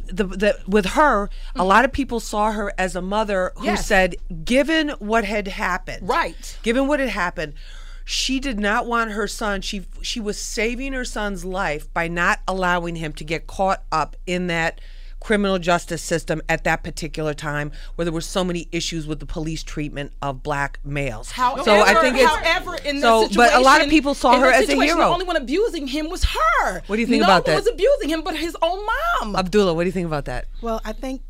The, 0.07 0.23
the 0.25 0.59
with 0.67 0.85
her, 0.85 1.31
a 1.55 1.63
lot 1.65 1.83
of 1.83 1.91
people 1.91 2.19
saw 2.19 2.51
her 2.51 2.71
as 2.77 2.95
a 2.95 3.01
mother 3.01 3.53
who 3.55 3.65
Yes. 3.65 3.87
said, 3.87 4.15
given 4.43 4.89
what 4.99 5.23
had 5.25 5.47
happened, 5.47 6.07
Right. 6.07 6.59
Given 6.61 6.87
what 6.87 6.99
had 6.99 7.09
happened, 7.09 7.53
she 8.05 8.39
did 8.39 8.59
not 8.59 8.85
want 8.85 9.11
her 9.13 9.27
son. 9.27 9.61
She 9.61 9.87
she 10.03 10.19
was 10.19 10.39
saving 10.39 10.93
her 10.93 11.05
son's 11.05 11.43
life 11.43 11.91
by 11.91 12.07
not 12.07 12.39
allowing 12.47 12.97
him 12.97 13.13
to 13.13 13.23
get 13.23 13.47
caught 13.47 13.83
up 13.91 14.15
in 14.27 14.45
that 14.45 14.79
criminal 15.25 15.57
justice 15.57 16.03
system 16.03 16.39
at 16.47 16.63
that 16.65 16.83
particular 16.83 17.33
time 17.33 17.71
where 17.95 18.05
there 18.05 18.13
were 18.13 18.21
so 18.21 18.43
many 18.43 18.69
issues 18.71 19.07
with 19.07 19.19
the 19.19 19.25
police 19.25 19.63
treatment 19.63 20.11
of 20.21 20.43
black 20.43 20.77
males. 20.85 21.31
However, 21.31 21.63
so 21.63 21.81
I 21.81 21.95
think 21.95 22.15
it's 22.15 22.29
however, 22.29 22.75
in 22.85 23.01
so, 23.01 23.21
that 23.21 23.29
situation, 23.29 23.35
but 23.35 23.59
a 23.59 23.63
lot 23.63 23.83
of 23.83 23.89
people 23.89 24.13
saw 24.13 24.39
her 24.39 24.51
as 24.51 24.69
a 24.69 24.75
hero. 24.75 24.97
The 24.97 25.03
only 25.03 25.25
one 25.25 25.35
abusing 25.35 25.87
him 25.87 26.11
was 26.11 26.23
her. 26.25 26.81
What 26.85 26.97
do 26.97 26.99
you 26.99 27.07
think 27.07 27.21
no 27.21 27.25
about 27.25 27.47
one 27.47 27.55
that? 27.55 27.63
was 27.63 27.73
abusing 27.73 28.09
him, 28.09 28.21
but 28.21 28.37
his 28.37 28.55
own 28.61 28.85
mom. 28.85 29.35
Abdullah, 29.35 29.73
what 29.73 29.81
do 29.81 29.87
you 29.87 29.91
think 29.91 30.05
about 30.05 30.25
that? 30.25 30.45
Well, 30.61 30.79
I 30.85 30.93
think 30.93 31.23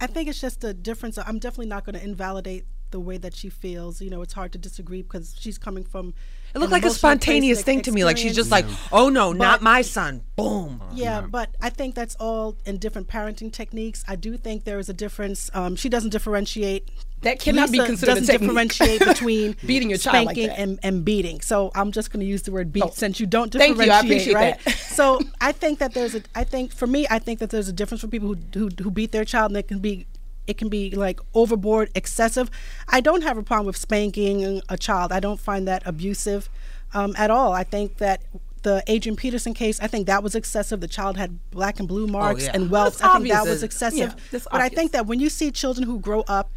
I 0.00 0.06
think 0.06 0.28
it's 0.28 0.40
just 0.40 0.62
a 0.62 0.72
difference. 0.72 1.18
I'm 1.18 1.40
definitely 1.40 1.66
not 1.66 1.84
going 1.84 1.98
to 1.98 2.04
invalidate 2.04 2.64
the 2.92 3.00
way 3.00 3.16
that 3.18 3.34
she 3.34 3.48
feels. 3.48 4.00
You 4.00 4.10
know, 4.10 4.22
it's 4.22 4.34
hard 4.34 4.52
to 4.52 4.58
disagree 4.58 5.02
because 5.02 5.34
she's 5.36 5.58
coming 5.58 5.82
from. 5.82 6.14
It 6.54 6.58
looked 6.58 6.72
like 6.72 6.84
a 6.84 6.90
spontaneous 6.90 7.62
thing 7.62 7.82
to 7.82 7.92
me. 7.92 8.04
Like 8.04 8.16
she's 8.18 8.34
just 8.34 8.50
like, 8.50 8.66
"Oh 8.92 9.08
no, 9.08 9.32
not 9.32 9.62
my 9.62 9.82
son." 9.82 10.22
Boom. 10.36 10.82
Yeah, 10.92 11.22
but 11.22 11.50
I 11.60 11.70
think 11.70 11.94
that's 11.94 12.14
all 12.16 12.56
in 12.66 12.78
different 12.78 13.08
parenting 13.08 13.52
techniques. 13.52 14.04
I 14.06 14.16
do 14.16 14.36
think 14.36 14.64
there 14.64 14.78
is 14.78 14.88
a 14.88 14.92
difference. 14.94 15.50
Um, 15.54 15.76
she 15.76 15.88
doesn't 15.88 16.10
differentiate. 16.10 16.90
That 17.22 17.38
cannot 17.38 17.70
be 17.70 17.78
Lisa 17.78 17.86
considered 17.86 18.12
a 18.12 18.14
doesn't 18.20 18.26
technique. 18.26 18.48
differentiate 18.50 19.00
between 19.06 19.56
Beating 19.64 19.88
your 19.90 19.98
child 19.98 20.24
spanking 20.26 20.48
that. 20.48 20.58
and, 20.58 20.80
and 20.82 21.04
beating. 21.04 21.40
So 21.40 21.70
I'm 21.72 21.92
just 21.92 22.10
going 22.10 22.18
to 22.18 22.26
use 22.26 22.42
the 22.42 22.50
word 22.50 22.72
beat 22.72 22.82
Oh, 22.82 22.90
since 22.92 23.20
you 23.20 23.26
don't 23.26 23.52
differentiate. 23.52 23.76
thank 23.78 23.86
you. 23.86 23.92
I 23.92 24.02
differentiate. 24.02 24.34
appreciate 24.34 24.34
right? 24.34 24.64
that. 24.64 24.78
so 24.96 25.20
I 25.40 25.52
think 25.52 25.78
that 25.78 25.94
there's 25.94 26.16
a. 26.16 26.22
I 26.34 26.42
think 26.44 26.72
for 26.74 26.86
me, 26.88 27.06
I 27.08 27.18
think 27.20 27.38
that 27.38 27.50
there's 27.50 27.68
a 27.68 27.72
difference 27.72 28.00
for 28.00 28.08
people 28.08 28.28
who 28.28 28.36
who, 28.54 28.68
who 28.82 28.90
beat 28.90 29.12
their 29.12 29.24
child 29.24 29.50
and 29.50 29.56
they 29.56 29.62
can 29.62 29.78
be. 29.78 30.06
It 30.46 30.58
can 30.58 30.68
be 30.68 30.90
like 30.90 31.20
overboard, 31.34 31.90
excessive. 31.94 32.50
I 32.88 33.00
don't 33.00 33.22
have 33.22 33.38
a 33.38 33.42
problem 33.42 33.66
with 33.66 33.76
spanking 33.76 34.60
a 34.68 34.76
child. 34.76 35.12
I 35.12 35.20
don't 35.20 35.40
find 35.40 35.68
that 35.68 35.82
abusive 35.86 36.48
um, 36.94 37.14
at 37.16 37.30
all. 37.30 37.52
I 37.52 37.64
think 37.64 37.98
that 37.98 38.22
the 38.62 38.82
Adrian 38.86 39.16
Peterson 39.16 39.54
case, 39.54 39.80
I 39.80 39.86
think 39.86 40.06
that 40.06 40.22
was 40.22 40.34
excessive. 40.34 40.80
The 40.80 40.88
child 40.88 41.16
had 41.16 41.38
black 41.50 41.78
and 41.78 41.88
blue 41.88 42.06
marks 42.06 42.44
yeah. 42.44 42.52
and 42.54 42.70
welts. 42.70 43.00
I 43.00 43.18
think 43.18 43.32
that 43.32 43.46
was 43.46 43.62
excessive. 43.62 44.14
Yeah, 44.32 44.40
but 44.50 44.60
I 44.60 44.68
think 44.68 44.92
that 44.92 45.06
when 45.06 45.20
you 45.20 45.28
see 45.28 45.50
children 45.50 45.86
who 45.86 45.98
grow 45.98 46.22
up, 46.22 46.50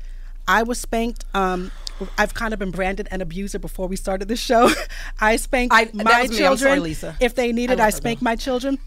I 0.47 0.63
was 0.63 0.79
spanked. 0.79 1.25
Um, 1.33 1.71
I've 2.17 2.33
kind 2.33 2.53
of 2.53 2.59
been 2.59 2.71
branded 2.71 3.07
an 3.09 3.21
abuser 3.21 3.57
before 3.57 3.87
we 3.87 3.95
started 3.95 4.27
the 4.27 4.35
show. 4.35 4.69
I 5.19 5.37
spank 5.37 5.73
I- 5.73 5.89
my 5.93 6.23
me. 6.23 6.27
Children 6.29 6.93
sorry, 6.93 7.15
if 7.19 7.35
they 7.35 7.51
needed. 7.51 7.79
I 7.79 7.83
I, 7.83 7.85
love 7.87 7.93
her, 7.93 7.97
spank 7.97 8.21
my 8.21 8.35
children, 8.35 8.79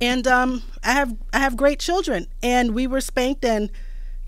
and 0.00 0.26
um, 0.26 0.62
I 0.82 0.92
have 0.92 1.16
I 1.32 1.38
have 1.38 1.56
great 1.56 1.78
children, 1.78 2.26
and 2.42 2.74
we 2.74 2.86
were 2.86 3.00
spanked, 3.00 3.44
and 3.44 3.70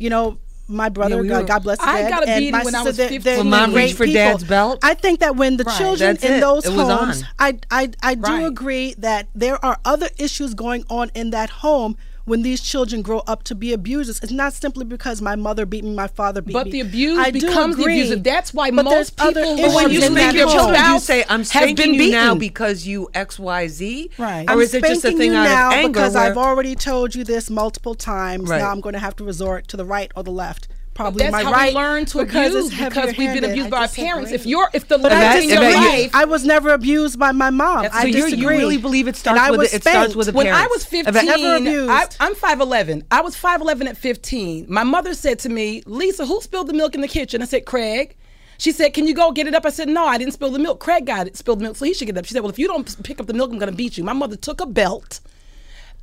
you 0.01 0.11
know. 0.11 0.39
My 0.73 0.89
brother, 0.89 1.19
we 1.19 1.27
God, 1.27 1.41
were- 1.41 1.47
God 1.49 1.63
bless 1.65 1.81
his 1.81 1.89
I 1.89 2.09
got 2.09 2.23
a 2.23 2.29
and 2.29 2.39
beating 2.39 2.53
my 2.53 2.63
when 2.63 2.77
I 2.77 2.85
sister, 2.85 3.03
was 3.03 3.11
they're- 3.11 3.19
they're 3.19 3.39
When 3.39 3.51
Mom 3.51 3.73
great 3.73 3.87
reached 3.87 3.97
for 3.97 4.05
people. 4.05 4.23
Dad's 4.23 4.45
belt? 4.45 4.79
I 4.85 4.95
think 4.95 5.19
that 5.19 5.35
when 5.35 5.57
the 5.57 5.65
Right. 5.65 5.77
children 5.77 6.13
That's 6.15 6.23
in 6.25 6.33
it. 6.35 6.41
those 6.41 6.65
It 6.65 6.71
homes. 6.75 7.25
I 7.41 7.59
I 7.73 7.91
I 8.01 8.15
do 8.15 8.23
Right. 8.23 8.47
agree 8.47 8.95
that 8.99 9.27
there 9.35 9.59
are 9.65 9.79
other 9.85 10.09
issues 10.17 10.55
going 10.55 10.85
on 10.89 11.11
in 11.13 11.31
that 11.31 11.51
home 11.67 11.97
when 12.25 12.43
these 12.43 12.61
children 12.61 13.03
grow 13.03 13.21
up 13.27 13.43
to 13.45 13.55
be 13.55 13.73
abusers. 13.73 14.21
It's 14.23 14.33
not 14.33 14.53
simply 14.53 14.85
because 14.85 15.21
my 15.21 15.37
mother 15.37 15.67
beat 15.67 15.85
me, 15.85 15.95
my 15.95 16.07
father 16.07 16.41
beat 16.43 16.53
But 16.53 16.67
me. 16.67 16.71
But 16.71 16.73
the 16.73 16.81
abuse 16.81 17.19
I 17.19 17.31
do 17.31 17.41
becomes 17.41 17.77
the 17.77 17.83
agree, 17.83 18.01
abusive. 18.01 18.23
That's 18.23 18.55
why 18.55 18.71
but 18.71 18.85
most 18.85 18.93
there's 18.95 19.13
other 19.19 19.43
people 19.43 19.57
who 19.69 19.75
When 19.75 19.91
you 19.91 20.01
spank 20.03 20.37
your 20.37 20.47
home 20.49 20.57
children, 20.75 20.93
you 20.93 20.99
say, 21.01 21.25
"I'm 21.29 21.41
has 21.41 21.49
spanking 21.49 21.77
been 21.93 21.95
you 21.95 22.11
now 22.13 22.35
because 22.35 22.87
you 22.87 23.09
X 23.15 23.39
Y 23.39 23.69
Z," 23.69 24.11
Right. 24.19 24.49
or 24.49 24.53
I'm 24.53 24.61
is 24.61 24.75
it 24.75 24.85
just 24.85 25.05
a 25.05 25.13
thing 25.13 25.33
you 25.33 25.37
out 25.39 25.45
now 25.45 25.69
of 25.69 25.73
anger? 25.75 25.89
because 25.89 26.15
where- 26.15 26.23
I've 26.25 26.37
already 26.39 26.75
told 26.75 27.15
you 27.15 27.25
this 27.25 27.51
multiple 27.51 27.95
times. 27.95 28.49
Right. 28.49 28.59
Now 28.59 28.71
I'm 28.71 28.81
going 28.81 28.95
to 28.95 28.99
have 29.01 29.17
to 29.17 29.25
resort 29.25 29.67
to 29.69 29.77
the 29.77 29.85
right 29.85 30.11
or 30.17 30.23
the 30.23 30.31
left. 30.31 30.69
Probably 31.01 31.23
That's 31.25 31.33
my 31.33 31.43
how 31.45 31.53
right 31.53 31.73
we 31.75 31.81
learn 31.81 32.05
to 32.07 32.19
because 32.25 32.55
abuse 32.55 32.79
because 32.79 33.17
we've 33.17 33.33
been 33.33 33.45
abused 33.45 33.69
I 33.69 33.71
by 33.71 33.77
our 33.79 33.89
parents. 33.89 34.33
If 34.33 34.45
you're 34.45 34.69
if 34.75 34.87
the 34.87 34.99
I 35.11 35.39
in 35.39 35.49
your 35.49 35.61
life, 35.63 36.11
I 36.15 36.27
was 36.27 36.45
never 36.45 36.75
abused 36.75 37.19
by 37.19 37.33
my 37.33 37.49
mom. 37.49 37.83
That's- 37.85 37.99
I 38.05 38.11
so 38.11 38.27
you- 38.27 38.37
you 38.37 38.49
really 38.49 38.77
believe 38.77 39.09
it 39.09 39.17
starts 39.17 39.39
And 39.39 39.47
I 39.47 39.51
with 39.51 39.61
was 39.61 39.73
it- 39.75 39.81
starts 39.83 40.15
with 40.15 40.27
the 40.27 40.33
when 40.35 40.49
I 40.49 40.51
parents. 40.51 40.75
was 40.77 40.85
15, 40.85 41.25
Never 41.25 41.57
abused. 41.57 41.91
I, 41.91 42.07
I'm 42.27 42.35
5'11. 42.35 43.05
I 43.11 43.23
was 43.23 43.35
5'11 43.35 43.89
at 43.89 43.97
15. 43.97 44.67
My 44.69 44.85
mother 44.85 45.15
said 45.15 45.39
to 45.41 45.49
me, 45.49 45.83
Lisa, 45.87 46.27
who 46.27 46.41
spilled 46.43 46.67
the 46.67 46.75
milk 46.75 46.95
in 46.95 47.01
the 47.01 47.09
kitchen? 47.09 47.41
I 47.41 47.47
said, 47.47 47.65
Craig. 47.65 48.15
She 48.59 48.71
said, 48.73 48.93
Can 48.93 49.07
you 49.07 49.15
go 49.15 49.33
get 49.33 49.47
it 49.47 49.55
up? 49.55 49.65
I 49.65 49.71
said, 49.71 49.89
No, 49.89 50.05
I 50.05 50.19
didn't 50.19 50.35
spill 50.35 50.51
the 50.51 50.59
milk. 50.59 50.81
Craig 50.81 51.07
got 51.07 51.27
it, 51.27 51.35
spilled 51.39 51.61
the 51.61 51.63
milk, 51.63 51.77
so 51.77 51.87
he 51.87 51.95
should 51.95 52.05
get 52.05 52.17
it 52.17 52.19
up. 52.19 52.27
She 52.27 52.35
said, 52.35 52.43
Well, 52.43 52.51
if 52.51 52.59
you 52.59 52.67
don't 52.69 53.03
pick 53.03 53.19
up 53.19 53.27
the 53.27 53.33
milk, 53.33 53.51
I'm 53.51 53.59
going 53.59 53.71
to 53.71 53.77
beat 53.77 53.97
you. 53.97 54.05
My 54.05 54.13
mother 54.13 54.37
took 54.37 54.61
a 54.61 54.67
belt, 54.67 55.21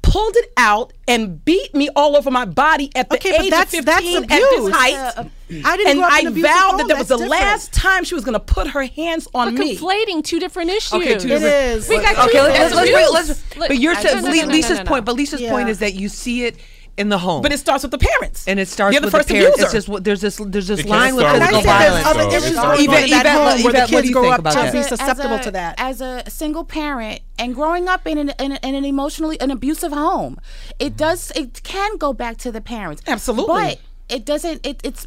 pulled 0.01 0.35
it 0.37 0.51
out, 0.57 0.93
and 1.07 1.43
beat 1.43 1.75
me 1.75 1.89
all 1.95 2.15
over 2.15 2.31
my 2.31 2.45
body 2.45 2.89
at 2.95 3.09
the 3.09 3.15
Okay, 3.17 3.31
but 3.31 3.41
age 3.45 3.49
that's- 3.49 3.73
of 3.79 3.85
that's 3.85 4.01
15 4.05 4.23
at 4.23 4.29
this 4.29 4.69
height. 4.73 4.93
Uh, 4.95 5.23
I 5.65 5.77
didn't 5.77 5.91
and 5.91 5.99
grow 5.99 6.07
up 6.07 6.13
I 6.13 6.19
in 6.19 6.27
an 6.27 6.31
abusive 6.33 6.51
vowed 6.51 6.77
that 6.79 6.87
that 6.89 6.97
was 6.97 7.07
the 7.07 7.15
different. 7.17 7.31
last 7.31 7.73
time 7.73 8.03
she 8.03 8.15
was 8.15 8.23
going 8.25 8.33
to 8.33 8.39
put 8.39 8.67
her 8.67 8.83
hands 8.83 9.27
on 9.33 9.53
We're 9.53 9.59
me. 9.59 9.77
conflating 9.77 10.23
two 10.23 10.39
different 10.39 10.69
issues. 10.71 10.93
Okay, 10.93 11.17
two 11.17 11.27
It 11.27 11.39
different- 11.39 11.43
is. 11.77 11.89
We 11.89 11.97
got 11.97 12.17
okay, 12.29 12.31
two 12.37 12.43
let's, 12.43 12.75
let's, 12.75 12.87
different 12.89 13.13
let's, 13.13 13.27
let's, 13.29 13.67
but 13.69 13.77
you're 13.77 13.93
No, 13.93 14.01
saying 14.01 14.15
no, 14.23 14.29
no, 14.29 14.33
no, 14.35 14.41
no, 14.43 14.47
Lisa's 14.47 14.77
no, 14.77 14.83
no. 14.83 14.89
point. 14.89 15.05
But 15.05 15.15
Lisa's 15.15 15.41
point 15.41 15.69
is 15.69 15.79
that 15.79 15.93
you 15.93 16.09
see 16.09 16.43
it 16.43 16.57
in 16.97 17.09
the 17.09 17.17
home. 17.19 17.41
But 17.43 17.53
it 17.53 17.59
starts 17.59 17.83
with 17.83 17.91
the 17.91 17.97
parents. 17.99 18.47
and 18.47 18.59
it 18.59 18.67
starts 18.67 18.93
They're 18.93 19.01
the 19.01 19.07
with 19.07 19.13
first 19.13 19.27
the 19.27 19.35
parents. 19.35 19.57
abuser. 19.61 19.77
It's 19.77 19.85
just 19.87 20.03
there's 20.03 20.21
this 20.21 20.37
there's 20.43 20.67
this 20.67 20.79
It 20.79 20.85
line 20.87 21.15
with 21.15 21.23
start 21.25 21.39
with 21.39 21.49
physical 21.49 21.61
the 21.63 21.69
I 21.69 21.79
said 21.79 21.89
violence. 21.89 22.03
there's 22.03 22.15
other 22.27 22.35
issues 22.35 22.45
it's 22.51 22.55
going 22.55 22.67
not- 22.67 22.77
on 22.77 22.83
Yvette- 22.83 23.03
in 23.03 23.09
that 23.11 23.25
home 23.27 23.63
where 23.63 23.73
the 23.73 23.87
kids 23.87 24.07
you 24.07 24.13
grow 24.13 24.21
think 24.23 24.33
up 24.33 24.39
about 24.39 24.51
to 24.53 24.59
that? 24.59 24.73
be 24.73 24.83
susceptible 24.83 25.39
to 25.39 25.51
that. 25.51 25.75
As 25.77 26.01
a 26.01 26.23
single 26.27 26.63
parent 26.65 27.21
and 27.39 27.53
growing 27.55 27.87
up 27.87 28.07
in 28.07 28.17
an, 28.17 28.29
in, 28.39 28.51
an- 28.53 28.59
in 28.63 28.75
an 28.75 28.85
emotionally 28.85 29.39
an 29.39 29.51
abusive 29.51 29.91
home, 29.91 30.37
it 30.79 30.97
does 30.97 31.31
it 31.35 31.61
can 31.63 31.97
go 31.97 32.13
back 32.13 32.37
to 32.37 32.51
the 32.51 32.61
parents. 32.61 33.01
Absolutely. 33.07 33.53
but 33.55 33.79
it 34.09 34.25
doesn't. 34.25 34.65
It, 34.65 34.81
it's 34.83 35.05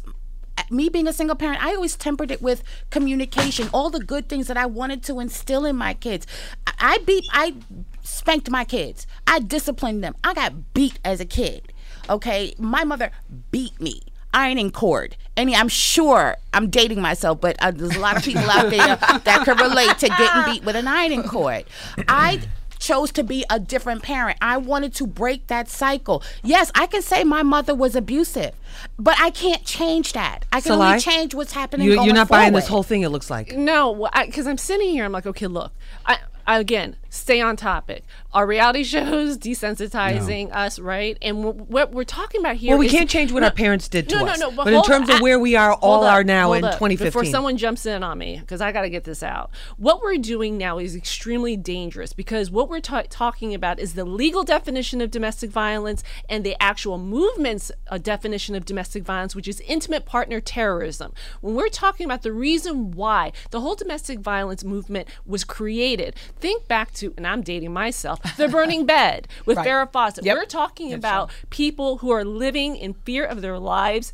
me 0.69 0.89
being 0.89 1.07
a 1.07 1.13
single 1.13 1.35
parent. 1.35 1.63
I 1.63 1.73
always 1.75 1.95
tempered 1.95 2.29
it 2.31 2.41
with 2.41 2.63
communication. 2.91 3.69
All 3.73 3.89
the 3.89 3.99
good 3.99 4.29
things 4.29 4.47
that 4.47 4.57
I 4.57 4.65
wanted 4.65 5.03
to 5.03 5.19
instill 5.19 5.65
in 5.65 5.75
my 5.75 5.93
kids. 5.93 6.25
I, 6.67 6.73
I 6.79 6.97
beat. 6.99 7.25
I 7.31 7.55
spanked 8.03 8.49
my 8.49 8.63
kids. 8.65 9.07
I 9.27 9.39
disciplined 9.39 10.03
them. 10.03 10.15
I 10.23 10.33
got 10.33 10.73
beat 10.73 10.99
as 11.03 11.19
a 11.19 11.25
kid. 11.25 11.70
Okay, 12.11 12.53
my 12.59 12.83
mother 12.83 13.09
beat 13.51 13.79
me 13.79 14.01
ironing 14.33 14.69
cord. 14.71 15.15
And 15.37 15.49
I'm 15.55 15.69
sure 15.69 16.35
I'm 16.53 16.69
dating 16.69 17.01
myself, 17.01 17.39
but 17.41 17.55
uh, 17.59 17.71
there's 17.71 17.95
a 17.95 17.99
lot 17.99 18.17
of 18.17 18.23
people 18.23 18.49
out 18.49 18.69
there 18.69 18.79
that 19.23 19.41
could 19.45 19.59
relate 19.59 19.97
to 19.99 20.07
getting 20.07 20.53
beat 20.53 20.63
with 20.63 20.75
an 20.75 20.87
ironing 20.87 21.23
cord. 21.23 21.63
I 22.07 22.41
chose 22.79 23.11
to 23.13 23.23
be 23.23 23.45
a 23.49 23.59
different 23.59 24.03
parent. 24.03 24.37
I 24.41 24.57
wanted 24.57 24.93
to 24.95 25.07
break 25.07 25.47
that 25.47 25.69
cycle. 25.69 26.21
Yes, 26.43 26.71
I 26.75 26.85
can 26.87 27.01
say 27.01 27.23
my 27.23 27.43
mother 27.43 27.73
was 27.73 27.95
abusive, 27.95 28.51
but 28.99 29.15
I 29.19 29.29
can't 29.29 29.63
change 29.63 30.13
that. 30.13 30.45
I 30.51 30.59
can 30.59 30.73
Sil 30.73 30.77
Lai, 30.77 30.89
only 30.89 30.99
change 30.99 31.33
what's 31.33 31.53
happening. 31.53 31.87
You, 31.87 31.95
going 31.95 32.07
you're 32.07 32.15
not 32.15 32.27
buying 32.27 32.53
this 32.53 32.67
whole 32.67 32.83
thing. 32.83 33.03
It 33.03 33.09
looks 33.09 33.29
like. 33.29 33.55
No, 33.55 34.09
because 34.25 34.47
I'm 34.47 34.57
sitting 34.57 34.89
here. 34.89 35.05
I'm 35.05 35.11
like, 35.11 35.27
okay, 35.27 35.47
look. 35.47 35.71
I, 36.05 36.19
I 36.45 36.59
again 36.59 36.97
stay 37.11 37.41
on 37.41 37.55
topic. 37.55 38.03
Our 38.33 38.47
reality 38.47 38.83
shows 38.95 39.37
desensitizing 39.37 40.51
us, 40.51 40.79
right? 40.79 41.17
And 41.21 41.43
what 41.69 41.91
we're 41.91 42.03
talking 42.05 42.41
about 42.41 42.55
here. 42.55 42.71
Well, 42.71 42.79
we 42.79 42.87
is- 42.87 42.91
can't 42.91 43.09
change 43.09 43.31
what 43.31 43.41
no, 43.41 43.47
our 43.47 43.53
parents 43.53 43.87
did 43.87 44.09
to 44.09 44.15
no, 44.15 44.25
us. 44.25 44.39
No, 44.39 44.49
no, 44.49 44.55
no. 44.55 44.63
But 44.63 44.67
in 44.67 44.73
hold 44.75 44.87
terms 44.87 45.09
of 45.09 45.21
where 45.21 45.37
we 45.37 45.55
are, 45.55 45.73
all 45.73 46.03
up, 46.03 46.13
are 46.13 46.23
now 46.23 46.53
in 46.53 46.63
up, 46.63 46.73
2015. 46.73 47.07
Before 47.07 47.25
someone 47.25 47.57
jumps 47.57 47.85
in 47.85 48.01
on 48.01 48.17
me, 48.17 48.39
because 48.39 48.61
I 48.61 48.71
got 48.71 48.81
to 48.81 48.89
get 48.89 49.03
this 49.03 49.21
out. 49.21 49.51
What 49.77 50.01
we're 50.01 50.17
doing 50.17 50.57
now 50.57 50.79
is 50.79 50.95
extremely 50.95 51.57
dangerous 51.57 52.13
because 52.13 52.49
what 52.49 52.69
we're 52.69 52.79
ta- 52.79 53.03
talking 53.09 53.53
about 53.53 53.79
is 53.79 53.93
the 53.93 54.05
legal 54.05 54.43
definition 54.43 55.01
of 55.01 55.11
domestic 55.11 55.51
violence 55.51 56.03
and 56.29 56.43
the 56.43 56.55
actual 56.61 56.97
movement's 56.97 57.71
uh, 57.89 57.97
definition 57.97 58.55
of 58.55 58.65
domestic 58.65 59.03
violence, 59.03 59.35
which 59.35 59.47
is 59.47 59.59
intimate 59.61 60.05
partner 60.05 60.39
terrorism. 60.39 61.13
When 61.41 61.55
we're 61.55 61.69
talking 61.69 62.05
about 62.05 62.21
the 62.21 62.31
reason 62.31 62.91
why 62.91 63.33
the 63.49 63.59
whole 63.59 63.75
domestic 63.75 64.19
violence 64.19 64.63
movement 64.63 65.09
was 65.25 65.43
created, 65.43 66.15
think 66.39 66.67
back 66.67 66.93
to, 66.93 67.00
and 67.03 67.25
I'm 67.27 67.41
dating 67.41 67.73
myself, 67.73 68.19
the 68.37 68.47
burning 68.47 68.85
bed 68.85 69.27
with 69.45 69.57
Right. 69.57 69.67
Farrah 69.67 69.91
Fawcett. 69.91 70.25
Yep. 70.25 70.37
We're 70.37 70.45
talking 70.45 70.93
about 70.93 71.31
people 71.49 71.97
who 71.97 72.11
are 72.11 72.23
living 72.23 72.75
in 72.75 72.93
fear 72.93 73.25
of 73.25 73.41
their 73.41 73.59
lives 73.59 74.13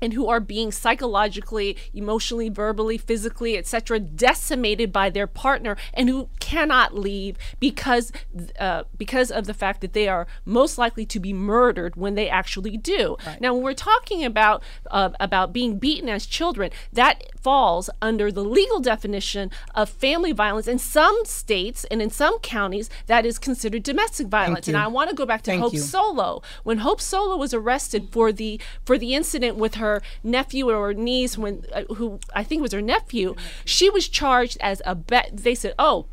and 0.00 0.12
who 0.12 0.28
are 0.28 0.40
being 0.40 0.72
psychologically, 0.72 1.76
emotionally, 1.92 2.48
verbally, 2.48 2.98
physically, 2.98 3.56
etc., 3.56 3.98
decimated 3.98 4.92
by 4.92 5.10
their 5.10 5.26
partner, 5.26 5.76
and 5.94 6.08
who 6.08 6.28
cannot 6.40 6.94
leave 6.94 7.36
because 7.58 8.12
uh, 8.58 8.84
because 8.96 9.30
of 9.30 9.46
the 9.46 9.54
fact 9.54 9.80
that 9.80 9.92
they 9.92 10.08
are 10.08 10.26
most 10.44 10.78
likely 10.78 11.06
to 11.06 11.20
be 11.20 11.32
murdered 11.32 11.96
when 11.96 12.14
they 12.14 12.28
actually 12.28 12.76
do. 12.76 13.16
Now, 13.40 13.54
when 13.54 13.62
we're 13.62 13.74
talking 13.74 14.24
about 14.24 14.62
uh, 14.90 15.10
about 15.20 15.52
being 15.52 15.78
beaten 15.78 16.08
as 16.08 16.26
children, 16.26 16.70
that 16.92 17.22
falls 17.40 17.90
under 18.02 18.30
the 18.30 18.44
legal 18.44 18.80
definition 18.80 19.50
of 19.74 19.88
family 19.88 20.32
violence. 20.32 20.68
In 20.68 20.78
some 20.78 21.24
states 21.24 21.84
and 21.90 22.02
in 22.02 22.10
some 22.10 22.38
counties, 22.40 22.90
that 23.06 23.24
is 23.24 23.38
considered 23.38 23.82
domestic 23.82 24.28
violence. 24.28 24.68
And. 24.68 24.76
I 24.76 24.86
want 24.86 25.10
to 25.10 25.16
go 25.16 25.26
back 25.26 25.42
to 25.42 25.50
Thank 25.50 25.62
Hope 25.62 25.74
you. 25.74 25.80
Solo. 25.80 26.42
When 26.62 26.78
Hope 26.78 27.00
Solo 27.00 27.36
was 27.36 27.52
arrested 27.52 28.08
for 28.10 28.32
the 28.32 28.60
for 28.84 28.96
the 28.98 29.14
incident 29.14 29.56
with 29.56 29.74
her 29.76 29.89
nephew 30.22 30.70
or 30.70 30.94
niece, 30.94 31.36
when 31.36 31.64
uh, 31.72 31.84
who 31.94 32.18
I 32.34 32.44
think 32.44 32.62
was 32.62 32.72
her 32.72 32.82
nephew, 32.82 33.34
she 33.64 33.90
was 33.90 34.08
charged 34.08 34.58
as 34.60 34.80
a 34.84 34.94
bet. 34.94 35.30
They 35.32 35.54
said, 35.54 35.74
"Oh." 35.78 36.06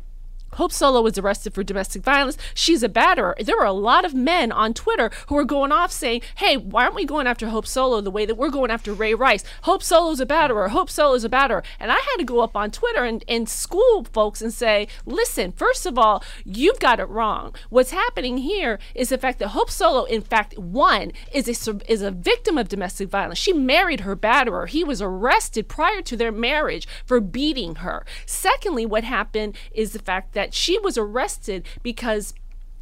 Hope 0.54 0.72
Solo 0.72 1.02
was 1.02 1.18
arrested 1.18 1.54
for 1.54 1.62
domestic 1.62 2.02
violence. 2.02 2.36
She's 2.54 2.82
a 2.82 2.88
batterer. 2.88 3.34
There 3.44 3.56
were 3.56 3.64
a 3.64 3.72
lot 3.72 4.04
of 4.04 4.14
men 4.14 4.50
on 4.50 4.74
Twitter 4.74 5.10
who 5.28 5.34
were 5.34 5.44
going 5.44 5.72
off 5.72 5.92
saying, 5.92 6.22
hey, 6.36 6.56
why 6.56 6.84
aren't 6.84 6.94
we 6.94 7.04
going 7.04 7.26
after 7.26 7.48
Hope 7.48 7.66
Solo 7.66 8.00
the 8.00 8.10
way 8.10 8.26
that 8.26 8.34
we're 8.36 8.50
going 8.50 8.70
after 8.70 8.92
Ray 8.92 9.14
Rice? 9.14 9.44
Hope 9.62 9.82
Solo's 9.82 10.20
a 10.20 10.26
batterer. 10.26 10.70
Hope 10.70 10.90
Solo's 10.90 11.24
a 11.24 11.28
batterer. 11.28 11.64
And 11.78 11.92
I 11.92 11.96
had 11.96 12.16
to 12.18 12.24
go 12.24 12.40
up 12.40 12.56
on 12.56 12.70
Twitter 12.70 13.04
and, 13.04 13.24
and 13.28 13.48
school 13.48 14.04
folks 14.04 14.42
and 14.42 14.52
say, 14.52 14.88
listen, 15.04 15.52
first 15.52 15.86
of 15.86 15.98
all, 15.98 16.24
you've 16.44 16.80
got 16.80 17.00
it 17.00 17.08
wrong. 17.08 17.54
What's 17.68 17.90
happening 17.90 18.38
here 18.38 18.78
is 18.94 19.10
the 19.10 19.18
fact 19.18 19.38
that 19.38 19.48
Hope 19.48 19.70
Solo, 19.70 20.04
in 20.04 20.22
fact, 20.22 20.58
one, 20.58 21.12
is 21.32 21.46
a, 21.68 21.92
is 21.92 22.02
a 22.02 22.10
victim 22.10 22.58
of 22.58 22.68
domestic 22.68 23.08
violence. 23.08 23.38
She 23.38 23.52
married 23.52 24.00
her 24.00 24.16
batterer. 24.16 24.68
He 24.68 24.82
was 24.82 25.02
arrested 25.02 25.68
prior 25.68 26.02
to 26.02 26.16
their 26.16 26.32
marriage 26.32 26.88
for 27.04 27.20
beating 27.20 27.76
her. 27.76 28.04
Secondly, 28.26 28.86
what 28.86 29.04
happened 29.04 29.56
is 29.72 29.92
the 29.92 29.98
fact 29.98 30.32
that 30.32 30.37
she 30.54 30.78
was 30.78 30.96
arrested 30.98 31.64
because 31.82 32.34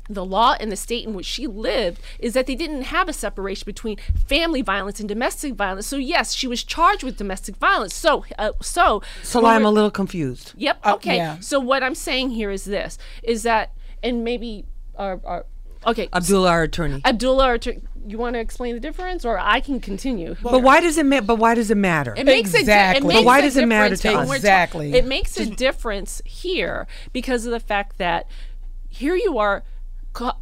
the 0.09 0.25
law 0.25 0.55
in 0.61 0.69
the 0.69 0.77
state 0.77 1.05
in 1.05 1.15
which 1.15 1.27
she 1.27 1.49
lived 1.49 2.01
is 2.21 2.33
that 2.35 2.47
they 2.47 2.55
didn't 2.55 2.83
have 2.83 3.09
a 3.09 3.13
separation 3.13 3.65
between 3.67 3.97
family 4.27 4.63
violence 4.63 5.01
and 5.01 5.09
domestic 5.09 5.55
violence. 5.55 5.85
So 5.87 5.97
yes, 5.97 6.33
she 6.33 6.47
was 6.47 6.63
charged 6.63 7.03
with 7.03 7.17
domestic 7.17 7.57
violence. 7.57 7.93
So 7.93 8.25
uh, 8.39 8.53
so 8.63 9.03
So 9.25 9.45
I'm 9.45 9.65
a 9.65 9.71
little 9.71 9.91
confused. 9.91 10.53
Yep. 10.57 10.79
Uh, 10.85 10.95
Okay. 10.95 11.17
yeah. 11.17 11.41
So 11.41 11.59
what 11.59 11.83
I'm 11.83 11.97
saying 11.97 12.31
here 12.31 12.51
is 12.53 12.65
this: 12.67 12.99
is 13.25 13.43
that, 13.43 13.73
and 14.03 14.23
maybe 14.23 14.65
our, 14.97 15.21
our 15.25 15.45
okay, 15.85 16.09
Abdullah, 16.13 16.51
our 16.51 16.63
attorney. 16.63 17.03
Abdullah, 17.05 17.45
our 17.47 17.59
to- 17.59 17.81
you 18.07 18.19
want 18.19 18.35
to 18.35 18.41
explain 18.41 18.75
the 18.75 18.81
difference, 18.81 19.25
or 19.25 19.39
I 19.39 19.61
can 19.61 19.81
continue. 19.81 20.37
but 20.43 20.63
why 20.63 20.81
does 20.81 20.97
it? 20.99 21.07
Ma- 21.07 21.21
but 21.21 21.37
why 21.37 21.55
does 21.55 21.71
it 21.71 21.77
matter? 21.77 22.15
It 22.17 22.25
makes 22.27 22.51
a 22.51 22.53
di- 22.55 22.59
Exactly. 22.61 22.99
it 22.99 23.03
But 23.03 23.15
makes 23.15 23.27
why 23.27 23.41
does 23.41 23.57
it 23.57 23.67
matter 23.69 23.97
to 23.97 24.09
us? 24.15 24.29
we're 24.29 24.35
ta- 24.35 24.37
Exactly. 24.37 24.93
it 24.95 25.07
makes 25.07 25.37
a 25.39 25.47
difference 25.47 26.23
here 26.25 26.87
because 27.13 27.47
of 27.47 27.53
the 27.53 27.61
fact 27.61 27.99
that 27.99 28.27
here 28.89 29.15
you 29.17 29.39
are 29.39 29.63
ca- 30.13 30.37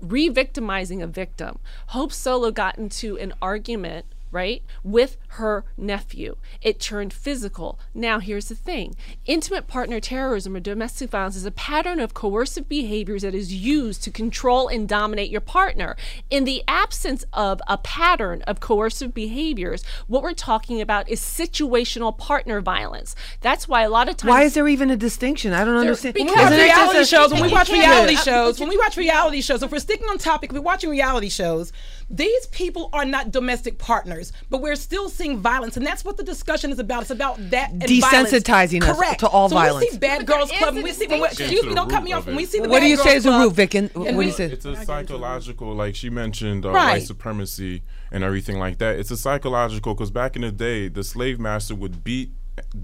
re-victimizing 0.00 1.02
a 1.02 1.06
victim. 1.06 1.58
Hope 1.88 2.12
Solo 2.12 2.50
got 2.50 2.78
into 2.78 3.16
an 3.18 3.32
argument 3.42 4.06
right 4.30 4.62
with 4.84 5.16
her 5.36 5.64
nephew. 5.76 6.36
It 6.60 6.80
turned 6.80 7.12
physical. 7.12 7.78
Now 7.94 8.18
here's 8.18 8.48
the 8.48 8.54
thing. 8.54 8.96
Intimate 9.24 9.66
partner 9.66 10.00
terrorism 10.00 10.56
or 10.56 10.60
domestic 10.60 11.10
violence 11.10 11.36
is 11.36 11.46
a 11.46 11.50
pattern 11.50 12.00
of 12.00 12.14
coercive 12.14 12.68
behaviors 12.68 13.22
that 13.22 13.34
is 13.34 13.52
used 13.52 14.02
to 14.04 14.10
control 14.10 14.68
and 14.68 14.88
dominate 14.88 15.30
your 15.30 15.40
partner. 15.40 15.96
In 16.30 16.44
the 16.44 16.62
absence 16.68 17.24
of 17.32 17.60
a 17.66 17.78
pattern 17.78 18.42
of 18.42 18.60
coercive 18.60 19.14
behaviors 19.14 19.84
what 20.06 20.22
we're 20.22 20.32
talking 20.32 20.80
about 20.80 21.08
is 21.08 21.20
situational 21.20 22.16
partner 22.16 22.60
violence. 22.60 23.14
That's 23.40 23.68
why 23.68 23.82
a 23.82 23.90
lot 23.90 24.08
of 24.08 24.16
times 24.16 24.30
Why 24.30 24.42
is 24.42 24.54
there 24.54 24.68
even 24.68 24.90
a 24.90 24.96
distinction? 24.96 25.52
I 25.52 25.64
don't 25.64 25.76
understand. 25.76 26.14
because 26.14 26.34
When 26.36 26.36
we 26.36 26.36
watch 26.36 26.52
Isn't 26.52 26.64
reality 26.64 27.04
shows, 27.04 27.32
when 27.32 27.42
we 27.42 27.52
watch 27.52 27.68
reality 27.68 28.16
shows, 28.16 28.60
when 28.60 28.68
we 28.68 28.78
watch 28.78 28.96
reality 28.96 29.40
shows, 29.40 29.62
if 29.62 29.70
we're 29.70 29.78
sticking 29.78 30.08
on 30.08 30.18
topic, 30.18 30.50
if 30.50 30.54
we're 30.54 30.62
watching 30.62 30.90
reality 30.90 31.28
shows, 31.28 31.72
these 32.08 32.46
people 32.46 32.88
are 32.92 33.04
not 33.04 33.30
domestic 33.32 33.78
partners, 33.78 34.32
but 34.48 34.60
we're 34.60 34.76
still 34.76 35.08
seeing 35.08 35.25
violence, 35.34 35.76
and 35.76 35.86
that's 35.86 36.04
what 36.04 36.16
the 36.16 36.22
discussion 36.22 36.70
is 36.70 36.78
about. 36.78 37.02
It's 37.02 37.10
about 37.10 37.36
that 37.50 37.70
and 37.72 37.82
violence. 37.82 38.30
Desensitizing 38.32 38.82
us 38.82 38.96
Correct. 38.96 39.20
to 39.20 39.28
all 39.28 39.48
so 39.48 39.56
When 39.56 39.76
we 39.78 39.88
see 39.88 39.98
Bad 39.98 40.18
But 40.18 40.26
Girls 40.36 40.52
Club, 40.52 40.76
a 40.76 40.80
we 40.82 40.92
see, 40.92 41.06
when 41.06 41.24
excuse 41.24 41.64
me, 41.64 41.74
don't 41.74 41.90
cut 41.90 42.04
me 42.04 42.12
off. 42.12 42.20
of 42.20 42.26
When 42.28 42.36
we 42.36 42.44
it. 42.44 42.50
see 42.50 42.60
the 42.60 42.68
What 42.68 42.76
Bad 42.80 42.84
do 42.84 42.90
you 42.90 42.96
Girls 42.96 43.08
say 43.08 43.16
is 43.16 43.24
the 43.24 43.32
root, 43.32 43.52
Vic? 43.54 43.74
And 43.74 43.90
and 43.96 44.16
what 44.16 44.22
do 44.22 44.28
you 44.28 44.32
say? 44.32 44.44
It's 44.46 44.64
a 44.64 44.76
psychological, 44.84 45.74
like 45.74 45.94
she 45.96 46.10
mentioned, 46.10 46.64
uh, 46.64 46.70
Right. 46.70 46.92
white 46.92 47.02
supremacy 47.06 47.82
and 48.12 48.22
everything 48.22 48.58
like 48.58 48.78
that. 48.78 48.98
It's 48.98 49.10
a 49.10 49.16
psychological 49.16 49.94
because 49.94 50.10
back 50.10 50.36
in 50.36 50.42
the 50.42 50.52
day, 50.52 50.88
the 50.88 51.02
slave 51.02 51.40
master 51.40 51.74
would 51.74 52.04
beat 52.04 52.30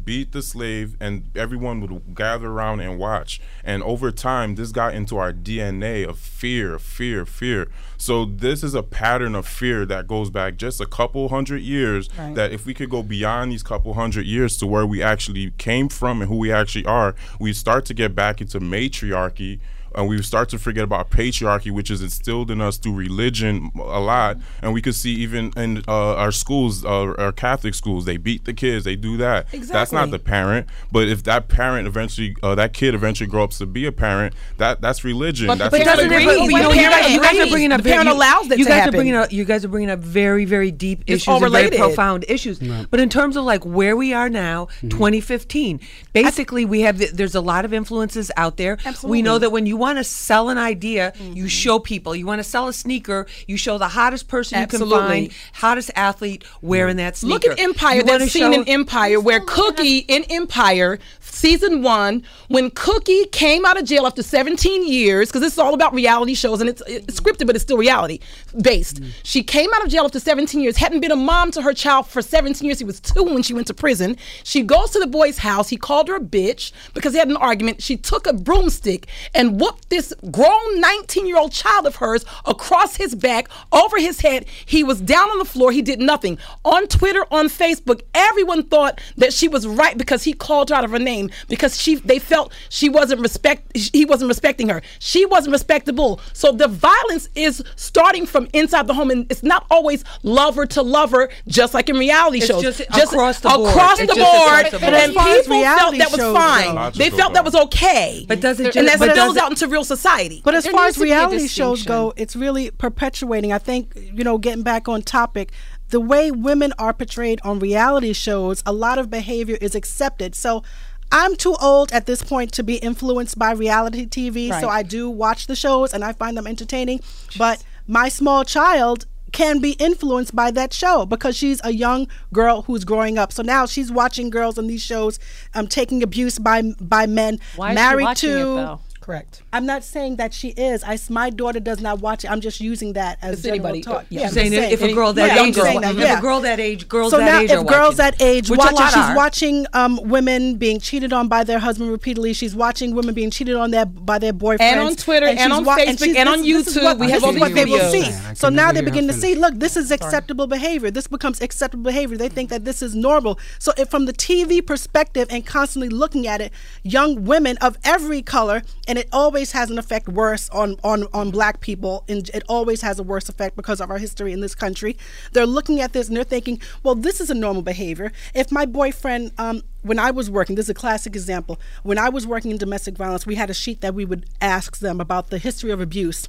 beat 0.05 0.33
the 0.33 0.43
slave 0.43 0.97
and 1.01 1.31
everyone 1.37 1.81
would 1.81 2.15
gather 2.15 2.49
around 2.51 2.81
and 2.81 2.99
watch 2.99 3.41
and 3.65 3.83
over 3.83 4.11
time 4.11 4.55
this 4.55 4.71
got 4.73 4.95
into 4.95 5.17
our 5.17 5.33
dna 5.33 6.07
of 6.07 6.19
fear 6.19 6.79
fear 6.79 7.25
fear 7.25 7.69
so 7.97 8.25
this 8.25 8.63
is 8.63 8.75
a 8.75 8.83
pattern 8.83 9.35
of 9.35 9.47
fear 9.47 9.87
that 9.87 10.07
goes 10.07 10.29
back 10.31 10.57
just 10.57 10.81
a 10.81 10.87
couple 10.87 11.29
hundred 11.29 11.63
years 11.63 12.09
Right. 12.19 12.35
that 12.35 12.53
if 12.53 12.67
we 12.67 12.75
could 12.75 12.91
go 12.91 13.03
beyond 13.03 13.53
these 13.53 13.63
couple 13.63 13.95
hundred 13.95 14.27
years 14.27 14.57
to 14.59 14.67
where 14.67 14.87
we 14.87 15.03
actually 15.03 15.53
came 15.53 15.89
from 15.89 16.21
and 16.21 16.29
who 16.29 16.37
we 16.37 16.53
actually 16.53 16.85
are 16.85 17.15
we 17.39 17.53
start 17.53 17.85
to 17.87 17.95
get 17.95 18.15
back 18.15 18.41
into 18.41 18.61
matriarchy 18.61 19.61
and 19.95 20.09
we 20.09 20.21
start 20.23 20.49
to 20.51 20.59
forget 20.59 20.85
about 20.85 21.11
patriarchy, 21.11 21.71
which 21.71 21.91
is 21.91 22.03
instilled 22.03 22.51
in 22.51 22.61
us 22.61 22.77
through 22.79 22.95
religion 22.95 23.71
a 23.77 24.01
lot. 24.01 24.39
And 24.63 24.73
we 24.73 24.83
could 24.83 24.95
see 24.95 25.13
even 25.15 25.53
in 25.57 25.79
uh, 25.89 26.15
our 26.17 26.33
schools, 26.33 26.85
uh, 26.85 27.15
our 27.19 27.33
Catholic 27.33 27.75
schools, 27.75 28.05
they 28.05 28.17
beat 28.17 28.45
the 28.45 28.53
kids, 28.55 28.85
they 28.85 28.97
do 28.97 29.17
that. 29.19 29.47
That's 29.53 29.93
not 29.93 30.11
the 30.11 30.19
parent. 30.19 30.67
But 30.91 31.09
if 31.09 31.23
that 31.25 31.49
parent 31.49 31.87
eventually, 31.87 32.37
uh, 32.43 32.55
that 32.55 32.73
kid 32.73 32.95
eventually 32.95 33.29
grows 33.29 33.43
up 33.43 33.51
to 33.59 33.67
be 33.67 33.87
a 33.87 33.93
parent, 33.93 34.35
that 34.59 34.81
that's 34.81 35.05
religion. 35.05 35.47
But 35.49 35.59
that's 35.59 35.71
But 35.77 35.85
doesn't 35.85 36.13
it? 36.13 36.23
agrees. 36.23 36.27
But, 36.27 36.41
you 36.43 36.51
know, 36.63 36.71
you 36.73 36.81
parent 36.81 37.03
guys, 37.03 37.11
you 37.13 37.21
guys 37.23 37.39
are 37.39 37.51
bringing 37.51 37.73
up 37.73 37.83
The 37.83 37.89
parent 37.91 38.05
very- 38.07 38.17
allows 38.17 38.51
it 38.51 38.59
you 38.59 38.65
to 38.65 38.69
guys 38.71 38.79
happen. 38.81 38.95
are 38.95 38.99
bringing 38.99 39.15
up. 39.15 39.33
You 39.33 39.45
guys 39.45 39.65
are 39.65 39.69
bringing 39.69 39.91
up 39.91 39.99
very, 39.99 40.45
very 40.45 40.71
deep 40.71 41.03
issues 41.07 41.29
all 41.29 41.43
and 41.43 41.53
very 41.53 41.71
profound 41.71 42.25
issues. 42.29 42.59
But 42.91 43.01
in 43.01 43.09
terms 43.09 43.37
of 43.37 43.45
like 43.45 43.65
where 43.65 43.97
we 43.97 44.13
are 44.13 44.29
now, 44.29 44.69
2015, 44.83 45.81
basically 46.13 46.65
we 46.65 46.81
have 46.83 46.99
the, 46.99 47.07
there's 47.07 47.35
a 47.35 47.41
lot 47.41 47.65
of 47.65 47.73
influences 47.73 48.31
out 48.37 48.57
there. 48.57 48.79
We 49.03 49.23
know 49.23 49.39
that 49.39 49.51
when 49.51 49.67
you 49.67 49.77
want 49.85 49.99
to 49.99 50.05
sell 50.05 50.49
an 50.49 50.59
idea, 50.59 51.13
Mm-hmm. 51.13 51.33
you 51.41 51.49
show 51.49 51.77
people. 51.79 52.15
You 52.21 52.27
want 52.27 52.39
to 52.45 52.49
sell 52.55 52.67
a 52.69 52.73
sneaker, 52.73 53.21
you 53.47 53.57
show 53.57 53.77
the 53.79 53.89
hottest 53.99 54.29
person 54.29 54.61
you 54.61 54.67
can 54.67 54.89
find, 54.89 55.33
hottest 55.55 55.91
athlete 55.97 56.45
wearing 56.63 56.97
that 56.97 57.17
sneaker. 57.17 57.33
Look 57.51 57.59
at 57.59 57.59
Empire. 57.59 57.97
You 57.97 58.03
That 58.05 58.13
wanna 58.13 58.29
scene 58.29 58.53
show- 58.53 58.61
in 58.63 58.69
Empire 58.69 59.19
where 59.21 59.41
Cookie 59.41 59.99
in 60.17 60.23
Empire, 60.31 60.99
season 61.21 61.83
one, 61.83 62.23
when 62.49 62.71
Cookie 62.71 63.25
came 63.27 63.65
out 63.65 63.77
of 63.81 63.85
jail 63.85 64.07
after 64.07 64.23
17 64.23 64.87
years, 64.87 65.29
because 65.29 65.41
this 65.43 65.53
is 65.55 65.59
all 65.59 65.75
about 65.75 65.93
reality 65.93 66.35
shows 66.35 66.61
and 66.61 66.69
it's, 66.71 66.83
it's 66.87 67.19
scripted, 67.21 67.47
but 67.47 67.57
it's 67.57 67.63
still 67.65 67.77
reality 67.79 68.19
based. 68.61 69.01
She 69.25 69.43
came 69.43 69.71
out 69.75 69.85
of 69.85 69.91
jail 69.91 70.05
after 70.05 70.21
17 70.21 70.61
years, 70.61 70.77
hadn't 70.77 71.01
been 71.01 71.11
a 71.11 71.17
mom 71.17 71.51
to 71.53 71.63
her 71.63 71.73
child 71.75 72.07
for 72.07 72.23
17 72.23 72.65
years. 72.67 72.79
He 72.79 72.85
was 72.85 73.01
two 73.01 73.23
when 73.25 73.43
she 73.43 73.55
went 73.55 73.67
to 73.69 73.75
prison. 73.75 74.17
She 74.45 74.63
goes 74.63 74.91
to 74.91 74.99
the 74.99 75.07
boy's 75.07 75.39
house. 75.39 75.69
He 75.69 75.77
called 75.77 76.09
her 76.09 76.17
a 76.17 76.21
bitch 76.21 76.73
because 76.95 77.13
they 77.15 77.19
had 77.19 77.29
an 77.29 77.37
argument. 77.37 77.83
She 77.83 77.97
took 77.97 78.27
a 78.27 78.33
broomstick 78.33 79.07
and 79.35 79.59
whooped 79.61 79.72
this 79.89 80.13
grown 80.31 80.81
19 80.81 81.27
year 81.27 81.39
old 81.39 81.53
child 81.53 81.87
of 81.87 81.97
hers 81.97 82.25
across 82.47 82.97
his 82.97 83.15
back, 83.15 83.49
over 83.73 83.99
his 83.99 84.21
head. 84.21 84.47
He 84.67 84.83
was 84.85 85.01
down 85.01 85.31
on 85.31 85.39
the 85.39 85.45
floor. 85.45 85.73
He 85.73 85.83
did 85.83 86.01
nothing. 86.01 86.39
On 86.65 86.87
Twitter, 86.87 87.25
on 87.31 87.47
Facebook, 87.49 88.03
everyone 88.15 88.65
thought 88.65 89.01
that 89.17 89.33
she 89.33 89.49
was 89.49 89.67
right 89.67 89.97
because 89.97 90.25
he 90.25 90.33
called 90.33 90.71
her 90.71 90.75
out 90.77 90.85
of 90.85 90.91
her 90.91 90.99
name 90.99 91.31
because 91.49 91.81
she 91.81 91.97
they 91.97 92.19
felt 92.19 92.53
she 92.69 92.89
wasn't 92.89 93.21
respect 93.21 93.77
he 93.77 94.05
wasn't 94.05 94.29
respecting 94.29 94.69
her. 94.69 94.83
She 94.99 95.25
wasn't 95.27 95.53
respectable. 95.53 96.21
So 96.33 96.53
the 96.53 96.69
violence 96.69 97.29
is 97.35 97.63
starting 97.77 98.27
from 98.27 98.49
inside 98.53 98.87
the 98.87 98.95
home 98.95 99.11
and 99.11 99.27
it's 99.31 99.43
not 99.43 99.67
always 99.71 100.05
lover 100.23 100.67
to 100.67 100.83
lover 100.83 101.29
just 101.49 101.75
like 101.75 101.89
in 101.89 101.97
reality 101.97 102.39
It's 102.39 102.47
shows. 102.47 102.63
just 102.63 102.81
across 102.81 103.41
the 103.41 103.49
board. 103.51 103.71
Across 103.71 103.99
the 103.99 104.07
just 104.07 104.19
across 104.19 104.63
board 104.63 104.73
the 104.73 104.79
board. 104.79 104.95
and 104.95 105.13
people 105.13 105.63
felt 105.63 105.99
that 105.99 106.11
was 106.13 106.21
fine. 106.21 106.93
They 106.95 107.11
felt 107.11 107.35
that 107.35 107.45
was 107.45 107.55
okay. 107.55 108.25
But 108.29 108.41
does 108.41 108.61
it 108.61 108.75
and 108.77 108.87
just- 108.89 108.99
does 108.99 109.11
spills 109.13 109.37
out 109.37 109.51
into 109.51 109.62
real 109.69 109.85
society. 109.85 110.41
But 110.45 110.55
as 110.55 110.65
There 110.65 110.73
far 110.73 110.87
as 110.87 110.95
to 110.95 111.01
be 111.03 111.11
a 111.11 111.15
reality 111.15 111.49
shows 111.49 111.85
go, 111.85 112.13
it's 112.17 112.37
really 112.37 112.71
perpetuating. 112.71 113.53
I 113.53 113.59
think, 113.59 113.93
you 113.97 114.25
know, 114.25 114.39
getting 114.39 114.63
back 114.63 114.89
on 114.89 115.03
topic, 115.03 115.53
the 115.91 116.01
way 116.01 116.31
women 116.31 116.73
are 116.79 116.93
portrayed 116.93 117.41
on 117.45 117.59
reality 117.59 118.13
shows, 118.13 118.63
a 118.65 118.73
lot 118.73 118.99
of 118.99 119.11
behavior 119.11 119.59
is 119.61 119.75
accepted. 119.75 120.35
So 120.35 120.63
I'm 121.11 121.37
too 121.37 121.55
old 121.61 121.93
at 121.93 122.07
this 122.07 122.23
point 122.23 122.53
to 122.53 122.63
be 122.63 122.77
influenced 122.77 123.39
by 123.39 123.53
reality 123.53 124.07
TV. 124.07 124.49
So 124.61 124.69
I 124.69 124.83
do 124.83 125.11
watch 125.11 125.47
the 125.47 125.55
shows 125.57 125.93
and 125.93 126.03
I 126.03 126.15
find 126.15 126.37
them 126.37 126.47
entertaining. 126.47 127.01
But 127.37 127.63
my 127.87 128.09
small 128.09 128.45
child 128.45 129.07
can 129.33 129.61
be 129.61 129.73
influenced 129.73 130.35
by 130.37 130.51
that 130.51 130.73
show 130.73 131.07
because 131.07 131.37
she's 131.37 131.61
a 131.65 131.73
young 131.73 132.07
girl 132.33 132.63
who's 132.63 132.85
growing 132.85 133.19
up. 133.19 133.33
So 133.33 133.43
now 133.43 133.67
she's 133.67 133.91
watching 133.91 134.31
girls 134.31 134.59
on 134.59 134.67
these 134.67 134.83
shows 134.83 135.19
um, 135.55 135.67
taking 135.67 136.03
abuse 136.03 136.39
by 136.39 136.63
by 136.81 137.07
men 137.07 137.39
Why 137.57 137.71
is 137.71 137.75
married 137.75 138.03
she 138.03 138.05
watching 138.05 138.31
to 138.31 138.41
it 138.41 138.57
though? 138.57 138.81
Correct. 139.03 139.43
I'm 139.53 139.67
not 139.67 139.83
saying 139.83 140.17
that 140.17 140.33
she 140.33 140.51
is. 140.51 140.85
I, 140.85 140.97
my 141.11 141.29
daughter 141.29 141.59
does 141.59 141.81
not 141.81 141.99
watch 142.01 142.25
it. 142.25 142.31
I'm 142.31 142.41
just 142.41 142.61
using 142.61 142.93
that 142.93 143.19
as 143.21 143.35
It's 143.35 143.43
general 143.43 143.67
anybody, 143.67 143.83
talk. 143.83 144.07
yeah. 144.11 144.21
Yeah, 144.21 144.27
You're 144.27 144.33
saying 144.35 144.53
if 144.73 144.81
a 144.81 144.93
girl 144.95 145.13
that 145.13 145.27
Yeah, 145.37 145.43
age, 145.43 145.55
just 145.55 145.59
is 145.59 145.65
saying 145.65 145.75
wa- 145.75 145.81
that, 145.93 145.97
if 146.13 146.19
a 146.19 146.21
girl 146.23 146.41
that 146.41 146.61
age, 146.61 146.89
girls 146.89 147.11
so 147.11 147.19
that 147.19 147.25
now, 147.27 147.41
age 147.41 147.51
if 147.51 147.59
are 147.59 147.65
girls 147.65 147.97
watching, 147.97 147.97
that 147.97 148.23
age 148.23 148.49
which 148.49 148.59
watch 148.59 148.71
a 148.71 148.75
it, 148.75 148.79
lot 148.79 148.89
she's 148.93 149.03
are. 149.03 149.17
watching 149.17 149.67
um, 149.73 150.01
women 150.05 150.55
being 150.57 150.79
cheated 150.79 151.13
on 151.13 151.27
by 151.27 151.43
their 151.43 151.59
husband 151.59 151.91
repeatedly. 151.91 152.33
She's 152.33 152.55
watching 152.55 152.95
women 152.95 153.13
being 153.13 153.31
cheated 153.33 153.57
on 153.57 153.73
their 153.73 153.87
by 153.87 154.21
their 154.21 154.33
boyfriends. 154.33 154.61
And 154.61 154.81
on 154.81 154.95
Twitter, 154.95 155.27
and 155.27 155.39
she's 155.41 155.51
on 155.51 155.65
wa- 155.65 155.77
Facebook, 155.79 155.99
she's- 156.05 156.17
and 156.17 156.29
on 156.29 156.43
this- 156.43 156.65
this 156.65 156.77
is 156.77 156.77
YouTube. 156.77 156.85
what- 156.85 156.99
We 157.01 157.07
have 157.11 157.15
this 157.17 157.23
all 157.25 157.29
is 157.31 157.35
these 157.35 157.41
what 157.41 157.55
they 157.55 157.65
will 157.65 157.91
see. 157.91 158.01
Yeah, 158.03 158.33
So 158.35 158.49
now 158.51 158.71
they 158.71 158.83
begin 158.83 159.09
to 159.09 159.13
see. 159.13 159.35
Look, 159.35 159.55
this 159.59 159.77
is 159.77 159.91
acceptable 159.91 160.47
behavior. 160.47 160.93
This 160.93 161.09
becomes 161.09 161.41
acceptable 161.41 161.83
behavior. 161.83 162.17
They 162.17 162.29
think 162.29 162.51
that 162.51 162.65
this 162.65 162.83
is 162.83 162.95
normal. 162.95 163.37
So 163.59 163.73
if 163.77 163.91
from 163.91 164.07
the 164.07 164.13
TV 164.13 164.65
perspective 164.65 165.27
and 165.29 165.45
constantly 165.45 165.89
looking 165.89 166.29
at 166.29 166.41
it, 166.41 166.53
young 166.85 167.25
women 167.25 167.57
of 167.57 167.77
every 167.83 168.23
color, 168.23 168.63
and 168.93 168.99
it 168.99 169.09
always 169.11 169.53
has 169.53 169.71
an 169.71 169.79
effect 169.79 170.07
worse 170.07 170.51
on 170.51 170.77
on 170.85 171.07
on 171.15 171.31
black 171.31 171.61
people, 171.61 172.05
and 172.11 172.29
it 172.35 172.43
always 172.47 172.83
has 172.83 172.99
a 172.99 173.03
worse 173.03 173.31
effect 173.31 173.57
because 173.57 173.81
of 173.81 173.91
our 173.91 173.97
history 173.97 174.35
in 174.35 174.41
this 174.41 174.55
country. 174.55 174.99
They're 175.33 175.47
looking 175.47 175.81
at 175.81 175.95
this 175.95 176.09
and 176.09 176.17
they're 176.17 176.25
thinking, 176.25 176.61
well, 176.83 176.95
this 176.95 177.19
is 177.19 177.31
a 177.31 177.35
normal 177.35 177.63
behavior. 177.63 178.13
If 178.35 178.53
my 178.53 178.67
boyfriend, 178.67 179.33
um, 179.39 179.63
when 179.81 179.99
I 179.99 180.11
was 180.11 180.31
working, 180.31 180.57
this 180.57 180.67
is 180.67 180.71
a 180.71 180.75
classic 180.75 181.17
example. 181.17 181.59
When 181.83 181.97
I 181.97 182.11
was 182.11 182.27
working 182.27 182.51
in 182.51 182.59
domestic 182.59 182.95
violence, 182.99 183.25
we 183.25 183.37
had 183.37 183.49
a 183.49 183.55
sheet 183.55 183.81
that 183.81 183.95
we 183.95 184.05
would 184.05 184.27
ask 184.43 184.81
them 184.81 185.01
about 185.01 185.31
the 185.31 185.39
history 185.39 185.71
of 185.71 185.81
abuse 185.81 186.29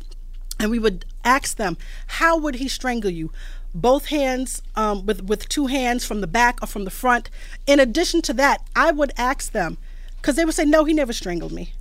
and 0.57 0.71
we 0.71 0.79
would 0.79 1.03
ask 1.25 1.57
them, 1.57 1.75
"How 2.07 2.37
would 2.37 2.55
he 2.55 2.69
strangle 2.69 3.11
you?" 3.11 3.29
Both 3.75 4.05
hands, 4.05 4.61
um, 4.77 5.05
with 5.05 5.21
with 5.25 5.49
two 5.49 5.67
hands 5.67 6.05
from 6.05 6.21
the 6.21 6.27
back 6.27 6.59
or 6.61 6.67
from 6.67 6.85
the 6.85 6.91
front. 6.91 7.29
In 7.67 7.81
addition 7.81 8.21
to 8.21 8.33
that, 8.35 8.61
I 8.73 8.93
would 8.93 9.11
ask 9.17 9.51
them, 9.51 9.77
because 10.15 10.37
they 10.37 10.45
would 10.45 10.55
say, 10.55 10.63
"No, 10.63 10.85
he 10.85 10.93
never 10.93 11.11
strangled 11.11 11.51
me." 11.51 11.73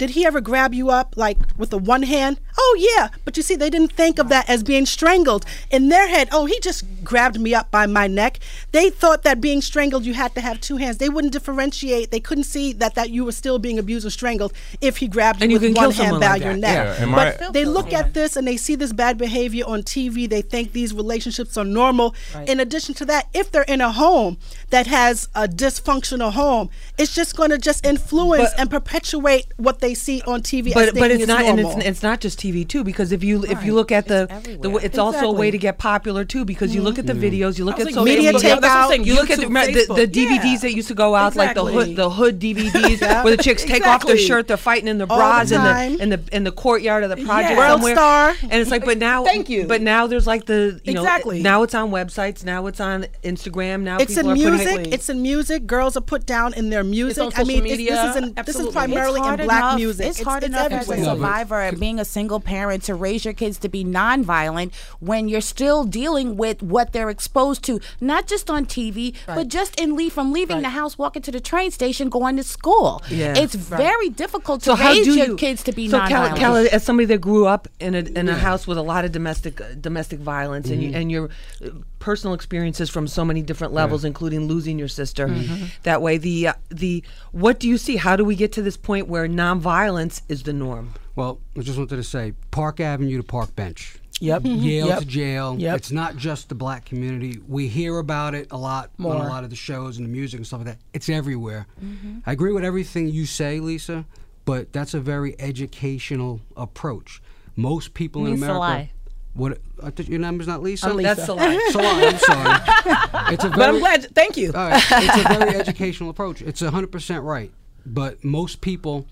Did 0.00 0.10
he 0.10 0.24
ever 0.24 0.40
grab 0.40 0.72
you 0.72 0.88
up 0.88 1.14
like 1.18 1.36
with 1.58 1.68
the 1.68 1.76
one 1.76 2.04
hand? 2.04 2.40
Oh 2.58 2.76
yeah, 2.96 3.08
but 3.26 3.36
you 3.36 3.42
see, 3.42 3.54
they 3.54 3.68
didn't 3.68 3.92
think 3.92 4.18
of 4.18 4.30
that 4.30 4.48
as 4.48 4.62
being 4.62 4.86
strangled. 4.86 5.44
In 5.70 5.90
their 5.90 6.08
head, 6.08 6.30
oh, 6.32 6.46
he 6.46 6.58
just 6.60 6.84
grabbed 7.04 7.38
me 7.38 7.54
up 7.54 7.70
by 7.70 7.84
my 7.84 8.06
neck. 8.06 8.38
They 8.72 8.88
thought 8.88 9.24
that 9.24 9.42
being 9.42 9.60
strangled, 9.60 10.06
you 10.06 10.14
had 10.14 10.34
to 10.36 10.40
have 10.40 10.58
two 10.58 10.78
hands. 10.78 10.96
They 10.96 11.10
wouldn't 11.10 11.34
differentiate. 11.34 12.10
They 12.10 12.18
couldn't 12.20 12.44
see 12.44 12.72
that 12.72 12.94
that 12.94 13.10
you 13.10 13.26
were 13.26 13.32
still 13.32 13.58
being 13.58 13.78
abused 13.78 14.06
or 14.06 14.10
strangled 14.10 14.54
if 14.80 14.96
he 14.96 15.06
grabbed 15.06 15.40
you 15.40 15.44
And 15.44 15.52
you 15.52 15.58
with 15.58 15.74
can 15.74 15.74
one 15.74 15.90
hand 15.92 15.96
someone 15.96 16.20
by 16.20 16.28
like 16.28 16.42
your 16.44 16.54
that. 16.54 16.60
neck. 16.60 16.98
Yeah, 16.98 17.04
but 17.14 17.40
my- 17.42 17.50
they 17.50 17.66
look 17.66 17.92
at 17.92 18.14
this 18.14 18.36
and 18.36 18.48
they 18.48 18.56
see 18.56 18.76
this 18.76 18.94
bad 18.94 19.18
behavior 19.18 19.64
on 19.66 19.82
TV. 19.82 20.26
They 20.26 20.40
think 20.40 20.72
these 20.72 20.94
relationships 20.94 21.58
are 21.58 21.64
normal. 21.66 22.14
In 22.46 22.58
addition 22.58 22.94
to 22.94 23.04
that, 23.04 23.28
if 23.34 23.52
they're 23.52 23.62
in 23.64 23.82
a 23.82 23.92
home 23.92 24.38
that 24.70 24.86
has 24.86 25.28
a 25.34 25.46
dysfunctional 25.46 26.32
home, 26.32 26.70
it's 26.96 27.14
just 27.14 27.36
going 27.36 27.50
to 27.50 27.58
just 27.58 27.84
influence 27.84 28.50
But- 28.52 28.60
and 28.60 28.70
perpetuate 28.70 29.44
what 29.58 29.80
they 29.80 29.89
see 29.94 30.22
on 30.22 30.42
TV. 30.42 30.68
as 30.68 30.74
but 30.74 30.94
but 30.94 31.10
it's 31.10 31.26
not 31.26 31.42
and 31.42 31.60
it's, 31.60 31.76
it's 31.84 32.02
not 32.02 32.20
just 32.20 32.38
TV 32.38 32.66
too 32.66 32.84
because 32.84 33.12
if 33.12 33.22
you 33.24 33.44
if 33.44 33.64
you 33.64 33.74
look 33.74 33.92
at 33.92 34.06
the 34.06 34.26
the 34.26 34.34
everywhere. 34.34 34.84
it's 34.84 34.98
also 34.98 35.26
a 35.26 35.32
way 35.32 35.50
to 35.50 35.58
get 35.58 35.78
popular 35.78 36.24
too 36.24 36.44
because 36.44 36.74
you 36.74 36.82
look 36.82 36.98
at 36.98 37.06
the 37.06 37.12
mm-hmm. 37.12 37.22
videos 37.42 37.58
you 37.58 37.64
look 37.64 37.78
at 37.78 37.86
was 37.86 37.94
social 37.94 38.04
Media 38.04 38.32
media 38.32 38.56
take 38.56 38.64
out- 38.64 39.04
you 39.04 39.14
look 39.14 39.30
at 39.30 39.38
the, 39.40 39.46
the, 39.46 39.94
the 40.06 40.06
DVDs 40.06 40.44
Yeah. 40.44 40.58
that 40.58 40.72
used 40.74 40.88
to 40.88 40.94
go 40.94 41.14
out 41.14 41.36
like 41.36 41.54
the 41.54 41.64
hood 41.64 41.96
the 41.96 42.10
hood 42.10 42.38
DVDs 42.40 43.00
where 43.24 43.36
the 43.36 43.42
chicks 43.42 43.64
take 43.64 43.86
off 43.86 44.06
their 44.06 44.18
shirt 44.18 44.48
they're 44.48 44.56
fighting 44.56 44.88
in 44.88 44.98
the 44.98 45.06
bras 45.06 45.50
the 45.50 45.56
in 45.56 45.62
the 45.62 46.02
in 46.02 46.08
the 46.10 46.20
in 46.36 46.44
the 46.44 46.52
courtyard 46.52 47.04
of 47.04 47.10
the 47.10 47.16
project 47.24 47.52
Yeah. 47.52 47.58
World 47.58 47.70
somewhere 47.80 47.94
Star. 47.94 48.34
and 48.42 48.54
it's 48.54 48.70
like 48.70 48.84
but 48.84 48.98
now 48.98 49.24
Thank 49.24 49.48
you. 49.48 49.66
but 49.66 49.80
now 49.82 50.06
there's 50.06 50.26
like 50.26 50.46
the 50.46 50.80
you 50.84 50.94
know 50.94 51.02
Exactly. 51.02 51.42
now 51.42 51.62
it's 51.62 51.74
on 51.74 51.90
websites 51.90 52.44
now 52.44 52.66
it's 52.66 52.80
on 52.80 53.06
Instagram 53.22 53.82
now 53.82 53.98
It's 53.98 54.16
in 54.16 54.26
people 54.26 54.30
are 54.32 54.58
putting 54.58 54.66
music. 54.76 54.94
It's 54.94 55.08
in 55.08 55.22
music. 55.22 55.66
Girls 55.66 55.96
are 55.96 56.00
put 56.00 56.26
down 56.26 56.54
in 56.54 56.70
their 56.70 56.84
music. 56.84 57.20
I 57.36 57.44
mean, 57.44 57.58
social 57.58 57.66
it's- 57.66 57.70
media. 57.78 57.90
this 57.92 58.10
is 58.10 58.16
in, 58.22 58.34
this 58.44 58.56
is 58.56 58.68
primarily 58.72 59.20
in 59.20 59.36
black 59.46 59.74
enough, 59.74 59.79
music. 59.80 60.06
It's 60.06 60.22
hard 60.22 60.44
enough 60.44 60.72
as 60.72 60.88
a 60.88 61.04
survivor 61.04 61.60
and 61.60 61.78
being 61.80 61.98
a 61.98 62.04
single 62.04 62.40
parent 62.40 62.82
to 62.84 62.94
raise 62.94 63.24
your 63.24 63.34
kids 63.34 63.58
to 63.64 63.68
be 63.68 63.82
nonviolent 63.84 64.74
when 65.00 65.28
you're 65.28 65.40
still 65.56 65.84
dealing 65.84 66.36
with 66.36 66.62
what 66.62 66.92
they're 66.92 67.10
exposed 67.10 67.62
to, 67.64 67.80
not 68.00 68.26
just 68.26 68.50
on 68.50 68.66
TV, 68.66 69.14
but 69.26 69.48
just 69.48 69.78
in 69.80 69.96
leave 69.96 70.12
from 70.12 70.32
leaving 70.32 70.62
the 70.62 70.70
house, 70.70 70.98
walking 70.98 71.22
to 71.22 71.30
the 71.30 71.40
train 71.40 71.70
station, 71.70 72.08
going 72.08 72.36
to 72.36 72.42
school. 72.42 73.02
Yeah. 73.08 73.36
It's 73.36 73.54
very 73.54 74.08
difficult 74.10 74.60
to 74.62 74.66
so 74.70 74.74
how 74.74 74.90
raise 74.90 75.04
do 75.06 75.14
your 75.14 75.26
you 75.28 75.36
kids 75.36 75.62
to 75.64 75.72
be 75.72 75.88
so 75.88 75.98
nonviolent. 75.98 76.36
Cal, 76.36 76.36
Cal, 76.36 76.56
as 76.56 76.82
somebody 76.84 77.06
that 77.06 77.18
grew 77.20 77.46
up 77.46 77.68
in 77.80 77.94
a 77.94 77.98
in 78.20 78.28
a 78.28 78.34
house 78.34 78.66
with 78.66 78.78
a 78.78 78.82
lot 78.82 79.04
of 79.04 79.12
domestic 79.12 79.60
uh, 79.60 79.66
domestic 79.80 80.18
violence 80.20 80.68
and 80.68 80.80
Mm-hmm. 80.80 80.92
you, 80.94 80.98
and 81.00 81.12
your 81.12 81.30
uh, 81.64 81.68
personal 81.98 82.32
experiences 82.34 82.88
from 82.88 83.06
so 83.06 83.22
many 83.24 83.42
different 83.42 83.72
levels, 83.74 84.04
including 84.04 84.46
losing 84.48 84.78
your 84.78 84.88
sister, 84.88 85.26
Mm-hmm. 85.28 85.64
that 85.82 86.00
way 86.00 86.16
the 86.18 86.48
uh, 86.48 86.52
the 86.70 87.02
what 87.32 87.60
do 87.60 87.68
you 87.68 87.76
see? 87.78 87.96
How 87.96 88.16
do 88.16 88.24
we 88.24 88.34
get 88.34 88.52
to 88.52 88.62
this 88.62 88.76
point 88.76 89.08
where 89.08 89.28
nonviolence 89.60 90.22
is 90.28 90.42
the 90.42 90.52
norm? 90.52 90.94
Well, 91.16 91.40
I 91.56 91.60
just 91.60 91.78
wanted 91.78 91.96
to 91.96 92.02
say 92.04 92.34
Park 92.50 92.80
Avenue 92.80 93.16
to 93.18 93.22
Park 93.22 93.54
Bench. 93.56 93.96
Yep. 94.20 94.42
Mm-hmm. 94.42 94.62
Yale 94.62 94.86
Yep. 94.88 94.98
to 95.00 95.04
jail. 95.06 95.56
Yep. 95.58 95.76
It's 95.78 95.90
not 95.90 96.16
just 96.16 96.48
the 96.50 96.54
black 96.54 96.84
community. 96.84 97.40
We 97.48 97.68
hear 97.68 97.98
about 97.98 98.34
it 98.34 98.48
a 98.50 98.56
lot 98.56 98.90
on 98.98 99.06
a 99.16 99.28
lot 99.28 99.44
of 99.44 99.50
the 99.50 99.56
shows 99.56 99.96
and 99.96 100.06
the 100.06 100.10
music 100.10 100.38
and 100.38 100.46
stuff 100.46 100.60
like 100.60 100.66
that. 100.68 100.78
It's 100.92 101.08
everywhere. 101.08 101.66
Mm-hmm. 101.82 102.18
I 102.26 102.32
agree 102.32 102.52
with 102.52 102.64
everything 102.64 103.08
you 103.08 103.24
say, 103.24 103.60
Lisa, 103.60 104.04
but 104.44 104.72
that's 104.72 104.92
a 104.94 105.00
very 105.00 105.34
educational 105.40 106.40
approach. 106.56 107.22
Most 107.56 107.94
people 107.94 108.26
in 108.26 108.34
America. 108.34 108.58
Lai. 108.58 108.92
What? 109.32 109.52
Uh, 109.52 109.86
I 109.86 109.90
thought 109.90 110.08
your 110.08 110.18
number's 110.18 110.48
not 110.48 110.60
Lisa. 110.62 110.90
Oh, 110.90 110.94
Lisa. 110.94 111.14
That's 111.14 111.26
the 111.26 111.34
lie. 111.34 111.68
Sil 111.70 111.80
Lai, 111.82 112.06
I'm 112.06 112.18
sorry. 112.18 113.32
It's 113.34 113.44
a 113.44 113.48
But 113.48 113.56
very, 113.56 113.68
I'm 113.74 113.78
glad. 113.78 114.14
Thank 114.14 114.36
you. 114.36 114.48
all 114.52 114.68
right, 114.68 114.82
it's 114.90 115.24
a 115.24 115.38
very 115.38 115.54
educational 115.60 116.10
approach. 116.10 116.42
It's 116.42 116.60
100% 116.62 117.22
right. 117.22 117.52
But 117.86 118.22
most 118.24 118.60
people, 118.60 119.06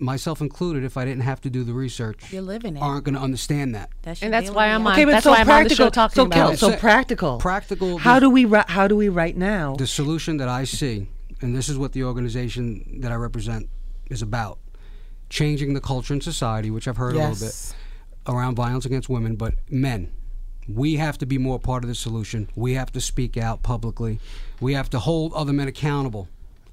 myself 0.00 0.40
included, 0.40 0.82
if 0.84 0.96
I 0.96 1.04
didn't 1.04 1.22
have 1.22 1.40
to 1.42 1.50
do 1.50 1.62
the 1.64 1.72
research, 1.74 2.32
You're 2.32 2.42
living 2.42 2.76
it. 2.76 2.80
aren't 2.80 3.04
going 3.04 3.14
to 3.14 3.20
understand 3.20 3.74
that. 3.74 3.90
That's 4.02 4.22
And 4.22 4.32
that's 4.32 4.50
why 4.50 4.68
I'm 4.68 4.86
on. 4.86 4.92
Okay, 4.94 5.04
but 5.04 5.12
that's 5.12 5.24
so 5.24 5.30
why 5.30 5.36
I'm 5.38 5.40
on 5.42 5.46
the 5.46 5.52
practical. 5.68 5.86
show 5.86 5.90
talking 5.90 6.14
so 6.14 6.24
about 6.26 6.54
it. 6.54 6.58
so 6.58 6.70
So 6.70 6.76
practical. 6.78 7.38
practical- 7.38 7.98
How 7.98 8.18
do 8.18 8.30
we 8.30 8.44
ri- 8.44 8.62
how 8.66 8.88
do 8.88 8.96
we 8.96 9.08
right 9.08 9.36
now? 9.36 9.76
The 9.76 9.86
solution 9.86 10.38
that 10.38 10.48
I 10.48 10.64
see, 10.64 11.08
and 11.42 11.54
this 11.54 11.68
is 11.68 11.76
what 11.78 11.92
the 11.92 12.04
organization 12.04 13.00
that 13.00 13.12
I 13.12 13.16
represent 13.16 13.68
is 14.10 14.22
about, 14.22 14.58
changing 15.28 15.74
the 15.74 15.80
culture 15.80 16.14
in 16.14 16.20
society, 16.20 16.70
which 16.70 16.88
I've 16.88 16.96
heard 16.96 17.14
a 17.14 17.18
little 17.18 17.46
bit 17.46 17.74
around 18.26 18.54
violence 18.56 18.84
against 18.86 19.08
women, 19.08 19.36
but 19.36 19.54
men. 19.70 20.10
We 20.68 20.96
have 20.96 21.18
to 21.18 21.26
be 21.26 21.36
more 21.38 21.58
part 21.58 21.82
of 21.84 21.88
the 21.88 21.94
solution. 21.94 22.48
We 22.54 22.74
have 22.74 22.92
to 22.92 23.00
speak 23.00 23.36
out 23.36 23.62
publicly. 23.62 24.20
We 24.60 24.74
have 24.74 24.88
to 24.90 24.98
hold 25.00 25.32
other 25.34 25.52
men 25.52 25.66
accountable 25.68 26.28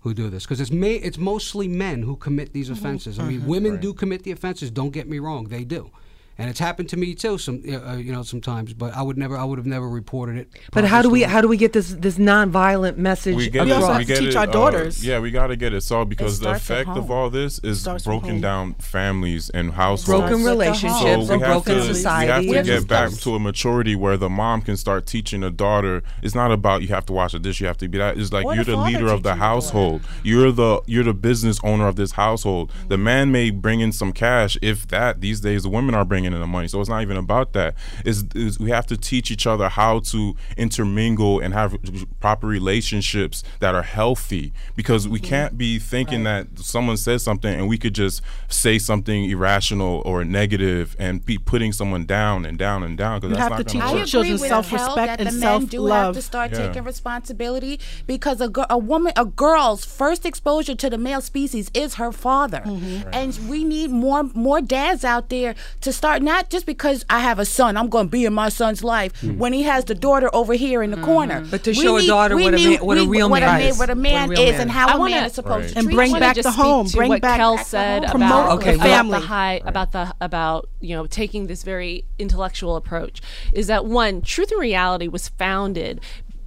who 0.07 0.13
do 0.13 0.29
this 0.29 0.43
because 0.43 0.61
it's 0.61 0.71
ma- 0.71 0.87
it's 0.87 1.17
mostly 1.17 1.67
men 1.67 2.03
who 2.03 2.15
commit 2.15 2.53
these 2.53 2.69
mm-hmm. 2.69 2.79
offenses. 2.79 3.19
I 3.19 3.23
mm-hmm. 3.23 3.31
mean, 3.31 3.47
women 3.47 3.79
do 3.79 3.93
commit 3.93 4.23
the 4.23 4.31
offenses. 4.31 4.71
Don't 4.71 4.91
get 4.91 5.07
me 5.07 5.19
wrong, 5.19 5.45
they 5.49 5.63
do. 5.63 5.91
And 6.39 6.49
it's 6.49 6.59
happened 6.59 6.89
to 6.89 6.97
me 6.97 7.15
too, 7.15 7.37
some 7.39 7.63
uh, 7.67 7.95
you 7.95 8.11
know 8.11 8.21
sometimes. 8.23 8.73
But 8.73 8.95
I 8.95 9.01
would 9.01 9.17
never, 9.17 9.35
I 9.35 9.43
would 9.43 9.57
have 9.57 9.65
never 9.65 9.89
reported 9.89 10.37
it. 10.37 10.49
But 10.71 10.83
how 10.85 11.01
do 11.01 11.09
we 11.09 11.23
how 11.23 11.41
do 11.41 11.47
we 11.47 11.57
get 11.57 11.73
this 11.73 11.89
this 11.93 12.17
nonviolent 12.17 12.97
message 12.97 13.35
we 13.35 13.49
get 13.49 13.65
We 13.65 13.71
it, 13.71 13.73
also 13.75 13.85
across? 13.87 13.99
have 13.99 14.07
we 14.07 14.13
to 14.15 14.19
teach 14.21 14.29
it, 14.29 14.35
our 14.37 14.43
uh, 14.43 14.51
daughters. 14.51 15.03
yeah, 15.05 15.19
we 15.19 15.31
got 15.31 15.47
to 15.47 15.55
get 15.55 15.73
it 15.73 15.81
solved 15.81 16.09
because 16.09 16.39
the 16.39 16.51
effect 16.51 16.89
of 16.89 17.09
all 17.09 17.29
this 17.29 17.59
is 17.59 17.87
broken 18.03 18.39
down 18.41 18.75
families 18.75 19.49
and 19.49 19.71
households. 19.71 20.05
broken 20.05 20.39
Starts 20.41 20.41
at 20.41 20.43
the 20.43 20.49
relationships 20.51 21.01
home. 21.01 21.25
So 21.25 21.33
or 21.33 21.37
we 21.37 21.43
have 21.43 21.51
broken 21.65 21.75
to, 21.75 21.93
society. 21.93 22.49
We 22.49 22.55
have 22.55 22.65
to 22.65 22.71
Yeah. 22.71 22.79
get 22.79 22.87
back 22.87 23.11
to 23.11 23.35
a 23.35 23.39
maturity 23.39 23.95
where 23.95 24.17
the 24.17 24.29
mom 24.29 24.61
can 24.61 24.77
start 24.77 25.05
teaching 25.05 25.43
a 25.43 25.49
daughter. 25.49 26.03
It's 26.21 26.35
not 26.35 26.51
about 26.51 26.81
you 26.83 26.89
have 26.89 27.05
to 27.07 27.13
wash 27.13 27.33
a 27.33 27.39
dish, 27.39 27.59
you 27.61 27.67
have 27.67 27.77
to 27.77 27.87
be 27.87 27.97
that. 27.97 28.17
It's 28.17 28.31
like 28.31 28.45
Or 28.45 28.55
you're 28.55 28.63
the 28.63 28.71
the 28.71 28.77
leader 28.77 29.07
of 29.07 29.23
the 29.23 29.29
teaching 29.31 29.39
daughter. 29.39 29.39
household. 29.39 30.01
You're 30.23 30.51
the 30.51 30.81
you're 30.85 31.03
the 31.03 31.13
business 31.13 31.59
owner 31.63 31.87
of 31.87 31.95
this 31.95 32.11
household. 32.11 32.71
The 32.89 32.97
man 32.97 33.31
may 33.31 33.49
bring 33.49 33.79
in 33.79 33.91
some 33.91 34.11
cash, 34.11 34.57
if 34.61 34.87
that. 34.89 35.21
These 35.21 35.39
days, 35.41 35.63
the 35.63 35.69
women 35.69 35.95
are 35.95 36.05
bringing 36.05 36.26
in 36.33 36.39
the 36.39 36.47
money, 36.47 36.67
so 36.67 36.79
it's 36.81 36.89
not 36.89 37.01
even 37.01 37.17
about 37.17 37.53
that. 37.53 37.75
Is 38.05 38.25
is 38.35 38.59
we 38.59 38.69
have 38.71 38.85
to 38.87 38.97
teach 38.97 39.31
each 39.31 39.45
other 39.47 39.69
how 39.69 39.99
to 40.11 40.35
intermingle 40.57 41.39
and 41.39 41.53
have 41.53 41.75
proper 42.19 42.47
relationships 42.47 43.43
that 43.59 43.73
are 43.73 43.83
healthy 43.83 44.53
because 44.75 45.07
we 45.07 45.19
can't 45.19 45.57
be 45.57 45.79
thinking 45.79 46.23
that 46.23 46.47
someone 46.59 46.97
says 46.97 47.23
something 47.23 47.53
and 47.53 47.67
we 47.67 47.77
could 47.77 47.95
just 47.95 48.21
say 48.49 48.77
something 48.77 49.29
irrational 49.29 50.01
or 50.05 50.23
negative 50.25 50.95
and 50.99 51.25
be 51.25 51.37
putting 51.37 51.71
someone 51.71 52.05
down 52.05 52.45
and 52.45 52.57
down 52.57 52.83
and 52.83 52.97
down 52.97 53.19
because 53.19 53.29
You 53.31 53.35
that's 53.37 53.43
have 53.49 53.51
not 53.51 53.57
to 53.57 53.63
teach 53.73 53.81
to 53.91 53.97
your 53.97 54.05
children 54.05 54.37
self-respect 54.37 55.19
and 55.21 55.29
the 55.29 55.33
men 55.39 55.65
do 55.65 55.85
have 55.87 56.15
self-love. 56.15 56.15
to 56.15 56.21
start 56.21 56.51
Yeah. 56.51 56.67
taking 56.67 56.83
responsibility 56.83 57.79
because 58.05 58.41
a, 58.41 58.51
a 58.69 58.77
woman, 58.77 59.13
a 59.15 59.25
girl's 59.25 59.85
first 59.85 60.25
exposure 60.25 60.75
to 60.75 60.89
the 60.89 60.97
male 60.97 61.21
species 61.21 61.71
is 61.73 61.95
her 61.95 62.11
father, 62.11 62.61
Mm-hmm. 62.65 63.09
and 63.13 63.37
we 63.49 63.63
need 63.63 63.89
more 63.91 64.23
more 64.33 64.61
dads 64.61 65.03
out 65.03 65.29
there 65.29 65.55
to 65.81 65.91
start. 65.93 66.16
Not 66.21 66.49
just 66.49 66.65
because 66.65 67.05
I 67.09 67.19
have 67.19 67.39
a 67.39 67.45
son, 67.45 67.77
I'm 67.77 67.89
going 67.89 68.07
to 68.07 68.11
be 68.11 68.25
in 68.25 68.33
my 68.33 68.49
son's 68.49 68.83
life 68.83 69.19
hmm. 69.21 69.37
when 69.37 69.53
he 69.53 69.63
has 69.63 69.85
the 69.85 69.95
daughter 69.95 70.29
over 70.33 70.53
here 70.53 70.83
in 70.83 70.91
the 70.91 70.97
mm-hmm. 70.97 71.05
corner, 71.05 71.45
But 71.49 71.63
to 71.63 71.71
We 71.71 71.75
show 71.75 71.97
a 71.97 72.05
daughter 72.05 72.35
we 72.35 72.43
what 72.43 72.53
a 72.53 72.57
man- 72.57 72.85
what 72.85 72.97
a 72.97 73.05
real 73.07 73.29
what 73.29 73.41
man 73.41 73.61
is. 73.61 73.77
what 73.79 73.89
a 73.89 73.95
man 73.95 74.31
is, 74.31 74.39
man. 74.39 74.61
and 74.61 74.71
how 74.71 74.87
I 74.87 74.93
a 74.93 74.99
wanna- 74.99 75.15
man 75.15 75.25
is 75.25 75.33
supposed 75.33 75.65
Right. 75.65 75.73
to 75.73 75.79
And 75.79 75.89
bring 75.89 76.11
back 76.13 76.35
the 76.35 76.51
home, 76.51 76.87
to 76.87 76.97
bring 76.97 77.09
what 77.09 77.21
back- 77.21 77.37
Kel 77.37 77.55
back 77.55 77.65
said 77.65 78.05
home. 78.05 78.21
about 78.21 78.45
Promote 78.59 78.63
the 78.63 78.75
about 78.75 79.09
the 79.09 79.19
high 79.19 79.61
about 79.65 79.91
the 79.91 80.13
about 80.21 80.69
you 80.79 80.95
know 80.95 81.05
taking 81.05 81.47
this 81.47 81.63
very 81.63 82.05
intellectual 82.19 82.75
approach 82.75 83.21
is 83.53 83.67
that 83.67 83.85
one 83.85 84.21
Truth 84.21 84.51
in 84.51 84.57
Reality 84.57 85.07
was 85.07 85.27
founded 85.29 86.01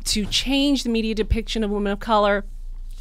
to 0.04 0.24
change 0.26 0.82
the 0.82 0.88
media 0.88 1.14
depiction 1.14 1.62
of 1.62 1.70
women 1.70 1.92
of 1.92 2.00
color 2.00 2.44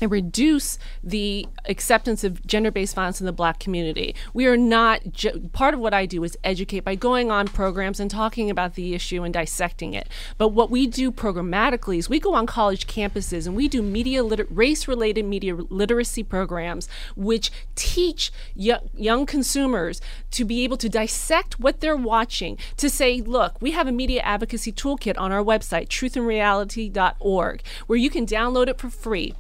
and 0.02 0.12
reduce 0.12 0.78
the 1.04 1.48
acceptance 1.66 2.24
of 2.24 2.46
gender-based 2.46 2.96
violence 2.96 3.20
in 3.20 3.26
the 3.26 3.32
black 3.32 3.60
community. 3.60 4.16
We 4.34 4.46
are 4.46 4.58
not 4.58 5.12
ju- 5.12 5.50
part 5.52 5.74
of 5.74 5.80
what 5.80 5.94
I 5.94 6.06
do 6.06 6.24
is 6.24 6.38
educate 6.44 6.82
by 6.82 6.96
going 6.96 7.32
on 7.32 7.48
programs 7.48 8.00
and 8.00 8.10
talking 8.10 8.50
about 8.50 8.76
the 8.76 8.94
issue 8.94 9.24
and 9.24 9.34
dissecting 9.34 9.94
it. 9.94 10.08
But 10.38 10.50
what 10.50 10.70
we 10.70 10.88
do 10.88 11.12
programmatically 11.12 11.98
is 11.98 12.10
we 12.10 12.20
go 12.20 12.34
on 12.34 12.46
college 12.46 12.88
campuses 12.88 13.46
and 13.46 13.56
we 13.56 13.68
do 13.68 13.82
media 13.82 14.24
liter- 14.24 14.48
race-related 14.50 15.26
media 15.26 15.56
literacy 15.56 16.24
programs 16.24 16.88
which 17.16 17.52
teach 17.76 18.32
yo- 18.56 18.90
young 18.96 19.26
consumers 19.26 20.02
to 20.32 20.46
be 20.46 20.64
able 20.64 20.78
to 20.78 20.90
dissect 20.90 21.60
what 21.60 21.80
they're 21.80 21.96
watching 21.96 22.58
to 22.78 22.90
say, 22.90 23.22
look, 23.22 23.62
we 23.62 23.72
have 23.72 23.88
a 23.88 23.92
media 23.92 24.22
advocacy 24.22 24.72
toolkit 24.72 25.18
on 25.18 25.32
our 25.32 25.44
website 25.44 25.88
truthinreality.org 25.88 27.62
where 27.88 28.00
you 28.00 28.10
can 28.10 28.26
download 28.26 28.68
it 28.68 28.78
for 28.78 28.90
free 28.90 29.34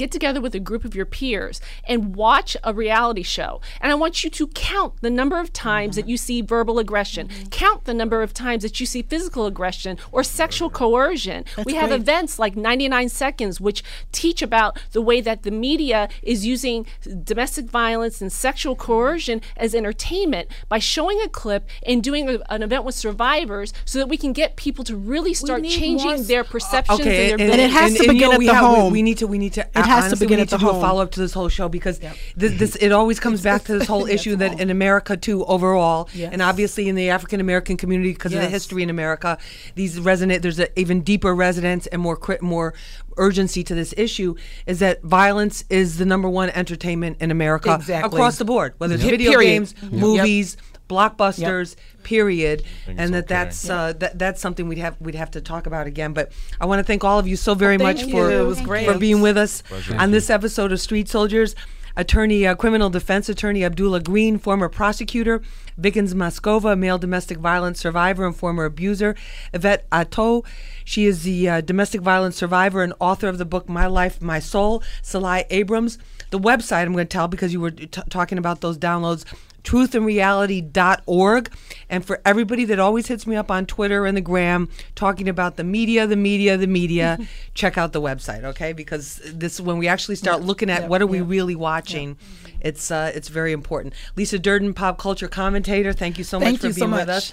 get 0.00 0.10
together 0.10 0.40
with 0.40 0.54
a 0.54 0.60
group 0.60 0.84
of 0.84 0.94
your 0.94 1.04
peers 1.06 1.60
and 1.86 2.16
watch 2.16 2.56
a 2.64 2.72
reality 2.74 3.22
show. 3.22 3.60
And 3.80 3.92
I 3.92 3.94
want 3.94 4.24
you 4.24 4.30
to 4.30 4.46
count 4.48 4.94
the 5.02 5.10
number 5.10 5.38
of 5.38 5.52
times 5.52 5.94
that 5.96 6.08
you 6.08 6.16
see 6.16 6.40
verbal 6.40 6.78
aggression, 6.78 7.28
count 7.50 7.84
the 7.84 7.94
number 7.94 8.22
of 8.22 8.32
times 8.32 8.62
that 8.62 8.80
you 8.80 8.86
see 8.86 9.02
physical 9.02 9.44
aggression 9.46 9.98
or 10.10 10.22
sexual 10.24 10.70
coercion. 10.70 11.44
we 11.64 11.74
have 11.74 11.90
great. 11.90 12.00
events 12.00 12.38
like 12.38 12.56
99 12.56 13.08
Seconds, 13.10 13.60
which 13.60 13.82
teach 14.12 14.40
about 14.42 14.78
the 14.92 15.02
way 15.02 15.20
that 15.20 15.42
the 15.42 15.50
media 15.50 16.08
is 16.22 16.46
using 16.46 16.86
domestic 17.24 17.66
violence 17.66 18.20
and 18.22 18.32
sexual 18.32 18.74
coercion 18.74 19.40
as 19.56 19.74
entertainment 19.74 20.48
by 20.68 20.78
showing 20.78 21.20
a 21.22 21.28
clip 21.28 21.68
and 21.86 22.02
doing 22.02 22.28
a- 22.28 22.40
an 22.48 22.62
event 22.62 22.84
with 22.84 22.94
survivors 22.94 23.72
so 23.84 23.98
that 23.98 24.08
we 24.08 24.16
can 24.16 24.32
get 24.32 24.56
people 24.56 24.84
to 24.84 24.96
really 24.96 25.34
start 25.34 25.62
changing 25.64 26.06
more 26.08 26.18
their 26.20 26.44
perceptions 26.44 27.00
Okay, 27.00 27.32
and 27.32 27.40
their 27.40 27.50
And 27.50 27.60
it 27.60 27.70
has 27.70 27.94
to 27.94 28.02
you 28.04 28.12
begin 28.12 28.28
know, 28.30 28.34
at 28.34 28.40
the 28.40 28.46
have- 28.54 28.70
we- 28.70 28.76
home. 28.76 28.92
We, 28.92 29.02
need 29.02 29.18
to. 29.18 29.26
We 29.26 29.38
need 29.38 29.52
to. 29.54 29.66
Has 29.90 30.12
to 30.12 30.16
begin 30.18 30.36
we 30.36 30.42
at 30.42 30.44
need 30.44 30.48
to 30.50 30.56
the 30.56 30.60
do 30.64 30.68
a 30.70 30.72
home. 30.72 30.80
follow 30.82 31.02
up 31.02 31.10
to 31.12 31.20
this 31.20 31.32
whole 31.32 31.48
show 31.48 31.68
because 31.68 31.98
this, 32.36 32.58
this 32.58 32.76
it 32.76 32.92
always 32.92 33.18
comes 33.20 33.42
back 33.42 33.64
to 33.64 33.78
this 33.78 33.86
whole 33.88 34.06
issue 34.16 34.36
that 34.36 34.60
in 34.60 34.70
America 34.70 35.16
too 35.16 35.44
overall, 35.46 36.08
Yes. 36.14 36.32
and 36.32 36.40
obviously 36.42 36.88
in 36.88 36.94
the 36.94 37.10
African 37.10 37.40
American 37.40 37.76
community 37.76 38.12
because 38.12 38.32
of 38.32 38.38
the 38.38 38.44
Yes. 38.44 38.52
history 38.52 38.82
in 38.82 38.90
America, 38.90 39.38
these 39.74 39.98
resonate. 39.98 40.42
There's 40.42 40.58
an 40.58 40.68
even 40.76 41.02
deeper 41.02 41.34
resonance 41.34 41.86
and 41.88 42.00
more 42.00 42.16
crit, 42.16 42.42
more 42.42 42.74
urgency 43.16 43.62
to 43.64 43.74
this 43.74 43.92
issue 43.98 44.34
is 44.66 44.78
that 44.78 45.02
violence 45.02 45.64
is 45.68 45.98
the 45.98 46.06
number 46.06 46.28
one 46.28 46.48
entertainment 46.50 47.16
in 47.20 47.30
America 47.30 47.74
Exactly. 47.74 48.16
across 48.16 48.38
the 48.38 48.44
board, 48.44 48.72
whether 48.78 48.94
it's 48.94 49.02
video 49.04 49.32
Period. 49.32 49.48
games, 49.50 49.72
mm-hmm. 49.74 49.94
Yep. 49.96 50.00
movies, 50.00 50.56
blockbusters, 50.90 51.76
period, 52.02 52.64
and 52.86 53.14
that 53.14 53.24
okay. 53.24 53.34
that's 53.34 53.70
uh, 53.70 53.92
that 53.94 54.18
that's 54.18 54.40
something 54.40 54.68
we'd 54.68 54.78
have 54.78 54.96
we'd 55.00 55.14
have 55.14 55.30
to 55.32 55.40
talk 55.40 55.66
about 55.66 55.86
again. 55.86 56.12
But 56.12 56.32
I 56.60 56.66
want 56.66 56.80
to 56.80 56.84
thank 56.84 57.04
all 57.04 57.18
of 57.18 57.28
you 57.28 57.36
so 57.36 57.54
very 57.54 57.78
thank 57.78 57.98
much 57.98 58.06
you. 58.06 58.12
for 58.12 58.30
It 58.30 58.44
was 58.44 58.60
great. 58.60 58.86
for 58.86 58.98
being 58.98 59.20
with 59.22 59.36
us 59.36 59.62
Pleasure. 59.62 59.96
on 59.96 60.10
this 60.10 60.28
episode 60.28 60.72
of 60.72 60.80
Street 60.80 61.08
Soldiers. 61.08 61.54
Attorney, 61.96 62.46
uh, 62.46 62.54
criminal 62.54 62.88
defense 62.88 63.28
attorney 63.28 63.64
Abdullah 63.64 64.00
Green, 64.00 64.38
former 64.38 64.68
prosecutor, 64.68 65.42
Vikens 65.78 66.14
Moskova, 66.14 66.78
male 66.78 66.98
domestic 66.98 67.38
violence 67.38 67.80
survivor 67.80 68.24
and 68.24 68.34
former 68.34 68.64
abuser, 68.64 69.16
Yvette 69.52 69.86
Atto, 69.90 70.44
she 70.84 71.06
is 71.06 71.24
the 71.24 71.48
uh, 71.48 71.60
domestic 71.60 72.00
violence 72.00 72.36
survivor 72.36 72.82
and 72.82 72.92
author 73.00 73.28
of 73.28 73.38
the 73.38 73.44
book 73.44 73.68
My 73.68 73.86
Life, 73.86 74.22
My 74.22 74.38
Soul, 74.38 74.82
Sil 75.02 75.22
Lai 75.22 75.44
Abrams. 75.50 75.98
The 76.30 76.38
website 76.38 76.82
I'm 76.82 76.92
going 76.92 77.06
to 77.06 77.12
tell 77.12 77.28
because 77.28 77.52
you 77.52 77.60
were 77.60 77.70
t- 77.72 77.86
talking 78.08 78.38
about 78.38 78.60
those 78.60 78.78
downloads, 78.78 79.24
truthinreality.org. 79.62 81.52
And 81.88 82.04
for 82.04 82.20
everybody 82.24 82.64
that 82.66 82.78
always 82.78 83.06
hits 83.08 83.26
me 83.26 83.36
up 83.36 83.50
on 83.50 83.66
Twitter 83.66 84.06
and 84.06 84.16
the 84.16 84.20
gram 84.20 84.68
talking 84.94 85.28
about 85.28 85.56
the 85.56 85.64
media, 85.64 86.06
the 86.06 86.16
media, 86.16 86.56
the 86.56 86.66
media, 86.66 87.18
check 87.54 87.76
out 87.76 87.92
the 87.92 88.00
website, 88.00 88.44
okay? 88.44 88.72
Because 88.72 89.20
this 89.24 89.60
when 89.60 89.78
we 89.78 89.88
actually 89.88 90.16
start 90.16 90.42
looking 90.42 90.70
at 90.70 90.88
what 90.88 91.02
are 91.02 91.06
we 91.06 91.20
really 91.20 91.54
watching, 91.54 92.16
it's 92.60 92.90
uh, 92.90 93.12
it's 93.14 93.28
very 93.28 93.52
important. 93.52 93.94
Lisa 94.16 94.38
Durden, 94.38 94.74
pop 94.74 94.98
culture 94.98 95.28
commentator, 95.28 95.92
thank 95.92 96.18
you 96.18 96.24
so 96.24 96.38
Thank 96.38 96.62
much 96.62 96.72
for 96.72 96.72
so 96.72 96.86
being 96.86 96.92
with 96.92 97.08
us. 97.08 97.32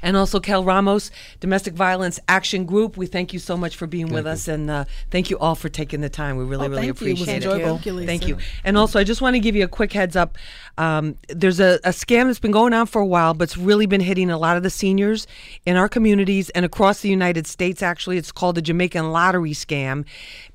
And 0.00 0.16
also 0.16 0.38
Kel 0.40 0.62
Ramos, 0.64 1.10
Domestic 1.40 1.74
Violence 1.74 2.20
Action 2.28 2.64
Group. 2.64 2.96
We 2.96 3.06
thank 3.06 3.32
you 3.32 3.38
so 3.38 3.56
much 3.56 3.76
for 3.76 3.86
being 3.86 4.12
with 4.12 4.26
us, 4.26 4.46
and 4.46 4.70
uh, 4.70 4.84
thank 5.10 5.28
you 5.30 5.38
all 5.38 5.54
for 5.56 5.68
taking 5.68 6.00
the 6.00 6.08
time. 6.08 6.36
We 6.36 6.44
really, 6.44 6.66
Oh, 6.66 6.70
really 6.70 6.82
thank 6.88 7.00
you. 7.00 7.06
It 7.08 7.10
was 7.12 7.22
appreciate 7.22 7.36
enjoyable. 7.44 7.76
it. 7.76 7.82
Thank 7.82 7.86
you, 7.86 8.06
Thank 8.06 8.28
you. 8.28 8.38
And 8.64 8.76
also, 8.78 9.00
I 9.00 9.04
just 9.04 9.20
want 9.20 9.34
to 9.34 9.40
give 9.40 9.56
you 9.56 9.64
a 9.64 9.68
quick 9.68 9.92
heads 9.92 10.14
up. 10.14 10.38
Um, 10.76 11.16
there's 11.28 11.58
a, 11.58 11.80
a 11.84 11.90
scam 11.90 12.26
that's 12.26 12.38
been 12.38 12.52
going 12.52 12.72
on 12.72 12.86
for 12.86 13.00
a 13.02 13.06
while, 13.06 13.34
but 13.34 13.44
it's 13.44 13.56
really 13.56 13.86
been 13.86 14.00
hitting 14.00 14.30
a 14.30 14.38
lot 14.38 14.56
of 14.56 14.62
the 14.62 14.70
seniors 14.70 15.26
in 15.66 15.76
our 15.76 15.88
communities 15.88 16.50
and 16.50 16.64
across 16.64 17.00
the 17.00 17.08
United 17.08 17.46
States. 17.46 17.82
Actually, 17.82 18.18
it's 18.18 18.30
called 18.30 18.54
the 18.54 18.62
Jamaican 18.62 19.10
lottery 19.10 19.52
scam. 19.52 20.04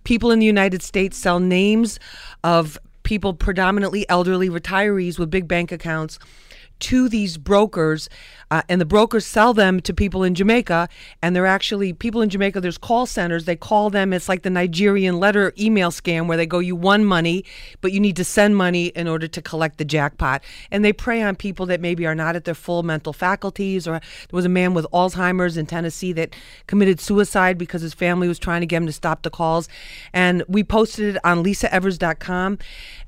People 0.05 0.31
in 0.31 0.39
the 0.39 0.45
United 0.45 0.81
States 0.81 1.17
sell 1.17 1.39
names 1.41 1.99
of 2.43 2.77
people, 3.03 3.33
predominantly 3.33 4.07
elderly 4.07 4.49
retirees 4.49 5.19
with 5.19 5.29
big 5.29 5.47
bank 5.47 5.71
accounts 5.73 6.17
to 6.79 7.07
these 7.07 7.37
brokers, 7.37 8.09
uh, 8.51 8.61
and 8.67 8.81
the 8.81 8.85
brokers 8.85 9.25
sell 9.25 9.53
them 9.53 9.79
to 9.81 9.93
people 9.93 10.23
in 10.23 10.35
Jamaica. 10.35 10.89
And 11.21 11.35
they're 11.35 11.45
actually 11.45 11.93
people 11.93 12.21
in 12.21 12.29
Jamaica. 12.29 12.59
There's 12.59 12.77
call 12.77 13.05
centers. 13.05 13.45
They 13.45 13.55
call 13.55 13.89
them. 13.89 14.11
It's 14.11 14.27
like 14.27 14.43
the 14.43 14.49
Nigerian 14.49 15.19
letter 15.19 15.53
email 15.57 15.91
scam 15.91 16.27
where 16.27 16.37
they 16.37 16.45
go, 16.45 16.59
you 16.59 16.75
won 16.75 17.05
money, 17.05 17.45
but 17.81 17.91
you 17.91 17.99
need 17.99 18.15
to 18.17 18.23
send 18.23 18.57
money 18.57 18.87
in 18.87 19.07
order 19.07 19.27
to 19.27 19.41
collect 19.41 19.77
the 19.77 19.85
jackpot. 19.85 20.43
And 20.71 20.83
they 20.83 20.93
prey 20.93 21.21
on 21.21 21.35
people 21.35 21.65
that 21.67 21.79
maybe 21.79 22.05
are 22.05 22.15
not 22.15 22.35
at 22.35 22.43
their 22.43 22.53
full 22.53 22.83
mental 22.83 23.13
faculties. 23.13 23.87
Or 23.87 23.93
there 23.93 24.01
was 24.31 24.45
a 24.45 24.49
man 24.49 24.73
with 24.73 24.85
Alzheimer's 24.93 25.55
in 25.55 25.65
Tennessee 25.65 26.11
that 26.13 26.35
committed 26.67 26.99
suicide 26.99 27.57
because 27.57 27.81
his 27.81 27.93
family 27.93 28.27
was 28.27 28.39
trying 28.39 28.61
to 28.61 28.67
get 28.67 28.77
him 28.77 28.87
to 28.87 28.93
stop 28.93 29.21
the 29.23 29.29
calls. 29.29 29.69
And 30.11 30.43
we 30.47 30.63
posted 30.63 31.15
it 31.15 31.25
on 31.25 31.43
LisaEvers.com, 31.43 32.57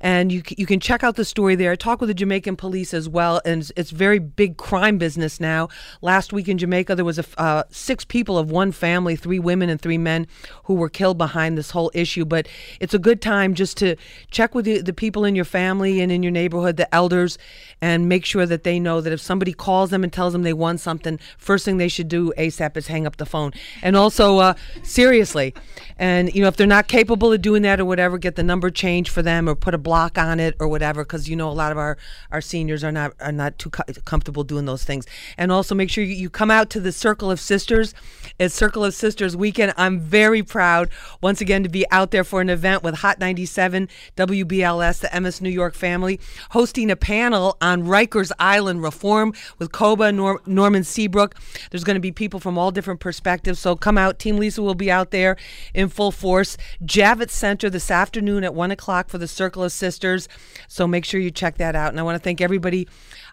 and 0.00 0.32
you 0.32 0.42
you 0.56 0.66
can 0.66 0.80
check 0.80 1.02
out 1.04 1.16
the 1.16 1.24
story 1.24 1.54
there. 1.56 1.72
I 1.72 1.76
talked 1.76 2.00
with 2.00 2.08
the 2.08 2.14
Jamaican 2.14 2.56
police 2.56 2.94
as 2.94 3.08
well, 3.08 3.40
and 3.44 3.66
happens. 3.70 3.72
It's 3.76 3.90
very 3.90 4.18
big 4.18 4.56
crime 4.56 4.98
business 4.98 5.25
now. 5.40 5.68
Last 6.00 6.32
week 6.32 6.48
in 6.48 6.58
Jamaica, 6.58 6.94
there 6.94 7.04
was 7.04 7.18
a, 7.18 7.24
uh, 7.36 7.64
six 7.70 8.04
people 8.04 8.38
of 8.38 8.50
one 8.50 8.72
family, 8.72 9.16
three 9.16 9.38
women 9.38 9.68
and 9.68 9.80
three 9.80 9.98
men, 9.98 10.26
who 10.64 10.74
were 10.74 10.88
killed 10.88 11.18
behind 11.18 11.58
this 11.58 11.70
whole 11.72 11.90
issue. 11.94 12.24
But 12.24 12.48
it's 12.80 12.94
a 12.94 12.98
good 12.98 13.20
time 13.20 13.54
just 13.54 13.76
to 13.78 13.96
check 14.30 14.54
with 14.54 14.64
the, 14.64 14.80
the 14.80 14.92
people 14.92 15.24
in 15.24 15.34
your 15.34 15.44
family 15.44 16.00
and 16.00 16.10
in 16.10 16.22
your 16.22 16.32
neighborhood, 16.32 16.76
the 16.76 16.92
elders, 16.94 17.38
and 17.80 18.08
make 18.08 18.24
sure 18.24 18.46
that 18.46 18.62
they 18.62 18.78
know 18.78 19.00
that 19.00 19.12
if 19.12 19.20
somebody 19.20 19.52
calls 19.52 19.90
them 19.90 20.02
and 20.04 20.12
tells 20.12 20.32
them 20.32 20.42
they 20.42 20.52
want 20.52 20.80
something, 20.80 21.18
first 21.38 21.64
thing 21.64 21.76
they 21.76 21.88
should 21.88 22.08
do 22.08 22.32
ASAP 22.38 22.76
is 22.76 22.86
hang 22.86 23.06
up 23.06 23.16
the 23.16 23.26
phone. 23.26 23.52
And 23.82 23.96
also, 23.96 24.38
uh, 24.38 24.54
seriously, 24.82 25.54
and 25.98 26.34
you 26.34 26.42
know 26.42 26.48
if 26.48 26.56
they're 26.56 26.66
not 26.66 26.88
capable 26.88 27.32
of 27.32 27.42
doing 27.42 27.62
that 27.62 27.80
or 27.80 27.84
whatever, 27.84 28.18
get 28.18 28.36
the 28.36 28.42
number 28.42 28.70
changed 28.70 29.10
for 29.10 29.22
them 29.22 29.48
or 29.48 29.54
put 29.54 29.74
a 29.74 29.78
block 29.78 30.18
on 30.18 30.40
it 30.40 30.54
or 30.58 30.68
whatever, 30.68 31.04
because 31.04 31.28
you 31.28 31.36
know 31.36 31.50
a 31.50 31.52
lot 31.52 31.72
of 31.72 31.78
our 31.78 31.96
our 32.30 32.40
seniors 32.40 32.82
are 32.84 32.92
not 32.92 33.12
are 33.20 33.32
not 33.32 33.58
too 33.58 33.70
co- 33.70 33.84
comfortable 34.04 34.44
doing 34.44 34.64
those 34.66 34.84
things. 34.84 35.06
And 35.36 35.52
also 35.52 35.74
make 35.74 35.90
sure 35.90 36.04
you, 36.04 36.30
come 36.30 36.50
out 36.50 36.70
to 36.70 36.80
the 36.80 36.92
Circle 36.92 37.30
of 37.30 37.40
Sisters. 37.40 37.94
It's 38.38 38.54
Circle 38.54 38.84
of 38.84 38.94
Sisters 38.94 39.36
weekend. 39.36 39.72
I'm 39.76 39.98
very 39.98 40.42
proud 40.42 40.90
once 41.22 41.40
again 41.40 41.62
to 41.62 41.68
be 41.68 41.90
out 41.90 42.10
there 42.10 42.24
for 42.24 42.40
an 42.40 42.50
event 42.50 42.82
with 42.82 42.96
Hot 42.96 43.18
97, 43.18 43.88
WBLS, 44.16 45.00
the 45.00 45.20
MS 45.20 45.40
New 45.40 45.50
York 45.50 45.74
family, 45.74 46.20
hosting 46.50 46.90
a 46.90 46.96
panel 46.96 47.56
on 47.60 47.84
Rikers 47.84 48.32
Island 48.38 48.82
reform 48.82 49.32
with 49.58 49.72
COBA 49.72 50.12
Nor- 50.12 50.42
Norman 50.44 50.84
Seabrook. 50.84 51.34
There's 51.70 51.84
going 51.84 51.94
to 51.94 52.00
be 52.00 52.12
people 52.12 52.40
from 52.40 52.58
all 52.58 52.70
different 52.70 53.00
perspectives. 53.00 53.58
So 53.58 53.76
come 53.76 53.96
out. 53.96 54.18
Team 54.18 54.36
Lisa 54.36 54.62
will 54.62 54.74
be 54.74 54.90
out 54.90 55.10
there 55.10 55.36
in 55.74 55.88
full 55.88 56.12
force. 56.12 56.56
Javits 56.84 57.30
Center 57.30 57.70
this 57.70 57.90
afternoon 57.90 58.44
at 58.44 58.54
1 58.54 58.70
o'clock 58.70 59.08
for 59.08 59.18
the 59.18 59.28
Circle 59.28 59.64
of 59.64 59.72
Sisters. 59.72 60.28
So 60.68 60.86
make 60.86 61.04
sure 61.04 61.20
you 61.20 61.30
check 61.30 61.58
that 61.58 61.74
out. 61.74 61.90
And 61.90 62.00
I 62.00 62.02
want 62.02 62.16
to 62.16 62.22
thank 62.22 62.40
everybody 62.40 62.88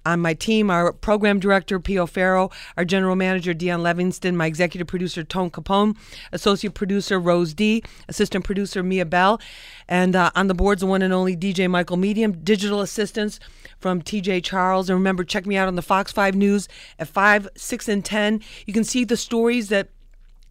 on 0.05 0.19
my 0.19 0.33
team, 0.33 0.69
our 0.69 0.91
program 0.91 1.39
director, 1.39 1.79
Pio 1.79 2.05
Farrow, 2.05 2.49
our 2.77 2.85
general 2.85 3.15
manager, 3.15 3.53
Dion 3.53 3.81
Levingston, 3.81 4.35
my 4.35 4.45
executive 4.45 4.87
producer, 4.87 5.23
Tone 5.23 5.49
Capone, 5.49 5.95
associate 6.31 6.73
producer, 6.73 7.19
Rose 7.19 7.53
D, 7.53 7.83
assistant 8.07 8.43
producer, 8.43 8.83
Mia 8.83 9.05
Bell, 9.05 9.39
and 9.87 10.15
uh, 10.15 10.31
on 10.35 10.47
the 10.47 10.53
boards, 10.53 10.81
the 10.81 10.87
one 10.87 11.01
and 11.01 11.13
only 11.13 11.35
DJ 11.35 11.69
Michael 11.69 11.97
Medium, 11.97 12.31
digital 12.43 12.81
assistants 12.81 13.39
from 13.79 14.01
TJ 14.01 14.43
Charles. 14.43 14.89
And 14.89 14.97
remember, 14.97 15.23
check 15.23 15.45
me 15.45 15.57
out 15.57 15.67
on 15.67 15.75
the 15.75 15.81
Fox 15.81 16.11
5 16.11 16.35
News 16.35 16.67
at 16.99 17.07
5, 17.07 17.49
6, 17.55 17.89
and 17.89 18.03
10. 18.03 18.41
You 18.65 18.73
can 18.73 18.83
see 18.83 19.03
the 19.03 19.17
stories 19.17 19.69
that 19.69 19.89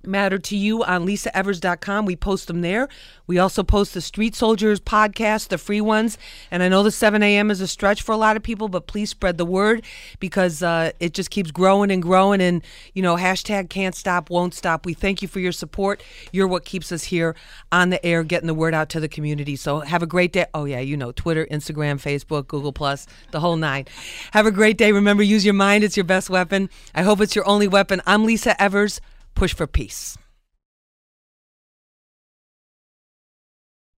matter 0.04 0.38
to 0.38 0.56
you 0.56 0.82
on 0.84 1.06
lisaevers.com. 1.06 2.06
We 2.06 2.16
post 2.16 2.48
them 2.48 2.60
there. 2.60 2.88
We 3.26 3.38
also 3.38 3.62
post 3.62 3.94
the 3.94 4.00
Street 4.00 4.34
Soldiers 4.34 4.80
podcast, 4.80 5.48
the 5.48 5.58
free 5.58 5.80
ones. 5.80 6.18
And 6.50 6.62
I 6.62 6.68
know 6.68 6.82
the 6.82 6.90
7 6.90 7.22
a.m. 7.22 7.50
is 7.50 7.60
a 7.60 7.68
stretch 7.68 8.02
for 8.02 8.12
a 8.12 8.16
lot 8.16 8.36
of 8.36 8.42
people, 8.42 8.68
but 8.68 8.86
please 8.86 9.10
spread 9.10 9.38
the 9.38 9.44
word 9.44 9.84
because 10.20 10.62
uh, 10.62 10.92
it 11.00 11.14
just 11.14 11.30
keeps 11.30 11.50
growing 11.50 11.90
and 11.90 12.02
growing. 12.02 12.40
And, 12.40 12.62
you 12.94 13.02
know, 13.02 13.16
hashtag 13.16 13.70
can't 13.70 13.94
stop, 13.94 14.28
won't 14.28 14.54
stop. 14.54 14.84
We 14.84 14.94
thank 14.94 15.22
you 15.22 15.28
for 15.28 15.40
your 15.40 15.52
support. 15.52 16.02
You're 16.32 16.48
what 16.48 16.64
keeps 16.64 16.92
us 16.92 17.04
here 17.04 17.34
on 17.70 17.90
the 17.90 18.04
air, 18.04 18.22
getting 18.22 18.48
the 18.48 18.54
word 18.54 18.74
out 18.74 18.88
to 18.90 19.00
the 19.00 19.08
community. 19.08 19.56
So 19.56 19.80
have 19.80 20.02
a 20.02 20.06
great 20.06 20.32
day. 20.32 20.46
Oh, 20.52 20.64
yeah, 20.64 20.80
you 20.80 20.96
know, 20.96 21.12
Twitter, 21.12 21.46
Instagram, 21.46 22.00
Facebook, 22.02 22.48
Google, 22.48 22.72
Plus, 22.72 23.06
the 23.30 23.40
whole 23.40 23.56
nine. 23.56 23.86
Have 24.32 24.46
a 24.46 24.50
great 24.50 24.76
day. 24.78 24.92
Remember, 24.92 25.22
use 25.22 25.44
your 25.44 25.54
mind, 25.54 25.84
it's 25.84 25.96
your 25.96 26.04
best 26.04 26.28
weapon. 26.28 26.68
I 26.94 27.02
hope 27.02 27.20
it's 27.20 27.36
your 27.36 27.46
only 27.46 27.68
weapon. 27.68 28.02
I'm 28.06 28.24
Lisa 28.24 28.60
Evers 28.60 29.00
push 29.34 29.54
for 29.54 29.66
peace. 29.66 30.16